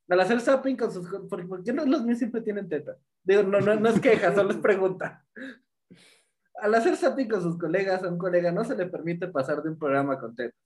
Al 0.09 0.19
hacer 0.19 0.41
zapping 0.41 0.77
con 0.77 0.91
sus... 0.91 1.07
¿Por, 1.07 1.63
qué 1.63 1.71
los, 1.71 1.87
los 1.87 2.03
míos 2.03 2.17
siempre 2.17 2.41
tienen 2.41 2.67
tetas? 2.67 2.97
Digo, 3.23 3.43
no, 3.43 3.59
no, 3.59 3.75
no 3.75 3.89
es 3.89 3.99
queja, 3.99 4.33
solo 4.33 4.51
es 4.51 4.57
pregunta. 4.57 5.23
Al 6.61 6.73
hacer 6.75 6.95
zapping 6.95 7.27
con 7.29 7.41
sus 7.41 7.57
colegas, 7.57 8.03
a 8.03 8.09
un 8.09 8.17
colega 8.17 8.51
no 8.51 8.63
se 8.63 8.75
le 8.75 8.85
permite 8.87 9.27
pasar 9.27 9.61
de 9.61 9.69
un 9.69 9.77
programa 9.77 10.19
con 10.19 10.35
tetas. 10.35 10.59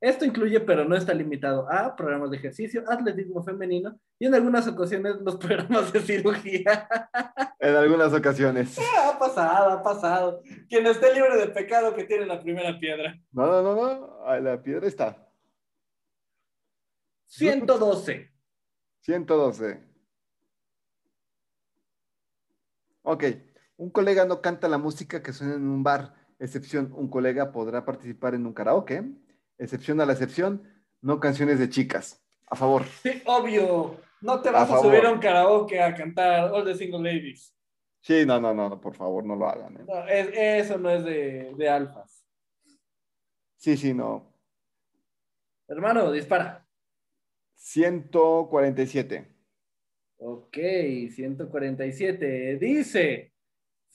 Esto 0.00 0.26
incluye, 0.26 0.60
pero 0.60 0.84
no 0.84 0.94
está 0.94 1.14
limitado 1.14 1.70
a 1.70 1.96
programas 1.96 2.30
de 2.30 2.36
ejercicio, 2.36 2.84
atletismo 2.86 3.42
femenino 3.42 3.98
y 4.18 4.26
en 4.26 4.34
algunas 4.34 4.68
ocasiones 4.68 5.16
los 5.22 5.36
programas 5.44 5.90
de 5.92 6.00
cirugía. 6.00 6.86
En 7.58 7.74
algunas 7.74 8.12
ocasiones. 8.12 8.78
ha 8.78 9.18
pasado, 9.18 9.70
ha 9.70 9.82
pasado. 9.82 10.42
Quien 10.68 10.86
esté 10.86 11.14
libre 11.14 11.38
de 11.38 11.48
pecado 11.48 11.94
que 11.94 12.04
tiene 12.04 12.26
la 12.26 12.42
primera 12.42 12.78
piedra. 12.78 13.18
No, 13.32 13.46
no, 13.46 13.62
no, 13.62 13.74
no. 13.74 14.26
Ahí 14.26 14.42
La 14.42 14.62
piedra 14.62 14.86
está. 14.86 15.16
112. 17.24 18.30
112. 19.00 19.82
Ok. 23.02 23.24
Un 23.76 23.90
colega 23.90 24.24
no 24.24 24.40
canta 24.40 24.68
la 24.68 24.78
música 24.78 25.22
que 25.22 25.32
suena 25.32 25.54
en 25.54 25.68
un 25.68 25.82
bar. 25.82 26.14
Excepción, 26.38 26.92
un 26.94 27.08
colega 27.08 27.52
podrá 27.52 27.84
participar 27.84 28.34
en 28.34 28.46
un 28.46 28.52
karaoke. 28.52 29.04
Excepción 29.58 30.00
a 30.00 30.06
la 30.06 30.12
excepción, 30.12 30.62
no 31.00 31.20
canciones 31.20 31.58
de 31.58 31.68
chicas. 31.68 32.22
A 32.46 32.56
favor. 32.56 32.84
Sí, 33.02 33.22
obvio. 33.26 33.96
No 34.20 34.40
te 34.40 34.50
vas 34.50 34.70
a, 34.70 34.78
subir 34.80 35.04
a 35.04 35.12
un 35.12 35.18
karaoke 35.18 35.80
a 35.82 35.94
cantar 35.94 36.50
All 36.52 36.64
the 36.64 36.74
Single 36.74 37.00
Ladies. 37.02 37.54
Sí, 38.00 38.24
no, 38.24 38.40
no, 38.40 38.54
no, 38.54 38.68
no, 38.68 38.80
por 38.80 38.94
favor, 38.94 39.24
no 39.24 39.34
lo 39.36 39.48
hagan. 39.48 39.76
¿eh? 39.76 39.84
No, 39.86 40.06
es- 40.06 40.30
eso 40.64 40.78
no 40.78 40.90
es 40.90 41.04
de, 41.04 41.54
de 41.56 41.68
alfas. 41.68 42.24
Sí, 43.56 43.76
sí, 43.76 43.92
no. 43.92 44.32
Hermano, 45.68 46.12
dispara. 46.12 46.66
147. 47.56 49.34
Ok, 50.18 50.56
147. 51.10 52.56
Dice, 52.58 53.34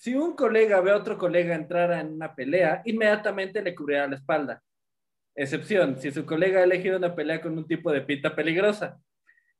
si 0.02 0.16
un 0.16 0.36
colega 0.36 0.82
ve 0.82 0.89
a 0.89 0.95
otro 0.95 1.16
colega 1.16 1.54
entrar 1.54 1.91
en 1.91 2.14
una 2.14 2.34
pelea, 2.34 2.82
inmediatamente 2.86 3.62
le 3.62 3.76
cubrirá 3.76 4.08
la 4.08 4.16
espalda. 4.16 4.60
Excepción, 5.36 6.02
si 6.02 6.12
su 6.12 6.26
colega 6.26 6.60
ha 6.60 6.64
elegido 6.64 6.97
una 6.97 7.14
pelea 7.14 7.39
con 7.39 7.56
un 7.56 7.68
tipo 7.68 7.91
de 7.91 8.02
pinta 8.02 8.36
peligrosa. 8.36 8.99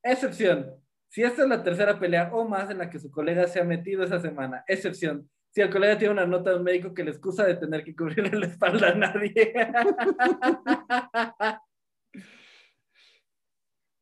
Excepción, 0.02 0.84
si 1.10 1.22
esta 1.22 1.44
es 1.44 1.48
la 1.48 1.62
tercera 1.62 2.00
pelea 2.00 2.32
o 2.34 2.48
más 2.48 2.72
en 2.72 2.80
la 2.80 2.90
que 2.90 2.98
su 2.98 3.12
colega 3.12 3.48
se 3.48 3.62
ha 3.62 3.64
metido 3.64 4.04
esa 4.04 4.20
semana. 4.20 4.64
Excepción, 4.68 5.30
si 5.52 5.62
el 5.62 5.70
colega 5.70 6.00
tiene 6.00 6.16
una 6.16 6.26
nota 6.26 6.50
de 6.50 6.56
un 6.56 6.64
médico 6.64 6.92
que 6.92 7.04
le 7.04 7.12
excusa 7.12 7.46
de 7.46 7.58
tener 7.58 7.84
que 7.84 7.96
cubrirle 7.96 8.40
la 8.40 8.48
espalda 8.48 8.90
a 8.90 8.96
nadie. 8.96 9.54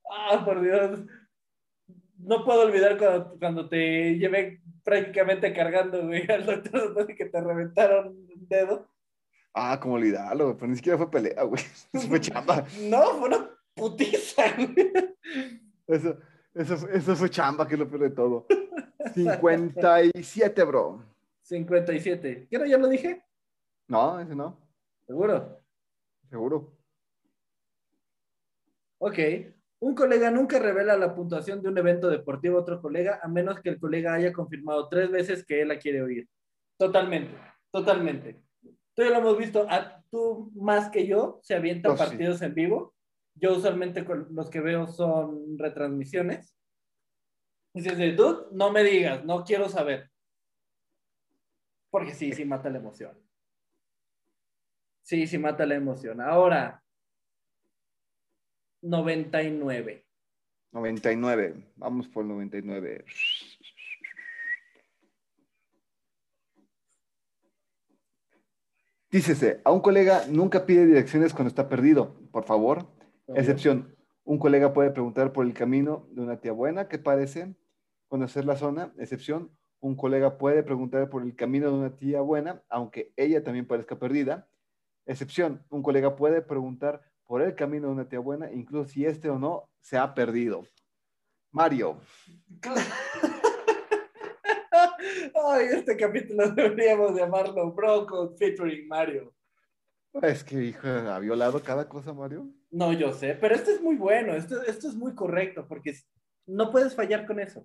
ah, 0.10 0.46
por 0.46 0.62
Dios. 0.62 1.02
No 2.20 2.44
puedo 2.46 2.62
olvidar 2.64 2.98
cuando, 2.98 3.38
cuando 3.40 3.70
te 3.70 4.16
llevé 4.18 4.62
prácticamente 4.84 5.54
cargando, 5.54 6.06
güey, 6.06 6.30
al 6.30 6.46
doctor 6.46 6.82
después 6.84 7.08
de 7.08 7.16
que 7.16 7.26
te 7.26 7.42
reventaron 7.42 8.08
un 8.10 8.48
dedo. 8.48 8.88
Ah, 9.54 9.80
cómo 9.82 9.96
olvidarlo, 9.96 10.56
pero 10.56 10.68
ni 10.68 10.76
siquiera 10.76 10.98
fue 10.98 11.10
pelea, 11.10 11.44
güey. 11.44 11.64
Eso 11.94 12.08
fue 12.08 12.20
chamba. 12.22 12.66
No, 12.82 13.18
fue 13.20 13.30
una 13.30 13.50
putiza, 13.74 14.44
güey. 14.56 14.92
Eso, 15.88 16.18
eso, 16.54 16.78
fue- 16.78 16.98
eso 16.98 17.16
fue 17.16 17.30
chamba, 17.30 17.68
que 17.68 17.74
es 17.76 17.80
lo 17.80 17.90
peor 17.90 18.02
de 18.04 18.10
todo. 18.12 18.46
57, 19.16 20.64
bro. 20.66 21.04
57. 21.42 22.48
¿Qué 22.50 22.60
no 22.60 22.66
ya 22.66 22.78
lo 22.78 22.88
dije? 22.90 23.24
No, 23.88 24.20
ese 24.20 24.36
no. 24.36 24.60
¿Seguro? 25.08 25.62
Seguro. 26.30 26.74
Ok. 29.00 29.18
Un 29.82 29.96
colega 29.96 30.30
nunca 30.30 30.60
revela 30.60 30.98
la 30.98 31.16
puntuación 31.16 31.62
de 31.62 31.70
un 31.70 31.78
evento 31.78 32.10
deportivo 32.10 32.58
a 32.58 32.62
otro 32.62 32.82
colega 32.82 33.20
a 33.24 33.28
menos 33.30 33.62
que 33.62 33.70
el 33.70 33.80
colega 33.80 34.14
haya 34.14 34.34
confirmado 34.34 34.90
tres 34.90 35.10
veces 35.10 35.46
que 35.46 35.62
él 35.62 35.70
la 35.70 35.80
quiere 35.80 36.02
oír. 36.02 36.28
Totalmente, 36.78 37.34
totalmente. 37.72 38.42
Tú 38.94 39.04
ya 39.04 39.10
lo 39.10 39.18
hemos 39.20 39.38
visto, 39.38 39.66
a, 39.70 40.04
tú 40.12 40.52
más 40.56 40.90
que 40.90 41.08
yo 41.08 41.40
se 41.44 41.56
avientan 41.56 41.94
Oh, 41.94 41.98
sí. 41.98 42.04
partidos 42.04 42.42
en 42.42 42.54
vivo. 42.54 42.94
Yo 43.36 43.56
usualmente 43.56 44.06
los 44.32 44.50
que 44.50 44.60
veo 44.60 44.86
son 44.88 45.58
retransmisiones. 45.58 46.58
Dices 47.74 47.98
de, 47.98 48.12
dude, 48.14 48.48
no 48.52 48.72
me 48.72 48.84
digas, 48.84 49.24
no 49.24 49.46
quiero 49.46 49.70
saber. 49.70 50.10
Porque 51.90 52.14
sí, 52.14 52.34
sí 52.34 52.44
mata 52.44 52.70
la 52.70 52.80
emoción. 52.80 53.18
Sí, 55.04 55.26
sí 55.26 55.38
mata 55.38 55.66
la 55.66 55.76
emoción. 55.76 56.20
Ahora, 56.20 56.84
99. 58.82 60.06
99. 60.72 61.72
Vamos 61.76 62.08
por 62.08 62.26
99. 62.26 63.06
Dícese, 69.12 69.60
a 69.64 69.72
un 69.72 69.80
colega 69.80 70.26
nunca 70.30 70.68
pide 70.68 70.86
direcciones 70.86 71.34
cuando 71.34 71.50
está 71.50 71.68
perdido, 71.68 72.16
por 72.32 72.44
favor. 72.44 72.86
Excepción, 73.36 73.96
un 74.24 74.38
colega 74.38 74.72
puede 74.72 74.92
preguntar 74.92 75.34
por 75.34 75.46
el 75.48 75.54
camino 75.56 76.08
de 76.12 76.22
una 76.22 76.40
tía 76.40 76.52
buena 76.52 76.88
que 76.88 77.00
parece 77.00 77.56
conocer 78.08 78.46
la 78.46 78.56
zona. 78.56 78.94
Excepción, 79.00 79.52
un 79.80 79.96
colega 79.96 80.38
puede 80.38 80.62
preguntar 80.62 81.10
por 81.10 81.24
el 81.24 81.36
camino 81.36 81.72
de 81.72 81.78
una 81.78 81.96
tía 81.96 82.22
buena, 82.22 82.62
aunque 82.70 83.12
ella 83.16 83.44
también 83.44 83.66
parezca 83.66 83.98
perdida. 83.98 84.48
Excepción, 85.08 85.66
un 85.70 85.82
colega 85.82 86.16
puede 86.16 86.44
preguntar 86.44 87.02
por 87.30 87.44
el 87.44 87.54
camino 87.54 87.86
de 87.86 87.94
una 87.94 88.10
tía 88.10 88.18
buena, 88.18 88.52
incluso 88.52 88.90
si 88.90 89.06
este 89.06 89.30
o 89.30 89.38
no 89.38 89.70
se 89.82 90.00
ha 90.00 90.16
perdido. 90.16 90.66
Mario, 91.52 92.00
Ay, 95.46 95.68
este 95.74 95.96
capítulo 95.96 96.50
deberíamos 96.50 97.16
llamarlo 97.16 97.72
Bronco 97.72 98.36
featuring 98.36 98.88
Mario. 98.88 99.32
es 100.24 100.44
que 100.44 100.56
hijo, 100.56 100.88
ha 100.88 101.20
violado 101.20 101.62
cada 101.62 101.88
cosa, 101.88 102.14
Mario. 102.14 102.48
No, 102.72 102.94
yo 102.94 103.14
sé, 103.14 103.36
pero 103.36 103.54
este 103.54 103.74
es 103.74 103.82
muy 103.82 103.96
bueno, 103.96 104.34
esto, 104.34 104.64
esto 104.64 104.88
es 104.88 104.96
muy 104.96 105.14
correcto, 105.14 105.68
porque 105.68 105.94
no 106.48 106.72
puedes 106.72 106.96
fallar 106.96 107.28
con 107.28 107.40
eso. 107.40 107.64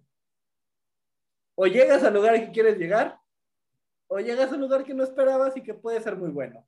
O 1.55 1.67
llegas 1.67 2.05
al 2.05 2.13
lugar 2.13 2.39
que 2.39 2.53
quieres 2.53 2.77
llegar, 2.77 3.19
o 4.09 4.19
llegas 4.19 4.53
al 4.53 4.61
lugar 4.61 4.85
que 4.85 4.93
no 4.93 5.05
esperabas 5.05 5.57
y 5.57 5.63
que 5.63 5.73
puede 5.73 6.03
ser 6.03 6.17
muy 6.17 6.29
bueno. 6.29 6.67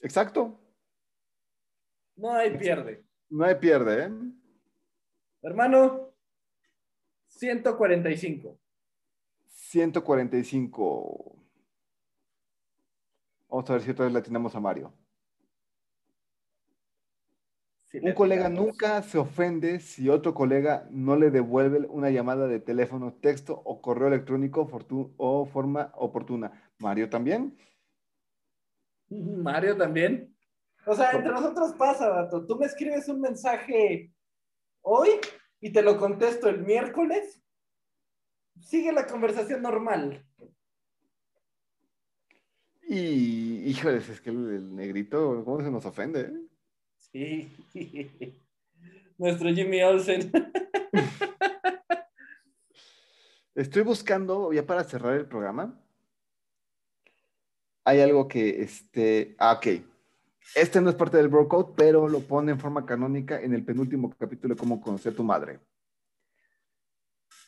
Exacto, 0.00 0.58
No 2.16 2.32
hay 2.32 2.56
pierde. 2.56 3.04
no 3.28 3.44
hay 3.44 3.56
pierde, 3.56 4.04
¿eh? 4.04 4.10
Hermano, 5.42 6.12
145. 7.28 8.58
145. 9.46 11.36
Vamos 13.48 13.70
a 13.70 13.72
ver 13.74 13.82
si 13.82 13.90
otra 13.90 14.06
vez 14.06 14.12
le 14.12 14.18
atinamos 14.18 14.54
a 14.54 14.60
Mario. 14.60 14.92
Si 17.84 17.98
Un 17.98 18.12
colega 18.14 18.48
nunca 18.48 19.02
se 19.02 19.18
ofende 19.18 19.78
si 19.78 20.08
otro 20.08 20.34
colega 20.34 20.88
no 20.90 21.14
le 21.16 21.30
devuelve 21.30 21.86
una 21.86 22.10
llamada 22.10 22.48
de 22.48 22.58
teléfono, 22.58 23.14
texto 23.14 23.54
o 23.64 23.80
correo 23.80 24.08
electrónico 24.08 24.68
o 25.16 25.46
forma 25.46 25.92
oportuna. 25.94 26.70
Mario 26.78 27.08
también. 27.08 27.56
Mario 29.08 29.76
también. 29.76 30.35
O 30.86 30.94
sea, 30.94 31.10
entre 31.10 31.32
nosotros 31.32 31.74
pasa, 31.74 32.08
vato. 32.08 32.46
Tú 32.46 32.56
me 32.56 32.66
escribes 32.66 33.08
un 33.08 33.20
mensaje 33.20 34.12
hoy 34.82 35.10
y 35.60 35.72
te 35.72 35.82
lo 35.82 35.98
contesto 35.98 36.48
el 36.48 36.62
miércoles. 36.62 37.42
Sigue 38.60 38.92
la 38.92 39.06
conversación 39.06 39.62
normal. 39.62 40.24
Y, 42.88 43.68
híjoles, 43.68 44.08
es 44.08 44.20
que 44.20 44.30
el, 44.30 44.48
el 44.48 44.76
negrito, 44.76 45.44
¿cómo 45.44 45.60
se 45.60 45.70
nos 45.72 45.84
ofende? 45.84 46.20
eh? 46.20 46.46
Sí. 46.98 47.50
Nuestro 49.18 49.52
Jimmy 49.52 49.82
Olsen. 49.82 50.30
Estoy 53.56 53.82
buscando, 53.82 54.52
ya 54.52 54.64
para 54.64 54.84
cerrar 54.84 55.14
el 55.14 55.26
programa, 55.26 55.82
hay 57.84 58.02
algo 58.02 58.28
que, 58.28 58.62
este, 58.62 59.34
ah, 59.38 59.54
ok. 59.54 59.95
Este 60.54 60.80
no 60.80 60.90
es 60.90 60.96
parte 60.96 61.16
del 61.16 61.28
Bro 61.28 61.48
Code, 61.48 61.74
pero 61.76 62.08
lo 62.08 62.20
pone 62.20 62.52
en 62.52 62.60
forma 62.60 62.86
canónica 62.86 63.40
en 63.40 63.54
el 63.54 63.64
penúltimo 63.64 64.14
capítulo 64.16 64.54
de 64.54 64.58
Cómo 64.58 64.80
conocer 64.80 65.12
a 65.12 65.16
tu 65.16 65.24
madre. 65.24 65.60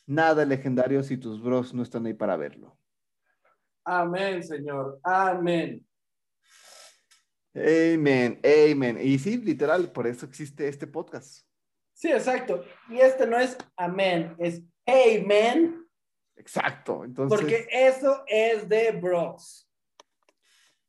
Nada 0.07 0.45
legendario 0.45 1.03
si 1.03 1.17
tus 1.17 1.43
bros 1.43 1.75
no 1.75 1.83
están 1.83 2.07
ahí 2.07 2.15
para 2.15 2.37
verlo. 2.37 2.77
Amén, 3.85 4.43
Señor. 4.43 5.01
Amén. 5.03 5.85
Amen, 7.55 8.41
amen. 8.45 8.99
Y 9.01 9.19
sí, 9.19 9.39
literal, 9.39 9.91
por 9.91 10.07
eso 10.07 10.27
existe 10.27 10.69
este 10.69 10.87
podcast. 10.87 11.47
Sí, 11.95 12.11
exacto. 12.11 12.65
Y 12.89 12.99
este 12.99 13.27
no 13.27 13.39
es 13.39 13.57
amén, 13.77 14.37
es 14.39 14.63
man, 15.27 15.87
Exacto. 16.37 17.05
Entonces, 17.05 17.39
porque 17.39 17.67
eso 17.71 18.23
es 18.27 18.69
de 18.69 18.93
bros. 18.93 19.68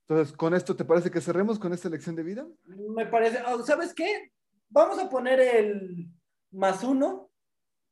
Entonces, 0.09 0.35
con 0.35 0.55
esto, 0.55 0.75
¿te 0.75 0.85
parece 0.85 1.11
que 1.11 1.21
cerremos 1.21 1.59
con 1.59 1.71
esta 1.71 1.87
lección 1.87 2.15
de 2.15 2.23
vida? 2.23 2.47
Me 2.65 3.05
parece, 3.05 3.43
oh, 3.47 3.63
¿sabes 3.63 3.93
qué? 3.93 4.31
Vamos 4.67 4.97
a 4.97 5.07
poner 5.07 5.39
el 5.39 6.07
más 6.49 6.83
uno, 6.83 7.29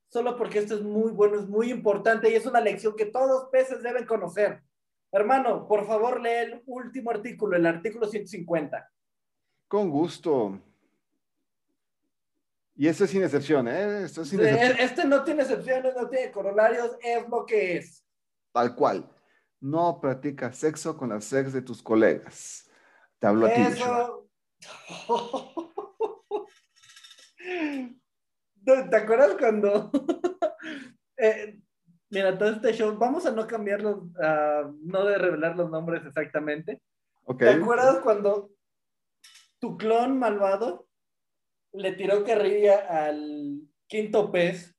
solo 0.10 0.36
porque 0.36 0.58
esto 0.58 0.74
es 0.74 0.82
muy 0.82 1.12
bueno, 1.12 1.40
es 1.40 1.48
muy 1.48 1.70
importante 1.70 2.32
y 2.32 2.34
es 2.34 2.48
una 2.48 2.60
lección 2.60 2.96
que 2.96 3.06
todos 3.06 3.28
los 3.30 3.50
peces 3.52 3.84
deben 3.84 4.08
conocer. 4.08 4.64
Hermano, 5.12 5.68
por 5.68 5.86
favor, 5.86 6.20
lee 6.20 6.30
el 6.30 6.64
último 6.66 7.12
artículo, 7.12 7.56
el 7.56 7.68
artículo 7.68 8.08
150. 8.08 8.92
Con 9.68 9.92
gusto. 9.92 10.60
Y 12.76 12.88
esto 12.88 13.04
es 13.04 13.12
sin 13.12 13.22
excepción, 13.22 13.68
¿eh? 13.68 14.06
Esto 14.06 14.24
es 14.24 14.30
sin 14.30 14.40
excepción. 14.40 14.80
Este 14.80 15.06
no 15.06 15.24
tiene 15.24 15.44
excepciones, 15.44 15.96
no 15.96 16.10
tiene 16.10 16.32
corolarios, 16.32 16.98
es 17.00 17.30
lo 17.30 17.46
que 17.46 17.78
es. 17.78 18.04
Tal 18.52 18.74
cual. 18.74 19.08
No 19.60 20.00
practicas 20.00 20.58
sexo 20.58 20.98
con 20.98 21.10
las 21.10 21.26
sex 21.26 21.54
de 21.54 21.62
tus 21.62 21.82
colegas. 21.82 22.70
Te 23.20 23.28
hablo 23.28 23.48
a 23.48 23.54
ti. 23.54 23.62
Eso. 23.62 24.30
¿Te 28.66 28.96
acuerdas 28.96 29.36
cuando... 29.40 29.92
eh, 31.18 31.60
mira, 32.10 32.38
todo 32.38 32.50
este 32.50 32.74
show, 32.74 32.96
vamos 32.98 33.26
a 33.26 33.32
no 33.32 33.48
cambiarlos, 33.48 34.04
ah, 34.22 34.72
no 34.82 35.06
de 35.06 35.18
revelar 35.18 35.56
los 35.56 35.70
nombres 35.70 36.06
exactamente. 36.06 36.82
¿Te 37.38 37.50
acuerdas 37.50 38.00
cuando 38.00 38.52
tu 39.60 39.78
clon 39.78 40.18
malvado 40.18 40.88
le 41.74 41.94
tiró 41.94 42.24
carrilla 42.24 43.06
al 43.06 43.62
quinto 43.88 44.32
pez 44.32 44.76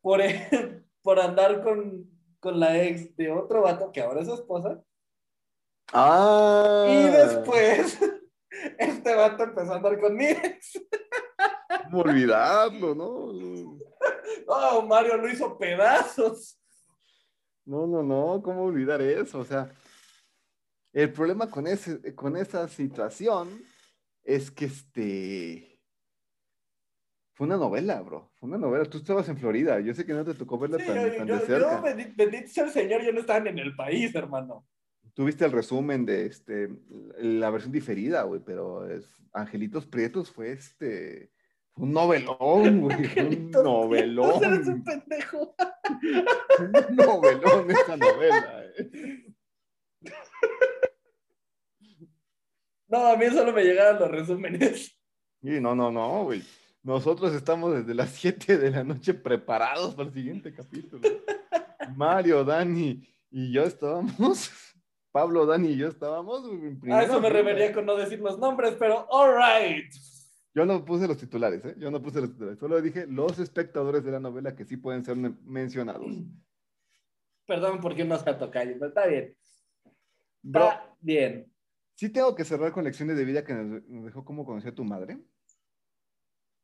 por, 0.00 0.20
por 1.02 1.20
andar 1.20 1.62
con, 1.62 2.09
con 2.40 2.58
la 2.58 2.82
ex 2.82 3.14
de 3.16 3.30
otro 3.30 3.62
vato 3.62 3.92
que 3.92 4.00
ahora 4.00 4.22
es 4.22 4.26
su 4.26 4.34
esposa? 4.34 4.82
Ah. 5.92 6.86
Y 6.88 7.04
después, 7.10 7.98
este 8.78 9.14
vato 9.14 9.44
empezó 9.44 9.72
a 9.72 9.76
andar 9.76 10.00
con 10.00 10.16
mi 10.16 10.26
ex. 10.26 10.80
¿Cómo 11.84 12.02
olvidarlo, 12.02 12.94
no? 12.94 13.78
Oh, 14.46 14.82
Mario 14.82 15.16
lo 15.16 15.28
hizo 15.28 15.56
pedazos. 15.58 16.58
No, 17.64 17.86
no, 17.86 18.02
no. 18.02 18.40
¿Cómo 18.42 18.64
olvidar 18.64 19.00
eso? 19.00 19.40
O 19.40 19.44
sea, 19.44 19.70
el 20.92 21.12
problema 21.12 21.48
con, 21.48 21.66
ese, 21.66 22.14
con 22.14 22.36
esa 22.36 22.66
situación 22.68 23.62
es 24.24 24.50
que 24.50 24.64
este. 24.66 25.69
Fue 27.40 27.46
una 27.46 27.56
novela, 27.56 28.02
bro. 28.02 28.30
Fue 28.38 28.50
una 28.50 28.58
novela. 28.58 28.84
Tú 28.84 28.98
estabas 28.98 29.26
en 29.30 29.38
Florida. 29.38 29.80
Yo 29.80 29.94
sé 29.94 30.04
que 30.04 30.12
no 30.12 30.22
te 30.26 30.34
tocó 30.34 30.58
verla 30.58 30.76
Sí, 30.78 30.84
tan, 30.84 30.96
yo, 30.96 31.16
tan 31.16 31.26
yo- 31.26 31.34
de 31.36 31.40
yo, 31.40 31.46
cerca. 31.46 31.82
bendi- 31.82 32.14
bendito 32.14 32.48
sea 32.48 32.64
el 32.64 32.70
Señor, 32.70 33.02
yo 33.02 33.12
no 33.14 33.20
estaba 33.20 33.48
en 33.48 33.58
el 33.58 33.74
país, 33.74 34.14
hermano. 34.14 34.66
Tuviste 35.14 35.46
el 35.46 35.52
resumen 35.52 36.04
de 36.04 36.26
este, 36.26 36.68
la 37.18 37.48
versión 37.48 37.72
diferida, 37.72 38.24
güey, 38.24 38.42
pero 38.44 38.86
es- 38.90 39.08
Angelitos 39.32 39.86
Prietos 39.86 40.30
fue 40.30 40.52
este, 40.52 41.32
fue 41.72 41.86
un 41.86 41.94
novelón, 41.94 42.80
güey, 42.82 43.18
un 43.18 43.50
novelón, 43.52 44.44
Eres 44.44 44.66
un 44.68 44.84
pendejo. 44.84 45.54
un 46.58 46.96
novelón 46.96 47.70
esa 47.70 47.96
novela. 47.96 48.64
eh. 48.76 49.24
No, 52.86 53.06
a 53.06 53.16
mí 53.16 53.26
solo 53.30 53.52
me 53.54 53.62
llegaban 53.64 53.98
los 54.00 54.10
resúmenes. 54.10 54.94
Y 55.40 55.58
no, 55.60 55.74
no, 55.76 55.90
no, 55.92 56.24
güey. 56.24 56.42
Nosotros 56.82 57.34
estamos 57.34 57.74
desde 57.74 57.94
las 57.94 58.10
7 58.14 58.58
de 58.58 58.70
la 58.70 58.84
noche 58.84 59.14
preparados 59.14 59.94
para 59.94 60.08
el 60.08 60.14
siguiente 60.14 60.52
capítulo. 60.54 61.02
Mario, 61.94 62.44
Dani 62.44 63.06
y 63.30 63.52
yo 63.52 63.62
estábamos. 63.64 64.50
Pablo, 65.12 65.44
Dani 65.44 65.68
y 65.70 65.76
yo 65.76 65.88
estábamos. 65.88 66.44
en 66.50 66.92
A 66.92 67.02
eso 67.02 67.20
me 67.20 67.28
refería 67.30 67.72
con 67.72 67.84
no 67.84 67.96
decir 67.96 68.20
los 68.20 68.38
nombres, 68.38 68.76
pero 68.78 69.06
alright. 69.12 69.92
Yo 70.54 70.64
no 70.64 70.84
puse 70.84 71.06
los 71.06 71.16
titulares, 71.16 71.64
¿eh? 71.64 71.74
Yo 71.78 71.90
no 71.90 72.00
puse 72.02 72.20
los 72.20 72.30
titulares. 72.32 72.58
Solo 72.58 72.80
dije 72.80 73.06
los 73.06 73.38
espectadores 73.38 74.04
de 74.04 74.10
la 74.12 74.20
novela 74.20 74.54
que 74.56 74.64
sí 74.64 74.76
pueden 74.76 75.04
ser 75.04 75.16
men- 75.16 75.38
mencionados. 75.44 76.06
Perdón 77.46 77.80
porque 77.80 78.04
no 78.04 78.16
se 78.18 78.32
tocayo, 78.34 78.72
pero 78.74 78.86
está 78.86 79.06
bien. 79.06 79.36
Bro, 80.42 80.64
Está 80.68 80.94
bien. 81.00 81.52
sí 81.96 82.08
tengo 82.08 82.34
que 82.34 82.44
cerrar 82.44 82.72
con 82.72 82.84
lecciones 82.84 83.16
de 83.16 83.24
vida 83.24 83.44
que 83.44 83.52
nos, 83.52 83.82
nos 83.88 84.04
dejó 84.04 84.24
cómo 84.24 84.44
conocí 84.44 84.68
a 84.68 84.74
tu 84.74 84.84
madre. 84.84 85.18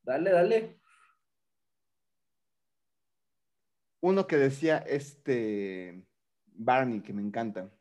Dale, 0.06 0.30
dale. 0.30 0.80
Uno 4.00 4.28
que 4.28 4.36
decía 4.36 4.78
este 4.78 6.06
Barney, 6.46 7.00
que 7.00 7.12
me 7.12 7.22
encanta. 7.22 7.72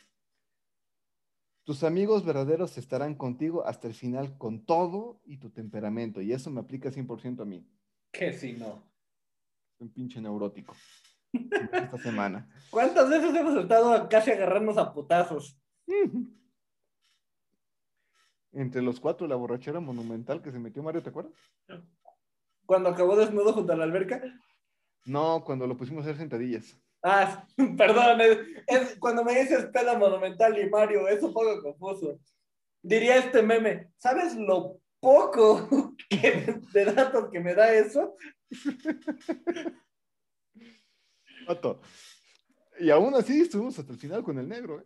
Tus 1.66 1.84
amigos 1.84 2.26
verdaderos 2.26 2.80
estarán 2.80 3.14
contigo 3.14 3.66
hasta 3.68 3.88
el 3.88 3.94
final 3.94 4.40
con 4.40 4.66
todo 4.66 5.22
y 5.24 5.38
tu 5.38 5.52
temperamento. 5.52 6.20
Y 6.20 6.34
eso 6.34 6.50
me 6.50 6.62
aplica 6.62 6.90
100% 6.90 7.44
a 7.44 7.46
mí. 7.46 7.70
Que 8.12 8.34
si 8.34 8.54
no. 8.54 8.84
Un 9.78 9.94
pinche 9.94 10.20
neurótico. 10.20 10.76
Esta 11.32 11.98
semana. 12.00 12.50
¿Cuántas 12.72 13.08
veces 13.08 13.36
hemos 13.36 13.56
estado 13.56 14.10
casi 14.10 14.32
agarrarnos 14.32 14.80
a 14.80 14.92
putazos? 14.92 15.62
Entre 18.52 18.82
los 18.82 19.00
cuatro, 19.00 19.28
la 19.28 19.36
borrachera 19.36 19.80
monumental 19.80 20.42
que 20.42 20.52
se 20.52 20.58
metió 20.58 20.82
Mario, 20.82 21.04
¿te 21.04 21.10
acuerdas? 21.10 21.34
Cuando 22.66 22.90
acabó 22.90 23.16
desnudo 23.16 23.54
junto 23.54 23.74
a 23.74 23.76
la 23.78 23.84
alberca. 23.84 24.22
No, 25.06 25.44
cuando 25.44 25.68
lo 25.68 25.78
pusimos 25.78 26.02
a 26.02 26.10
hacer 26.10 26.18
sentadillas. 26.18 26.78
Ah, 27.04 27.46
perdón, 27.78 28.22
es, 28.22 28.40
es- 28.68 28.98
cuando 29.00 29.24
me 29.24 29.40
dices 29.40 29.66
peda 29.68 29.98
monumental 29.98 30.58
y 30.58 30.70
Mario, 30.70 31.08
es 31.08 31.22
un 31.22 31.34
poco 31.34 31.62
confuso. 31.62 32.20
Diría 32.82 33.18
este 33.18 33.42
meme, 33.42 33.92
¿sabes 33.98 34.36
lo 34.36 34.80
poco 35.00 35.94
que- 36.10 36.60
de 36.74 36.86
datos 36.86 37.30
que 37.32 37.40
me 37.40 37.54
da 37.54 37.74
eso? 37.74 38.16
Y 42.80 42.90
aún 42.90 43.14
así 43.16 43.42
estuvimos 43.42 43.78
hasta 43.78 43.92
el 43.92 44.00
final 44.00 44.24
con 44.24 44.38
el 44.40 44.50
negro. 44.50 44.82
¿eh? 44.82 44.86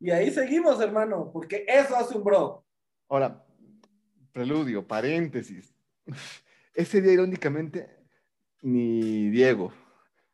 Y 0.00 0.10
ahí 0.10 0.30
seguimos, 0.30 0.80
hermano, 0.80 1.30
porque 1.32 1.64
eso 1.68 1.96
hace 1.96 2.16
un 2.18 2.24
bro. 2.24 2.66
Ahora, 3.08 3.46
preludio, 4.32 4.86
paréntesis. 4.86 5.72
Ese 6.74 7.00
día, 7.00 7.12
irónicamente, 7.12 7.88
ni 8.62 9.30
Diego, 9.30 9.72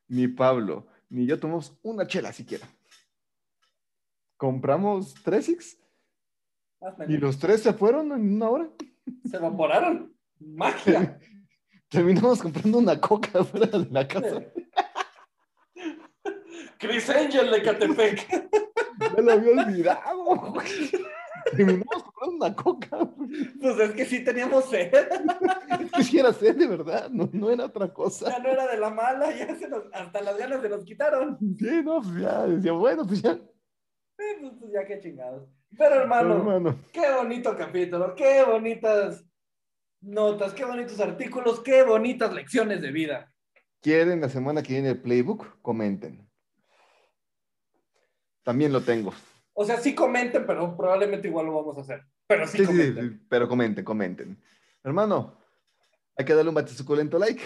ni 0.08 0.28
Pablo, 0.28 0.86
ni 1.08 1.26
yo 1.26 1.38
tomamos 1.38 1.78
una 1.82 2.06
chela 2.06 2.32
siquiera. 2.32 2.66
Compramos 4.36 5.14
tres 5.24 5.46
Six 5.46 5.78
y 7.08 7.16
los 7.16 7.38
tres 7.38 7.62
se 7.62 7.72
fueron 7.72 8.12
en 8.12 8.34
una 8.34 8.50
hora. 8.50 8.68
Se 9.28 9.36
evaporaron. 9.36 10.14
Magia. 10.38 11.18
Terminamos 11.88 12.42
comprando 12.42 12.78
una 12.78 13.00
coca 13.00 13.42
fuera 13.44 13.66
de 13.66 13.86
la 13.90 14.06
casa. 14.06 14.44
Chris 16.78 17.08
Angel 17.08 17.50
de 17.50 17.62
Catepec. 17.62 18.28
Ya 18.98 19.22
lo 19.22 19.32
había 19.32 19.64
olvidado. 19.64 20.24
güey. 20.52 20.90
Terminamos 21.54 22.02
comprando 22.02 22.36
una 22.46 22.56
coca. 22.56 22.98
Pues 23.60 23.78
es 23.78 23.90
que 23.92 24.04
sí 24.04 24.24
teníamos 24.24 24.64
sed. 24.68 24.92
Es 25.80 25.90
que 25.92 26.02
sí 26.04 26.18
era 26.18 26.32
sed 26.32 26.56
de 26.56 26.66
verdad, 26.66 27.10
no, 27.10 27.28
no 27.32 27.50
era 27.50 27.66
otra 27.66 27.86
Ya 27.86 27.92
cosa. 27.94 28.38
no 28.38 28.48
era 28.48 28.66
de 28.66 28.78
la 28.78 28.90
mala, 28.90 29.30
ya 29.36 29.54
se 29.54 29.68
nos, 29.68 29.84
hasta 29.92 30.20
las 30.22 30.36
ganas 30.36 30.60
se 30.62 30.68
nos 30.68 30.84
quitaron. 30.84 31.38
Sí, 31.58 31.82
no, 31.84 32.00
pues 32.00 32.16
ya, 32.20 32.46
decía, 32.46 32.72
bueno, 32.72 33.06
pues 33.06 33.22
ya. 33.22 33.32
Eh, 33.32 34.36
pues, 34.40 34.52
pues 34.58 34.72
ya 34.72 34.84
qué 34.86 34.98
chingados. 35.00 35.48
Pero 35.76 35.96
hermano, 35.96 36.36
hermano. 36.36 36.78
qué 36.92 37.12
bonito 37.14 37.56
capítulo, 37.56 38.14
qué 38.14 38.42
bonitas 38.44 39.24
notas, 40.00 40.54
qué 40.54 40.64
bonitos 40.64 40.98
artículos, 41.00 41.60
qué 41.60 41.82
bonitas 41.82 42.32
lecciones 42.32 42.80
de 42.80 42.90
vida. 42.92 43.32
quieren 43.80 44.20
la 44.20 44.28
semana 44.28 44.62
que 44.62 44.72
viene 44.74 44.90
el 44.90 45.02
playbook, 45.02 45.60
comenten. 45.60 46.28
También 48.42 48.72
lo 48.72 48.80
tengo. 48.80 49.12
O 49.58 49.64
sea, 49.64 49.78
sí 49.78 49.94
comenten, 49.94 50.46
pero 50.46 50.76
probablemente 50.76 51.28
igual 51.28 51.46
lo 51.46 51.54
vamos 51.54 51.78
a 51.78 51.80
hacer. 51.80 52.02
Pero 52.26 52.46
sí, 52.46 52.64
comenten. 52.64 53.10
sí, 53.10 53.26
pero 53.28 53.48
comenten, 53.48 53.84
comenten. 53.84 54.42
Hermano, 54.84 55.38
hay 56.16 56.24
que 56.26 56.34
darle 56.34 56.50
un 56.50 56.54
bate 56.54 56.72
suculento 56.72 57.18
like. 57.18 57.42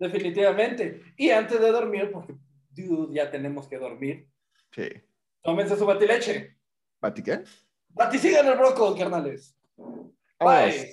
Definitivamente. 0.00 1.02
Y 1.16 1.30
antes 1.30 1.60
de 1.60 1.70
dormir, 1.70 2.10
porque 2.12 2.34
dude, 2.70 3.14
ya 3.14 3.30
tenemos 3.30 3.68
que 3.68 3.78
dormir, 3.78 4.28
Sí. 4.72 4.88
tómense 5.42 5.76
su 5.76 5.86
batileche. 5.86 6.56
¿Bati 7.00 7.22
qué? 7.22 7.44
Bati, 7.90 8.18
sigan 8.18 8.46
el 8.48 8.58
broco, 8.58 8.96
carnales. 8.96 9.56
Bye. 10.40 10.92